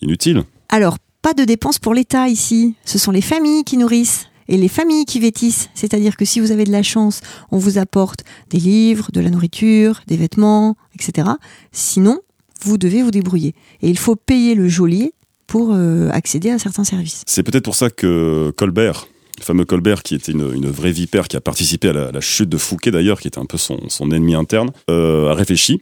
inutile. 0.00 0.44
Alors, 0.70 0.96
pas 1.20 1.35
de 1.35 1.44
dépense 1.44 1.78
pour 1.78 1.92
l'État 1.92 2.26
ici. 2.26 2.74
Ce 2.87 2.98
sont 2.98 3.11
les 3.11 3.20
familles 3.20 3.64
qui 3.64 3.76
nourrissent 3.76 4.28
et 4.48 4.57
les 4.57 4.68
familles 4.68 5.04
qui 5.04 5.20
vêtissent. 5.20 5.68
C'est-à-dire 5.74 6.16
que 6.16 6.24
si 6.24 6.40
vous 6.40 6.52
avez 6.52 6.64
de 6.64 6.72
la 6.72 6.83
chance, 6.83 7.20
on 7.50 7.59
vous 7.59 7.76
apporte 7.76 8.20
des 8.48 8.59
livres, 8.59 9.11
de 9.12 9.20
la 9.20 9.28
nourriture, 9.28 10.00
des 10.07 10.16
vêtements, 10.16 10.74
etc. 10.94 11.28
Sinon, 11.70 12.20
vous 12.61 12.79
devez 12.79 13.03
vous 13.03 13.11
débrouiller. 13.11 13.55
Et 13.83 13.88
il 13.88 13.99
faut 13.99 14.16
payer 14.16 14.55
le 14.55 14.68
geôlier 14.68 15.12
pour 15.47 15.71
euh, 15.73 16.11
accéder 16.11 16.51
à 16.51 16.59
certains 16.59 16.85
services. 16.85 17.23
C'est 17.27 17.42
peut-être 17.42 17.64
pour 17.64 17.75
ça 17.75 17.90
que 17.90 18.53
Colbert, 18.57 19.09
le 19.38 19.44
fameux 19.44 19.64
Colbert, 19.64 20.03
qui 20.03 20.14
était 20.14 20.33
une, 20.33 20.68
vraie 20.68 20.92
vipère, 20.92 21.29
qui 21.29 21.37
a 21.37 21.40
participé 21.40 21.88
à 21.88 22.12
la, 22.12 22.21
chute 22.21 22.49
de 22.49 22.59
Fouquet 22.59 22.90
d'ailleurs, 22.90 23.21
qui 23.21 23.29
était 23.29 23.38
un 23.38 23.47
peu 23.47 23.59
son, 23.59 23.79
ennemi 24.11 24.35
interne, 24.35 24.71
euh, 24.90 25.31
a 25.31 25.35
réfléchi 25.35 25.81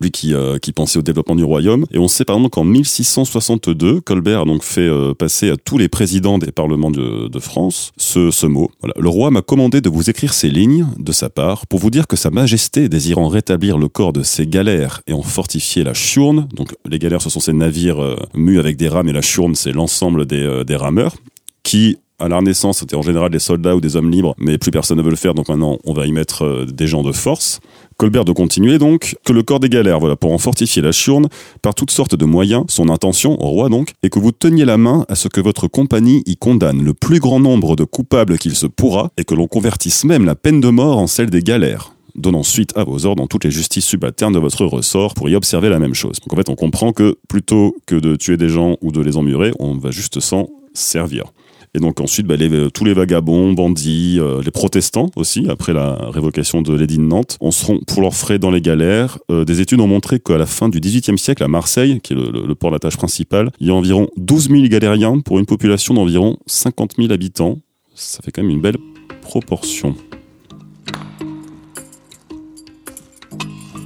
lui 0.00 0.10
qui, 0.10 0.34
euh, 0.34 0.58
qui 0.58 0.72
pensait 0.72 0.98
au 0.98 1.02
développement 1.02 1.34
du 1.34 1.44
royaume. 1.44 1.86
Et 1.90 1.98
on 1.98 2.08
sait 2.08 2.24
par 2.24 2.36
exemple 2.36 2.50
qu'en 2.50 2.64
1662, 2.64 4.00
Colbert 4.00 4.42
a 4.42 4.44
donc 4.44 4.62
fait 4.62 4.80
euh, 4.80 5.14
passer 5.14 5.50
à 5.50 5.56
tous 5.56 5.78
les 5.78 5.88
présidents 5.88 6.38
des 6.38 6.52
parlements 6.52 6.90
de, 6.90 7.38
France 7.38 7.92
ce, 7.96 8.46
mot. 8.46 8.70
Le 8.96 9.08
roi 9.08 9.30
m'a 9.30 9.42
commandé 9.42 9.80
de 9.80 9.88
vous 9.88 10.10
écrire 10.10 10.32
ces 10.32 10.50
lignes 10.50 10.86
de 10.98 11.12
sa 11.12 11.30
part 11.30 11.68
pour 11.68 11.78
vous 11.78 11.90
dire 11.90 12.08
que 12.08 12.16
Sa 12.16 12.30
Majesté, 12.30 12.88
désirant 12.88 13.28
rétablir 13.28 13.78
le 13.78 13.88
corps 13.88 14.12
de 14.12 14.24
ses 14.24 14.46
galères 14.46 15.02
et 15.06 15.12
en 15.12 15.22
fortifier 15.22 15.84
la 15.84 15.94
churne, 15.94 16.48
donc 16.52 16.74
les 16.88 16.98
galères 16.98 17.22
ce 17.22 17.30
sont 17.30 17.38
ces 17.38 17.52
navires 17.52 18.02
euh, 18.02 18.16
mus 18.34 18.58
avec 18.58 18.76
des 18.76 18.88
rames 18.88 19.08
et 19.08 19.12
la 19.12 19.22
churne 19.22 19.54
c'est 19.54 19.70
l'ensemble 19.70 20.26
des, 20.26 20.64
des 20.66 20.76
rameurs, 20.76 21.14
qui 21.62 21.98
à 22.18 22.26
la 22.28 22.38
Renaissance, 22.38 22.78
c'était 22.78 22.96
en 22.96 23.02
général 23.02 23.30
des 23.30 23.38
soldats 23.38 23.76
ou 23.76 23.80
des 23.80 23.94
hommes 23.94 24.10
libres, 24.10 24.34
mais 24.38 24.58
plus 24.58 24.72
personne 24.72 24.98
ne 24.98 25.02
veut 25.02 25.10
le 25.10 25.16
faire, 25.16 25.34
donc 25.34 25.48
maintenant 25.48 25.78
on 25.84 25.92
va 25.92 26.06
y 26.06 26.10
mettre 26.10 26.66
des 26.66 26.88
gens 26.88 27.04
de 27.04 27.12
force. 27.12 27.60
Colbert 27.98 28.24
de 28.24 28.30
continuer 28.30 28.78
donc 28.78 29.16
que 29.24 29.32
le 29.32 29.42
corps 29.42 29.58
des 29.58 29.68
galères, 29.68 29.98
voilà, 29.98 30.14
pour 30.14 30.32
en 30.32 30.38
fortifier 30.38 30.80
la 30.80 30.92
churne 30.92 31.28
par 31.62 31.74
toutes 31.74 31.90
sortes 31.90 32.14
de 32.14 32.24
moyens, 32.24 32.64
son 32.68 32.90
intention 32.90 33.42
au 33.42 33.48
roi 33.48 33.68
donc, 33.68 33.94
et 34.04 34.08
que 34.08 34.20
vous 34.20 34.30
teniez 34.30 34.64
la 34.64 34.76
main 34.76 35.04
à 35.08 35.16
ce 35.16 35.26
que 35.26 35.40
votre 35.40 35.66
compagnie 35.66 36.22
y 36.24 36.36
condamne 36.36 36.84
le 36.84 36.94
plus 36.94 37.18
grand 37.18 37.40
nombre 37.40 37.74
de 37.74 37.82
coupables 37.82 38.38
qu'il 38.38 38.54
se 38.54 38.68
pourra, 38.68 39.10
et 39.16 39.24
que 39.24 39.34
l'on 39.34 39.48
convertisse 39.48 40.04
même 40.04 40.24
la 40.24 40.36
peine 40.36 40.60
de 40.60 40.68
mort 40.68 40.98
en 40.98 41.08
celle 41.08 41.30
des 41.30 41.42
galères 41.42 41.92
donnant 42.14 42.42
suite 42.42 42.76
à 42.76 42.84
vos 42.84 43.06
ordres 43.06 43.22
dans 43.22 43.26
toutes 43.26 43.44
les 43.44 43.50
justices 43.50 43.84
subalternes 43.84 44.32
de 44.32 44.38
votre 44.38 44.64
ressort 44.64 45.14
pour 45.14 45.28
y 45.28 45.36
observer 45.36 45.68
la 45.68 45.78
même 45.78 45.94
chose. 45.94 46.18
Donc 46.20 46.32
en 46.32 46.36
fait, 46.36 46.48
on 46.48 46.56
comprend 46.56 46.92
que 46.92 47.16
plutôt 47.28 47.76
que 47.86 47.94
de 47.94 48.16
tuer 48.16 48.36
des 48.36 48.48
gens 48.48 48.76
ou 48.80 48.90
de 48.90 49.00
les 49.00 49.16
emmurer, 49.16 49.52
on 49.58 49.76
va 49.76 49.90
juste 49.90 50.18
s'en 50.18 50.48
servir. 50.74 51.32
Et 51.74 51.78
donc 51.78 52.00
ensuite, 52.00 52.26
bah, 52.26 52.36
les, 52.36 52.70
tous 52.70 52.84
les 52.84 52.94
vagabonds, 52.94 53.52
bandits, 53.52 54.18
euh, 54.18 54.42
les 54.42 54.50
protestants 54.50 55.10
aussi, 55.16 55.46
après 55.48 55.72
la 55.72 55.94
révocation 56.10 56.62
de 56.62 56.74
l'édit 56.74 56.98
de 56.98 57.02
Nantes, 57.02 57.36
on 57.40 57.50
seront 57.50 57.80
pour 57.86 58.02
leurs 58.02 58.14
frais 58.14 58.38
dans 58.38 58.50
les 58.50 58.60
galères. 58.60 59.18
Euh, 59.30 59.44
des 59.44 59.60
études 59.60 59.80
ont 59.80 59.86
montré 59.86 60.20
qu'à 60.20 60.38
la 60.38 60.46
fin 60.46 60.68
du 60.68 60.80
XVIIIe 60.80 61.18
siècle, 61.18 61.42
à 61.42 61.48
Marseille, 61.48 62.00
qui 62.02 62.12
est 62.12 62.16
le, 62.16 62.46
le 62.46 62.54
port 62.54 62.70
d'attache 62.70 62.96
principal, 62.96 63.50
il 63.60 63.68
y 63.68 63.70
a 63.70 63.74
environ 63.74 64.08
12 64.16 64.48
000 64.50 64.62
galériens 64.68 65.20
pour 65.20 65.38
une 65.38 65.46
population 65.46 65.94
d'environ 65.94 66.36
50 66.46 66.94
000 66.98 67.12
habitants. 67.12 67.58
Ça 67.94 68.20
fait 68.22 68.30
quand 68.30 68.42
même 68.42 68.50
une 68.50 68.60
belle 68.60 68.78
proportion. 69.22 69.94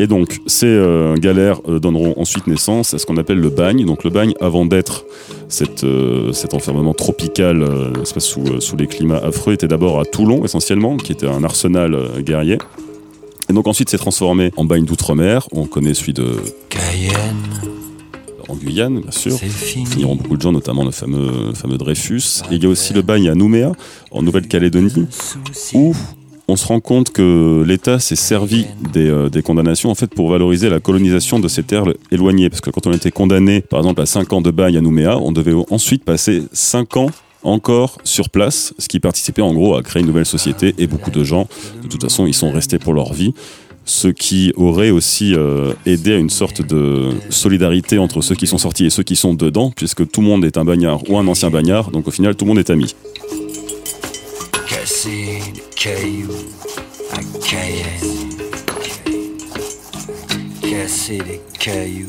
Et 0.03 0.09
donc, 0.09 0.41
ces 0.47 0.67
euh, 0.67 1.15
galères 1.15 1.61
euh, 1.69 1.79
donneront 1.79 2.15
ensuite 2.17 2.49
naissance 2.49 2.93
à 2.93 2.99
ce 2.99 3.07
qu'on 3.07 3.19
appelle 3.19 3.38
le 3.38 3.51
bagne. 3.51 3.87
Donc, 3.87 4.03
le 4.03 4.11
bagne, 4.11 4.35
avant 4.41 4.67
d'être 4.67 5.05
euh, 5.85 6.33
cet 6.33 6.55
enfermement 6.55 6.93
tropical 6.93 7.65
sous, 8.19 8.61
sous, 8.61 8.77
les 8.77 8.88
climats 8.88 9.19
affreux, 9.19 9.53
était 9.53 9.69
d'abord 9.69 10.01
à 10.01 10.05
Toulon 10.05 10.45
essentiellement, 10.45 10.97
qui 10.97 11.12
était 11.12 11.29
un 11.29 11.45
arsenal 11.45 11.97
guerrier. 12.19 12.59
Et 13.49 13.53
donc, 13.53 13.69
ensuite, 13.69 13.91
s'est 13.91 13.99
transformé 13.99 14.51
en 14.57 14.65
bagne 14.65 14.87
d'outre-mer. 14.87 15.47
On 15.53 15.67
connaît 15.67 15.95
celui 15.95 16.15
de 16.15 16.35
Cayenne. 16.69 17.71
En 18.49 18.57
Guyane, 18.57 19.03
bien 19.03 19.12
sûr. 19.12 19.38
Finiront 19.38 20.17
beaucoup 20.17 20.37
de 20.37 20.43
gens, 20.43 20.51
notamment 20.51 20.85
le 20.85 20.91
fameux, 20.91 21.55
fameux 21.55 21.79
Dreyfus. 21.79 22.43
Et 22.51 22.57
il 22.57 22.62
y 22.65 22.67
a 22.67 22.69
aussi 22.69 22.93
le 22.93 23.03
bagne 23.03 23.29
à 23.29 23.37
Nouméa, 23.37 23.71
en 24.11 24.23
Nouvelle-Calédonie, 24.23 25.07
où 25.75 25.95
on 26.53 26.57
se 26.57 26.67
rend 26.67 26.81
compte 26.81 27.11
que 27.12 27.65
l'État 27.67 27.99
s'est 27.99 28.15
servi 28.15 28.67
euh, 28.95 29.31
des, 29.31 29.43
condamnations 29.43 29.91
en 29.91 29.95
fait 29.95 30.15
pour 30.15 30.29
valoriser 30.29 30.69
la 30.69 30.81
colonisation 30.81 31.41
de 31.41 31.49
ces 31.49 31.62
terres 31.62 31.85
éloignées. 32.11 32.51
Parce 32.51 32.61
que 32.61 32.69
quand 32.69 32.87
on 32.87 32.93
était 32.93 33.11
condamné, 33.11 33.62
par 33.62 33.81
exemple, 33.81 34.03
à 34.03 34.07
5 34.07 34.31
ans 34.35 34.43
de 34.43 34.51
bail 34.51 34.77
à 34.77 34.83
Nouméa, 34.83 35.17
on 35.19 35.33
devait 35.33 35.55
ensuite 35.71 36.05
passer 36.05 36.43
5 36.53 36.99
ans 36.99 37.11
encore 37.43 37.99
sur 38.05 38.29
place, 38.29 38.75
ce 38.79 38.87
qui 38.87 39.01
participait 39.01 39.41
en 39.41 39.55
gros 39.55 39.75
à 39.77 39.83
créer 39.83 40.03
une 40.03 40.07
nouvelle 40.07 40.27
société 40.27 40.75
et 40.77 40.87
beaucoup 40.87 41.11
de 41.11 41.25
gens, 41.25 41.49
de 41.83 41.88
toute 41.88 42.03
façon, 42.03 42.27
ils 42.27 42.35
sont 42.35 42.53
restés 42.53 42.79
pour 42.79 42.93
leur 42.93 43.15
vie. 43.15 43.33
Ce 43.85 44.07
qui 44.07 44.53
aurait 44.57 44.91
aussi 44.91 45.35
euh, 45.35 45.73
aidé 45.87 46.12
à 46.12 46.19
une 46.19 46.31
sorte 46.31 46.62
de 46.62 47.09
solidarité 47.31 47.99
entre 47.99 48.21
ceux 48.21 48.37
qui 48.37 48.47
sont 48.47 48.59
sortis 48.59 48.85
et 48.85 48.91
ceux 48.91 49.03
qui 49.03 49.17
sont 49.17 49.35
dedans, 49.35 49.73
puisque 49.75 50.09
tout 50.09 50.21
le 50.21 50.27
monde 50.27 50.45
est 50.45 50.59
un 50.59 50.65
bagnard 50.65 51.01
ou 51.09 51.17
un 51.17 51.27
ancien 51.27 51.51
bagnard, 51.51 51.91
donc 51.91 52.07
au 52.07 52.12
final 52.12 52.37
tout 52.37 52.45
le 52.45 52.51
monde 52.51 52.59
est 52.59 52.71
ami 52.71 52.95
cailloux 55.77 56.33
à 57.13 57.19
Cayenne. 57.45 58.39
Casser 60.61 61.19
les 61.19 61.41
cailloux 61.59 62.09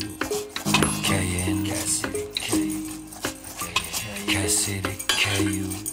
à 0.66 1.08
Cayenne. 1.08 1.64
Casser 4.28 4.82
les 4.84 4.98
cailloux 5.08 5.84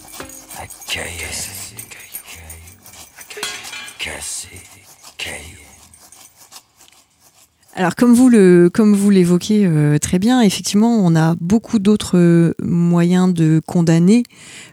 Alors 7.81 7.97
comme 7.97 8.13
vous 8.13 8.29
le 8.29 8.69
comme 8.69 8.95
vous 8.95 9.09
l'évoquez 9.09 9.65
euh, 9.65 9.97
très 9.97 10.19
bien, 10.19 10.43
effectivement, 10.43 10.99
on 11.03 11.17
a 11.17 11.35
beaucoup 11.41 11.79
d'autres 11.79 12.19
euh, 12.19 12.53
moyens 12.63 13.33
de 13.33 13.63
condamner 13.67 14.23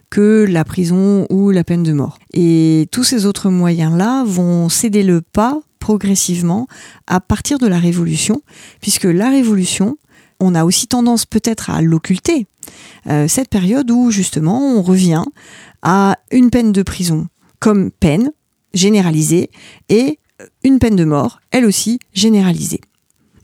que 0.10 0.46
la 0.46 0.65
prison 0.65 1.25
ou 1.29 1.52
la 1.52 1.63
peine 1.63 1.84
de 1.84 1.94
mort. 1.94 2.19
Et 2.34 2.90
tous 2.92 3.06
ces 3.06 3.25
autres 3.25 3.50
moyens-là 3.50 4.25
vont 4.25 4.67
céder 4.67 5.04
le 5.04 5.21
pas 5.21 5.62
progressivement 5.79 6.67
à 7.08 7.21
partir 7.21 7.60
de 7.60 7.67
la 7.67 7.79
Révolution, 7.79 8.42
puisque 8.82 9.06
la 9.06 9.29
Révolution, 9.29 9.98
on 10.42 10.54
a 10.54 10.65
aussi 10.65 10.88
tendance 10.88 11.25
peut-être 11.25 11.69
à 11.69 11.82
l'occulter, 11.82 12.46
euh, 13.08 13.29
cette 13.29 13.48
période 13.48 13.90
où 13.90 14.12
justement 14.12 14.60
on 14.60 14.82
revient 14.82 15.23
à 15.82 16.17
une 16.29 16.50
peine 16.50 16.73
de 16.73 16.84
prison 16.84 17.27
comme 17.62 17.90
peine 17.90 18.34
généralisée 18.73 19.50
et 19.88 20.19
une 20.65 20.79
peine 20.79 20.98
de 20.98 21.06
mort, 21.06 21.40
elle 21.52 21.65
aussi 21.65 22.00
généralisée. 22.13 22.82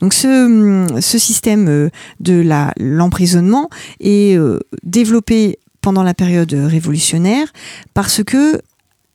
Donc 0.04 0.12
ce, 0.12 0.98
ce 1.00 1.16
système 1.16 1.88
de 2.20 2.44
l'emprisonnement 2.76 3.70
est 4.00 4.38
développé 4.82 5.58
pendant 5.80 6.02
la 6.02 6.12
période 6.12 6.52
révolutionnaire 6.52 7.50
parce 7.94 8.22
que 8.22 8.60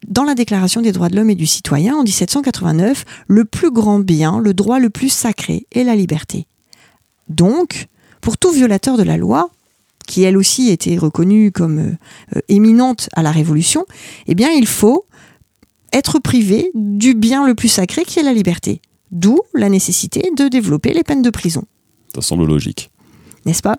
dans 0.07 0.23
la 0.23 0.33
Déclaration 0.33 0.81
des 0.81 0.91
droits 0.91 1.09
de 1.09 1.15
l'homme 1.15 1.29
et 1.29 1.35
du 1.35 1.45
citoyen 1.45 1.95
en 1.95 2.01
1789, 2.01 3.05
le 3.27 3.45
plus 3.45 3.69
grand 3.69 3.99
bien, 3.99 4.39
le 4.39 4.55
droit 4.55 4.79
le 4.79 4.89
plus 4.89 5.09
sacré 5.09 5.67
est 5.71 5.83
la 5.83 5.95
liberté. 5.95 6.47
Donc, 7.27 7.85
pour 8.19 8.39
tout 8.39 8.51
violateur 8.51 8.97
de 8.97 9.03
la 9.03 9.17
loi, 9.17 9.51
qui 10.07 10.23
elle 10.23 10.37
aussi 10.37 10.71
était 10.71 10.97
reconnue 10.97 11.51
comme 11.51 11.97
euh, 12.35 12.39
éminente 12.47 13.09
à 13.13 13.21
la 13.21 13.29
Révolution, 13.29 13.85
eh 14.25 14.33
bien 14.33 14.49
il 14.49 14.65
faut 14.65 15.05
être 15.93 16.17
privé 16.17 16.71
du 16.73 17.13
bien 17.13 17.45
le 17.45 17.53
plus 17.53 17.69
sacré 17.69 18.05
qui 18.05 18.17
est 18.17 18.23
la 18.23 18.33
liberté. 18.33 18.81
D'où 19.12 19.39
la 19.53 19.70
nécessité 19.70 20.30
de 20.36 20.47
développer 20.47 20.93
les 20.93 21.03
peines 21.03 21.22
de 21.22 21.30
prison. 21.30 21.64
Ça 22.14 22.22
semble 22.22 22.45
logique 22.45 22.91
n'est-ce 23.45 23.62
pas? 23.62 23.78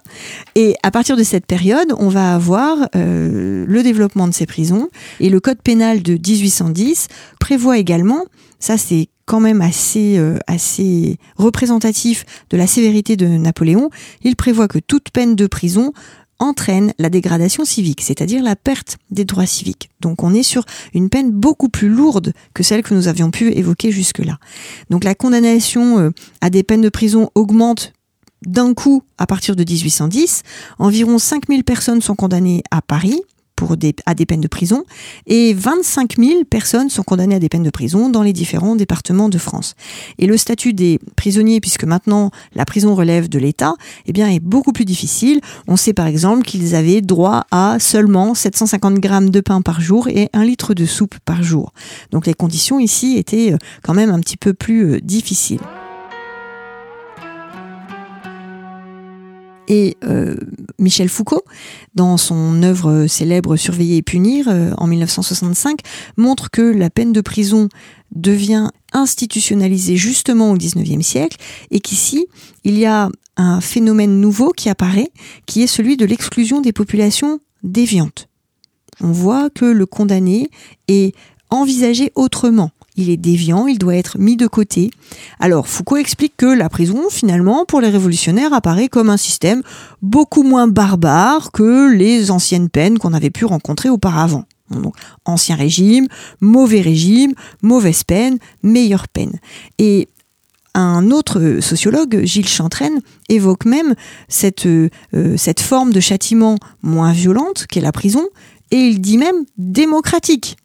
Et 0.55 0.74
à 0.83 0.91
partir 0.91 1.16
de 1.16 1.22
cette 1.22 1.47
période, 1.47 1.93
on 1.99 2.09
va 2.09 2.35
avoir 2.35 2.89
euh, 2.97 3.64
le 3.66 3.83
développement 3.83 4.26
de 4.26 4.33
ces 4.33 4.47
prisons. 4.47 4.89
Et 5.20 5.28
le 5.28 5.39
Code 5.39 5.62
pénal 5.62 6.03
de 6.03 6.14
1810 6.14 7.09
prévoit 7.39 7.78
également, 7.78 8.24
ça 8.59 8.78
c'est 8.78 9.09
quand 9.26 9.41
même 9.41 9.61
assez, 9.61 10.18
euh, 10.18 10.39
assez 10.49 11.18
représentatif 11.37 12.24
de 12.51 12.57
la 12.57 12.66
sévérité 12.66 13.16
de 13.16 13.26
Napoléon, 13.26 13.91
il 14.22 14.35
prévoit 14.35 14.66
que 14.66 14.81
toute 14.81 15.11
peine 15.11 15.37
de 15.37 15.47
prison 15.47 15.93
entraîne 16.41 16.93
la 16.99 17.11
dégradation 17.11 17.64
civique, 17.64 18.01
c'est-à-dire 18.01 18.43
la 18.43 18.57
perte 18.57 18.99
des 19.11 19.24
droits 19.24 19.47
civiques. 19.47 19.91
Donc 20.01 20.24
on 20.24 20.34
est 20.34 20.43
sur 20.43 20.64
une 20.95 21.09
peine 21.09 21.30
beaucoup 21.30 21.68
plus 21.68 21.88
lourde 21.88 22.32
que 22.55 22.62
celle 22.62 22.82
que 22.82 22.95
nous 22.95 23.07
avions 23.07 23.30
pu 23.30 23.53
évoquer 23.53 23.93
jusque-là. 23.93 24.38
Donc 24.88 25.05
la 25.05 25.14
condamnation 25.14 25.99
euh, 25.99 26.11
à 26.41 26.51
des 26.51 26.62
peines 26.62 26.80
de 26.80 26.88
prison 26.88 27.30
augmente 27.34 27.93
d'un 28.47 28.72
coup, 28.72 29.03
à 29.18 29.26
partir 29.26 29.55
de 29.55 29.62
1810, 29.62 30.43
environ 30.78 31.18
5000 31.18 31.62
personnes 31.62 32.01
sont 32.01 32.16
condamnées 32.16 32.62
à 32.70 32.80
Paris 32.80 33.20
à 34.06 34.14
des 34.14 34.26
peines 34.26 34.40
de 34.40 34.48
prison 34.48 34.84
et 35.26 35.54
25 35.54 36.16
000 36.16 36.44
personnes 36.44 36.90
sont 36.90 37.02
condamnées 37.02 37.34
à 37.34 37.38
des 37.38 37.48
peines 37.48 37.62
de 37.62 37.70
prison 37.70 38.08
dans 38.08 38.22
les 38.22 38.32
différents 38.32 38.76
départements 38.76 39.28
de 39.28 39.38
France. 39.38 39.74
Et 40.18 40.26
le 40.26 40.36
statut 40.36 40.72
des 40.72 40.98
prisonniers, 41.16 41.61
puisque 41.61 41.84
maintenant 41.84 42.30
la 42.54 42.64
prison 42.64 42.94
relève 42.94 43.28
de 43.28 43.38
l'État, 43.38 43.74
eh 44.06 44.12
bien, 44.12 44.28
est 44.28 44.40
beaucoup 44.40 44.72
plus 44.72 44.84
difficile. 44.84 45.40
On 45.68 45.76
sait 45.76 45.92
par 45.92 46.06
exemple 46.06 46.44
qu'ils 46.44 46.74
avaient 46.74 47.00
droit 47.00 47.46
à 47.50 47.78
seulement 47.78 48.34
750 48.34 48.94
grammes 48.94 49.30
de 49.30 49.40
pain 49.40 49.62
par 49.62 49.80
jour 49.80 50.08
et 50.08 50.28
un 50.32 50.44
litre 50.44 50.74
de 50.74 50.86
soupe 50.86 51.16
par 51.24 51.42
jour. 51.42 51.72
Donc 52.11 52.26
les 52.26 52.34
conditions 52.34 52.78
ici 52.78 53.16
étaient 53.16 53.52
euh, 53.52 53.58
quand 53.82 53.94
même 53.94 54.11
un 54.11 54.20
petit 54.20 54.36
peu 54.36 54.54
plus 54.54 54.94
euh, 54.94 55.00
difficiles. 55.00 55.61
Et 59.71 59.97
euh, 60.03 60.35
Michel 60.81 61.09
Foucault, 61.09 61.45
dans 61.95 62.16
son 62.16 62.61
œuvre 62.64 63.07
célèbre 63.07 63.57
Surveiller 63.57 63.99
et 63.99 64.03
punir 64.03 64.49
euh, 64.49 64.73
en 64.77 64.89
1965, 64.89 65.79
montre 66.16 66.51
que 66.51 66.61
la 66.61 66.91
peine 66.91 67.12
de 67.12 67.21
prison 67.21 67.68
devient 68.11 68.71
institutionnalisée 68.93 69.97
justement 69.97 70.51
au 70.51 70.57
XIXe 70.57 71.07
siècle 71.07 71.37
et 71.71 71.79
qu'ici, 71.79 72.27
il 72.64 72.77
y 72.79 72.85
a 72.85 73.11
un 73.37 73.61
phénomène 73.61 74.21
nouveau 74.21 74.51
qui 74.51 74.68
apparaît, 74.68 75.12
qui 75.47 75.62
est 75.62 75.68
celui 75.68 75.97
de 75.97 76.05
l'exclusion 76.05 76.61
des 76.61 76.73
populations 76.73 77.39
déviantes. 77.62 78.29
On 79.01 79.12
voit 79.12 79.51
que 79.51 79.66
le 79.66 79.87
condamné 79.87 80.51
est 80.89 81.14
envisagé 81.49 82.11
autrement 82.16 82.73
il 82.97 83.11
est 83.11 83.16
déviant, 83.16 83.66
il 83.66 83.78
doit 83.78 83.97
être 83.97 84.18
mis 84.18 84.36
de 84.36 84.47
côté. 84.47 84.91
Alors 85.38 85.68
Foucault 85.68 85.97
explique 85.97 86.34
que 86.36 86.47
la 86.47 86.68
prison, 86.68 87.05
finalement, 87.11 87.64
pour 87.64 87.80
les 87.80 87.88
révolutionnaires, 87.88 88.53
apparaît 88.53 88.88
comme 88.88 89.11
un 89.11 89.16
système 89.16 89.62
beaucoup 90.03 90.43
moins 90.43 90.68
barbare 90.68 91.53
que 91.53 91.93
les 91.93 92.30
anciennes 92.30 92.68
peines 92.68 92.99
qu'on 92.99 93.14
avait 93.14 93.30
pu 93.30 93.45
rencontrer 93.45 93.88
auparavant. 93.88 94.45
Ancien 95.24 95.57
régime, 95.57 96.07
mauvais 96.41 96.80
régime, 96.80 97.34
mauvaise 97.62 98.05
peine, 98.05 98.38
meilleure 98.62 99.09
peine. 99.09 99.41
Et 99.78 100.09
un 100.74 101.11
autre 101.11 101.59
sociologue, 101.61 102.20
Gilles 102.24 102.49
Chantraine, 102.49 103.01
évoque 103.28 103.64
même 103.64 103.95
cette, 104.28 104.66
euh, 104.66 104.88
cette 105.36 105.61
forme 105.61 105.93
de 105.93 106.01
châtiment 106.01 106.57
moins 106.82 107.12
violente 107.12 107.66
qu'est 107.68 107.80
la 107.80 107.91
prison, 107.91 108.24
et 108.70 108.76
il 108.76 109.01
dit 109.01 109.18
même 109.18 109.45
démocratique 109.59 110.57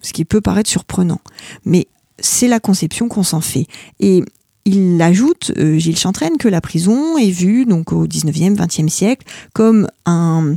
ce 0.00 0.12
qui 0.12 0.24
peut 0.24 0.40
paraître 0.40 0.70
surprenant. 0.70 1.20
Mais 1.64 1.88
c'est 2.18 2.48
la 2.48 2.60
conception 2.60 3.08
qu'on 3.08 3.22
s'en 3.22 3.40
fait. 3.40 3.66
Et 4.00 4.22
il 4.64 5.00
ajoute, 5.00 5.52
euh, 5.56 5.78
Gilles 5.78 5.96
Chantraine, 5.96 6.36
que 6.38 6.48
la 6.48 6.60
prison 6.60 7.16
est 7.16 7.30
vue 7.30 7.64
donc 7.64 7.92
au 7.92 8.06
19e, 8.06 8.56
20e 8.56 8.88
siècle 8.88 9.26
comme 9.54 9.88
un, 10.04 10.56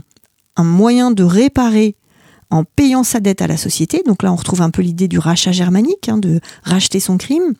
moyen 0.59 1.09
de 1.11 1.23
réparer 1.23 1.95
en 2.51 2.63
payant 2.63 3.03
sa 3.03 3.19
dette 3.19 3.41
à 3.41 3.47
la 3.47 3.57
société. 3.57 4.03
Donc 4.05 4.21
là, 4.21 4.31
on 4.31 4.35
retrouve 4.35 4.61
un 4.61 4.69
peu 4.69 4.81
l'idée 4.81 5.07
du 5.07 5.17
rachat 5.17 5.51
germanique, 5.51 6.09
hein, 6.09 6.17
de 6.17 6.39
racheter 6.63 6.99
son 6.99 7.17
crime. 7.17 7.55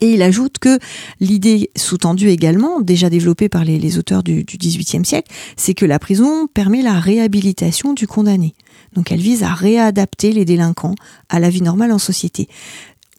Et 0.00 0.14
il 0.14 0.22
ajoute 0.22 0.58
que 0.58 0.78
l'idée 1.20 1.70
sous-tendue 1.76 2.30
également, 2.30 2.80
déjà 2.80 3.10
développée 3.10 3.50
par 3.50 3.64
les, 3.64 3.98
auteurs 3.98 4.22
du, 4.22 4.42
du 4.42 4.56
XVIIIe 4.56 5.04
siècle, 5.04 5.30
c'est 5.56 5.74
que 5.74 5.84
la 5.84 5.98
prison 5.98 6.46
permet 6.46 6.80
la 6.80 6.98
réhabilitation 6.98 7.92
du 7.92 8.06
condamné. 8.06 8.54
Donc 8.94 9.12
elle 9.12 9.20
vise 9.20 9.42
à 9.42 9.52
réadapter 9.54 10.32
les 10.32 10.44
délinquants 10.44 10.94
à 11.28 11.40
la 11.40 11.50
vie 11.50 11.62
normale 11.62 11.92
en 11.92 11.98
société. 11.98 12.48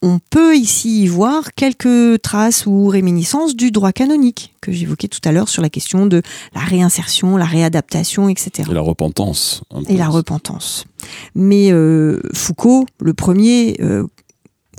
On 0.01 0.19
peut 0.19 0.55
ici 0.55 1.03
y 1.03 1.07
voir 1.07 1.53
quelques 1.55 2.21
traces 2.21 2.65
ou 2.67 2.87
réminiscences 2.87 3.55
du 3.55 3.71
droit 3.71 3.91
canonique 3.91 4.53
que 4.61 4.71
j'évoquais 4.71 5.07
tout 5.07 5.21
à 5.23 5.31
l'heure 5.31 5.49
sur 5.49 5.61
la 5.61 5.69
question 5.69 6.05
de 6.05 6.21
la 6.53 6.61
réinsertion, 6.61 7.37
la 7.37 7.45
réadaptation, 7.45 8.29
etc. 8.29 8.69
Et 8.69 8.73
la 8.73 8.81
repentance. 8.81 9.63
Et 9.87 9.97
la 9.97 10.07
repentance. 10.07 10.85
Mais 11.33 11.71
euh, 11.71 12.19
Foucault, 12.33 12.85
le 12.99 13.13
premier, 13.13 13.77
euh, 13.81 14.05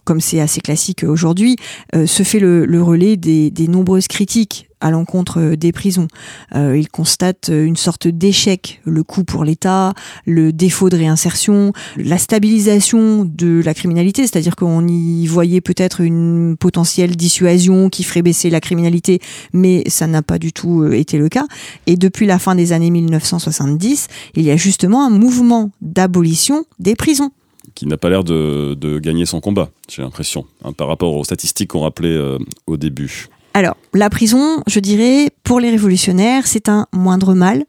comme 0.07 0.21
c'est 0.21 0.41
assez 0.41 0.61
classique 0.61 1.05
aujourd'hui, 1.05 1.57
euh, 1.95 2.07
se 2.07 2.23
fait 2.23 2.39
le, 2.39 2.83
relais 2.83 3.17
des, 3.17 3.69
nombreuses 3.69 4.07
critiques 4.07 4.69
à 4.81 4.91
l'encontre 4.91 5.41
euh, 5.41 5.57
des 5.57 5.73
prisons. 5.73 6.07
Euh, 6.55 6.79
il 6.79 6.89
constate 6.89 7.49
une 7.49 7.77
sorte 7.77 8.07
d'échec, 8.07 8.81
le 8.85 9.03
coût 9.03 9.25
pour 9.25 9.45
l'État, 9.45 9.95
le 10.25 10.53
défaut 10.53 10.89
de 10.89 10.97
réinsertion, 10.97 11.73
la 11.97 12.19
stabilisation 12.19 13.25
de 13.25 13.61
la 13.65 13.75
criminalité, 13.75 14.23
c'est-à-dire 14.23 14.55
qu'on 14.55 14.87
y 14.87 15.27
voyait 15.27 15.61
peut-être 15.61 16.01
une 16.01 16.57
potentielle 16.57 17.17
dissuasion 17.17 17.91
qui 17.91 18.05
ferait 18.05 18.23
baisser 18.23 18.49
la 18.49 18.61
criminalité, 18.61 19.19
mais 19.53 19.83
ça 19.89 20.07
n'a 20.07 20.23
pas 20.23 20.39
du 20.39 20.53
tout 20.53 20.87
été 20.93 21.19
le 21.19 21.29
cas. 21.29 21.47
Et 21.87 21.97
depuis 21.97 22.27
la 22.27 22.39
fin 22.39 22.55
des 22.55 22.73
années 22.73 22.91
1970, 22.91 24.07
il 24.37 24.45
y 24.45 24.53
a 24.53 24.57
justement 24.57 25.05
un 25.05 25.11
mouvement 25.11 25.73
d'abolition 25.81 26.65
des 26.79 26.95
prisons 26.95 27.33
qui 27.77 27.87
n'a 27.87 27.97
pas 27.97 28.09
l'air 28.09 28.25
de, 28.25 28.99
gagner 28.99 29.27
son 29.27 29.41
combat, 29.41 29.71
j'ai 29.89 30.03
l'impression, 30.03 30.47
hein, 30.65 30.73
par 30.73 30.89
rapport 30.89 31.15
aux 31.15 31.23
statistiques 31.23 31.71
qu'on 31.71 31.83
rappelait 31.83 32.09
euh, 32.09 32.39
au 32.67 32.77
début. 32.77 33.29
Alors, 33.55 33.77
la 33.95 34.11
prison, 34.11 34.63
je 34.67 34.81
dirais, 34.81 35.31
pour 35.45 35.61
les 35.61 35.71
révolutionnaires, 35.71 36.47
c'est 36.47 36.69
un 36.69 36.87
moindre 36.93 37.35
mal 37.35 37.65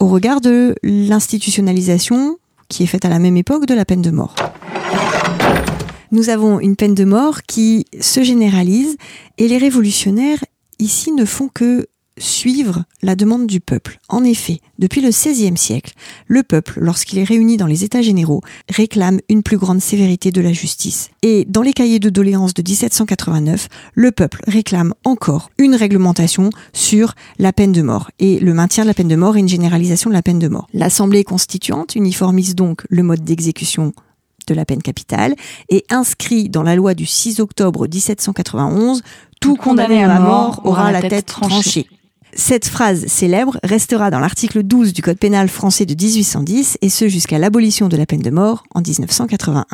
au 0.00 0.08
regard 0.08 0.40
de 0.40 0.74
l'institutionnalisation 0.82 2.38
qui 2.68 2.82
est 2.82 2.86
faite 2.86 3.04
à 3.04 3.10
la 3.10 3.18
même 3.18 3.36
époque 3.36 3.66
de 3.66 3.74
la 3.74 3.84
peine 3.84 4.02
de 4.02 4.10
mort. 4.10 4.34
Nous 6.12 6.30
avons 6.30 6.58
une 6.58 6.74
peine 6.74 6.94
de 6.94 7.04
mort 7.04 7.42
qui 7.42 7.84
se 8.00 8.22
généralise 8.22 8.96
et 9.38 9.48
les 9.48 9.58
révolutionnaires 9.58 10.42
ici 10.78 11.12
ne 11.12 11.24
font 11.24 11.48
que 11.48 11.86
suivre 12.20 12.84
la 13.02 13.16
demande 13.16 13.46
du 13.46 13.60
peuple. 13.60 13.98
En 14.08 14.22
effet, 14.22 14.60
depuis 14.78 15.00
le 15.00 15.08
XVIe 15.08 15.56
siècle, 15.56 15.94
le 16.26 16.42
peuple, 16.42 16.78
lorsqu'il 16.80 17.18
est 17.18 17.24
réuni 17.24 17.56
dans 17.56 17.66
les 17.66 17.82
États 17.82 18.02
généraux, 18.02 18.42
réclame 18.68 19.20
une 19.28 19.42
plus 19.42 19.56
grande 19.56 19.80
sévérité 19.80 20.30
de 20.30 20.40
la 20.40 20.52
justice. 20.52 21.10
Et 21.22 21.44
dans 21.48 21.62
les 21.62 21.72
cahiers 21.72 21.98
de 21.98 22.10
doléances 22.10 22.54
de 22.54 22.62
1789, 22.62 23.68
le 23.94 24.12
peuple 24.12 24.42
réclame 24.46 24.94
encore 25.04 25.50
une 25.58 25.74
réglementation 25.74 26.50
sur 26.72 27.14
la 27.38 27.52
peine 27.52 27.72
de 27.72 27.82
mort 27.82 28.10
et 28.18 28.38
le 28.38 28.54
maintien 28.54 28.84
de 28.84 28.88
la 28.88 28.94
peine 28.94 29.08
de 29.08 29.16
mort 29.16 29.36
et 29.36 29.40
une 29.40 29.48
généralisation 29.48 30.10
de 30.10 30.14
la 30.14 30.22
peine 30.22 30.38
de 30.38 30.48
mort. 30.48 30.68
L'Assemblée 30.72 31.24
constituante 31.24 31.94
uniformise 31.94 32.54
donc 32.54 32.82
le 32.88 33.02
mode 33.02 33.24
d'exécution 33.24 33.92
de 34.46 34.54
la 34.54 34.64
peine 34.64 34.82
capitale 34.82 35.34
et 35.68 35.84
inscrit 35.90 36.48
dans 36.48 36.62
la 36.62 36.74
loi 36.74 36.94
du 36.94 37.06
6 37.06 37.40
octobre 37.40 37.86
1791 37.86 39.02
tout 39.40 39.56
condamné 39.56 40.02
à 40.02 40.08
la 40.08 40.20
mort 40.20 40.60
aura 40.64 40.92
la 40.92 41.00
tête 41.00 41.26
tranchée. 41.26 41.86
Cette 42.34 42.66
phrase 42.66 43.06
célèbre 43.06 43.58
restera 43.62 44.10
dans 44.10 44.20
l'article 44.20 44.62
12 44.62 44.92
du 44.92 45.02
Code 45.02 45.18
pénal 45.18 45.48
français 45.48 45.86
de 45.86 45.94
1810 45.94 46.78
et 46.80 46.88
ce 46.88 47.08
jusqu'à 47.08 47.38
l'abolition 47.38 47.88
de 47.88 47.96
la 47.96 48.06
peine 48.06 48.22
de 48.22 48.30
mort 48.30 48.64
en 48.74 48.80
1981. 48.80 49.66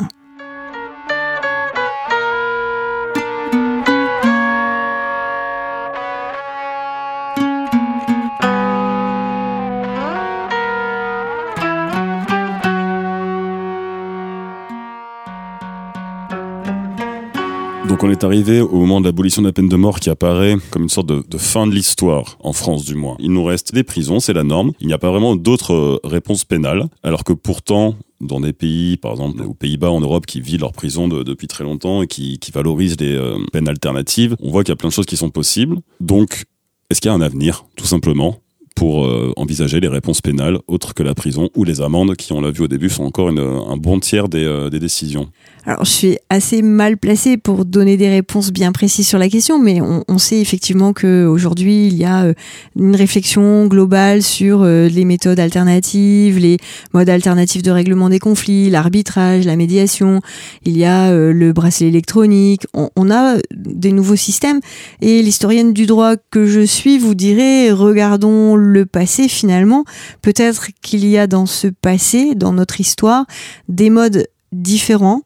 Qu'on 18.07 18.13
est 18.13 18.23
arrivé 18.23 18.61
au 18.61 18.77
moment 18.77 19.01
de 19.01 19.05
l'abolition 19.05 19.41
de 19.41 19.47
la 19.47 19.53
peine 19.53 19.67
de 19.67 19.75
mort 19.75 19.99
qui 19.99 20.09
apparaît 20.09 20.55
comme 20.71 20.83
une 20.83 20.89
sorte 20.89 21.07
de, 21.07 21.37
fin 21.37 21.67
de 21.67 21.73
l'histoire, 21.73 22.37
en 22.39 22.53
France 22.53 22.85
du 22.85 22.95
moins. 22.95 23.17
Il 23.19 23.31
nous 23.31 23.43
reste 23.43 23.73
des 23.73 23.83
prisons, 23.83 24.21
c'est 24.21 24.31
la 24.33 24.43
norme. 24.43 24.71
Il 24.79 24.87
n'y 24.87 24.93
a 24.93 24.97
pas 24.97 25.11
vraiment 25.11 25.35
d'autres 25.35 25.73
euh, 25.73 25.99
réponses 26.05 26.45
pénales, 26.45 26.85
alors 27.03 27.25
que 27.25 27.33
pourtant, 27.33 27.95
dans 28.21 28.39
des 28.39 28.53
pays, 28.53 28.95
par 28.95 29.11
exemple 29.11 29.41
aux 29.43 29.53
Pays-Bas, 29.53 29.91
en 29.91 29.99
Europe, 29.99 30.25
qui 30.25 30.39
vivent 30.39 30.61
leur 30.61 30.71
prison 30.71 31.09
de- 31.09 31.23
depuis 31.23 31.47
très 31.47 31.65
longtemps 31.65 32.01
et 32.01 32.07
qui, 32.07 32.39
qui 32.39 32.51
valorisent 32.51 32.97
les 32.99 33.13
euh, 33.13 33.37
peines 33.51 33.67
alternatives, 33.67 34.37
on 34.41 34.51
voit 34.51 34.63
qu'il 34.63 34.71
y 34.71 34.73
a 34.73 34.77
plein 34.77 34.89
de 34.89 34.93
choses 34.93 35.05
qui 35.05 35.17
sont 35.17 35.29
possibles. 35.29 35.77
Donc, 35.99 36.45
est-ce 36.89 37.01
qu'il 37.01 37.09
y 37.09 37.11
a 37.11 37.15
un 37.15 37.21
avenir, 37.21 37.65
tout 37.75 37.85
simplement, 37.85 38.37
pour 38.77 39.07
euh, 39.07 39.33
envisager 39.37 39.79
les 39.79 39.87
réponses 39.87 40.21
pénales 40.21 40.59
autres 40.67 40.93
que 40.93 41.01
la 41.01 41.15
prison 41.15 41.49
ou 41.55 41.63
les 41.63 41.81
amendes, 41.81 42.15
qui, 42.15 42.31
on 42.31 42.41
l'a 42.41 42.51
vu 42.51 42.61
au 42.61 42.67
début, 42.67 42.89
sont 42.89 43.05
encore 43.05 43.29
un 43.29 43.77
bon 43.77 43.99
tiers 43.99 44.29
des, 44.29 44.45
euh, 44.45 44.69
des 44.69 44.79
décisions 44.79 45.31
Alors, 45.65 45.83
je 45.83 45.89
suis 45.89 46.17
assez 46.29 46.61
mal 46.61 46.95
placée 46.97 47.37
pour 47.37 47.65
donner 47.65 47.97
des 47.97 48.07
réponses 48.07 48.51
bien 48.51 48.71
précises 48.71 49.07
sur 49.07 49.17
la 49.17 49.29
question, 49.29 49.57
mais 49.57 49.81
on, 49.81 50.17
sait 50.19 50.39
effectivement 50.39 50.93
que 50.93 51.25
aujourd'hui 51.25 51.87
il 51.87 51.95
y 51.95 52.05
a 52.05 52.25
euh, 52.25 52.33
une 52.75 52.95
réflexion 52.95 53.65
globale 53.65 54.21
sur 54.21 54.63
les 54.63 55.05
méthodes 55.05 55.39
alternatives, 55.39 56.37
les 56.37 56.57
modes 56.93 57.09
alternatifs 57.09 57.63
de 57.63 57.71
règlement 57.71 58.09
des 58.09 58.19
conflits, 58.19 58.69
l'arbitrage, 58.69 59.45
la 59.45 59.55
médiation. 59.55 60.21
Il 60.65 60.77
y 60.77 60.85
a 60.85 61.11
le 61.13 61.53
bracelet 61.53 61.87
électronique. 61.87 62.65
On, 62.73 62.89
on 62.95 63.09
a 63.09 63.37
des 63.55 63.91
nouveaux 63.91 64.15
systèmes. 64.15 64.59
Et 65.01 65.21
l'historienne 65.21 65.73
du 65.73 65.85
droit 65.85 66.15
que 66.31 66.45
je 66.45 66.61
suis 66.61 66.97
vous 66.97 67.15
dirait 67.15 67.71
regardons 67.71 68.55
le 68.67 68.85
passé 68.85 69.27
finalement. 69.27 69.83
Peut-être 70.21 70.67
qu'il 70.81 71.05
y 71.05 71.17
a 71.17 71.27
dans 71.27 71.45
ce 71.45 71.67
passé, 71.67 72.35
dans 72.35 72.53
notre 72.53 72.79
histoire, 72.79 73.25
des 73.67 73.89
modes 73.89 74.27
différents 74.51 75.21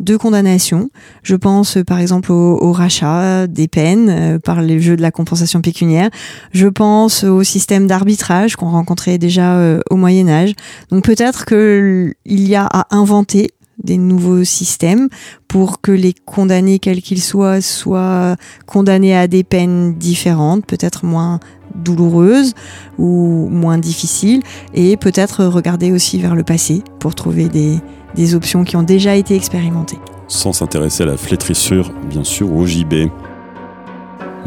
de 0.00 0.16
condamnation. 0.16 0.90
Je 1.22 1.36
pense 1.36 1.78
par 1.86 1.98
exemple 1.98 2.32
au, 2.32 2.58
au 2.60 2.72
rachat 2.72 3.46
des 3.46 3.68
peines 3.68 4.08
euh, 4.10 4.38
par 4.38 4.60
les 4.60 4.80
jeux 4.80 4.96
de 4.96 5.02
la 5.02 5.10
compensation 5.10 5.60
pécuniaire. 5.60 6.10
Je 6.52 6.66
pense 6.66 7.24
au 7.24 7.42
système 7.42 7.86
d'arbitrage 7.86 8.56
qu'on 8.56 8.70
rencontrait 8.70 9.18
déjà 9.18 9.56
euh, 9.56 9.80
au 9.90 9.96
Moyen 9.96 10.28
Âge. 10.28 10.54
Donc 10.90 11.04
peut-être 11.04 11.44
qu'il 11.44 12.14
y 12.26 12.54
a 12.54 12.66
à 12.66 12.86
inventer 12.90 13.50
des 13.82 13.96
nouveaux 13.96 14.44
systèmes 14.44 15.08
pour 15.48 15.80
que 15.80 15.92
les 15.92 16.14
condamnés, 16.24 16.78
quels 16.78 17.02
qu'ils 17.02 17.22
soient, 17.22 17.60
soient 17.60 18.36
condamnés 18.66 19.16
à 19.16 19.26
des 19.26 19.44
peines 19.44 19.94
différentes, 19.94 20.66
peut-être 20.66 21.04
moins 21.04 21.40
douloureuses 21.74 22.54
ou 22.98 23.48
moins 23.50 23.78
difficiles, 23.78 24.42
et 24.74 24.96
peut-être 24.96 25.44
regarder 25.44 25.92
aussi 25.92 26.18
vers 26.18 26.34
le 26.34 26.42
passé 26.42 26.82
pour 26.98 27.14
trouver 27.14 27.48
des, 27.48 27.78
des 28.14 28.34
options 28.34 28.64
qui 28.64 28.76
ont 28.76 28.82
déjà 28.82 29.16
été 29.16 29.34
expérimentées. 29.34 29.98
sans 30.28 30.52
s'intéresser 30.52 31.02
à 31.02 31.06
la 31.06 31.16
flétrissure, 31.16 31.92
bien 32.08 32.24
sûr, 32.24 32.54
au 32.54 32.66
gibet. 32.66 33.10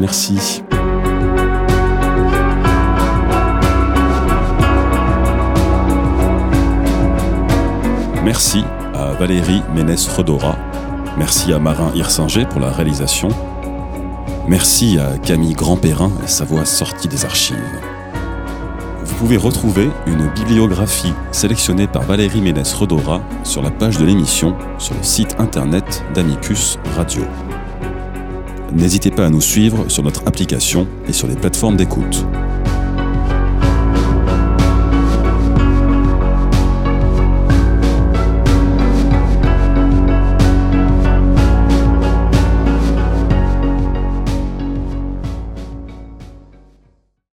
Merci. 0.00 0.62
Merci 8.24 8.64
à 8.94 9.12
Valérie 9.12 9.62
Ménès-Redora. 9.74 10.56
Merci 11.16 11.52
à 11.52 11.58
Marin 11.58 11.92
Hirsinger 11.94 12.44
pour 12.44 12.60
la 12.60 12.70
réalisation. 12.70 13.28
Merci 14.48 14.96
à 15.00 15.18
Camille 15.18 15.54
Grandperrin 15.54 16.12
et 16.22 16.28
sa 16.28 16.44
voix 16.44 16.64
sortie 16.64 17.08
des 17.08 17.24
archives. 17.24 17.56
Vous 19.04 19.14
pouvez 19.16 19.36
retrouver 19.36 19.88
une 20.06 20.30
bibliographie 20.34 21.12
sélectionnée 21.32 21.88
par 21.88 22.02
Valérie 22.02 22.40
Ménès-Redora 22.40 23.22
sur 23.42 23.60
la 23.60 23.72
page 23.72 23.98
de 23.98 24.04
l'émission 24.04 24.56
sur 24.78 24.94
le 24.94 25.02
site 25.02 25.34
internet 25.40 26.04
d'Amicus 26.14 26.78
Radio. 26.94 27.22
N'hésitez 28.72 29.10
pas 29.10 29.26
à 29.26 29.30
nous 29.30 29.40
suivre 29.40 29.88
sur 29.88 30.04
notre 30.04 30.28
application 30.28 30.86
et 31.08 31.12
sur 31.12 31.26
les 31.26 31.34
plateformes 31.34 31.76
d'écoute. 31.76 32.24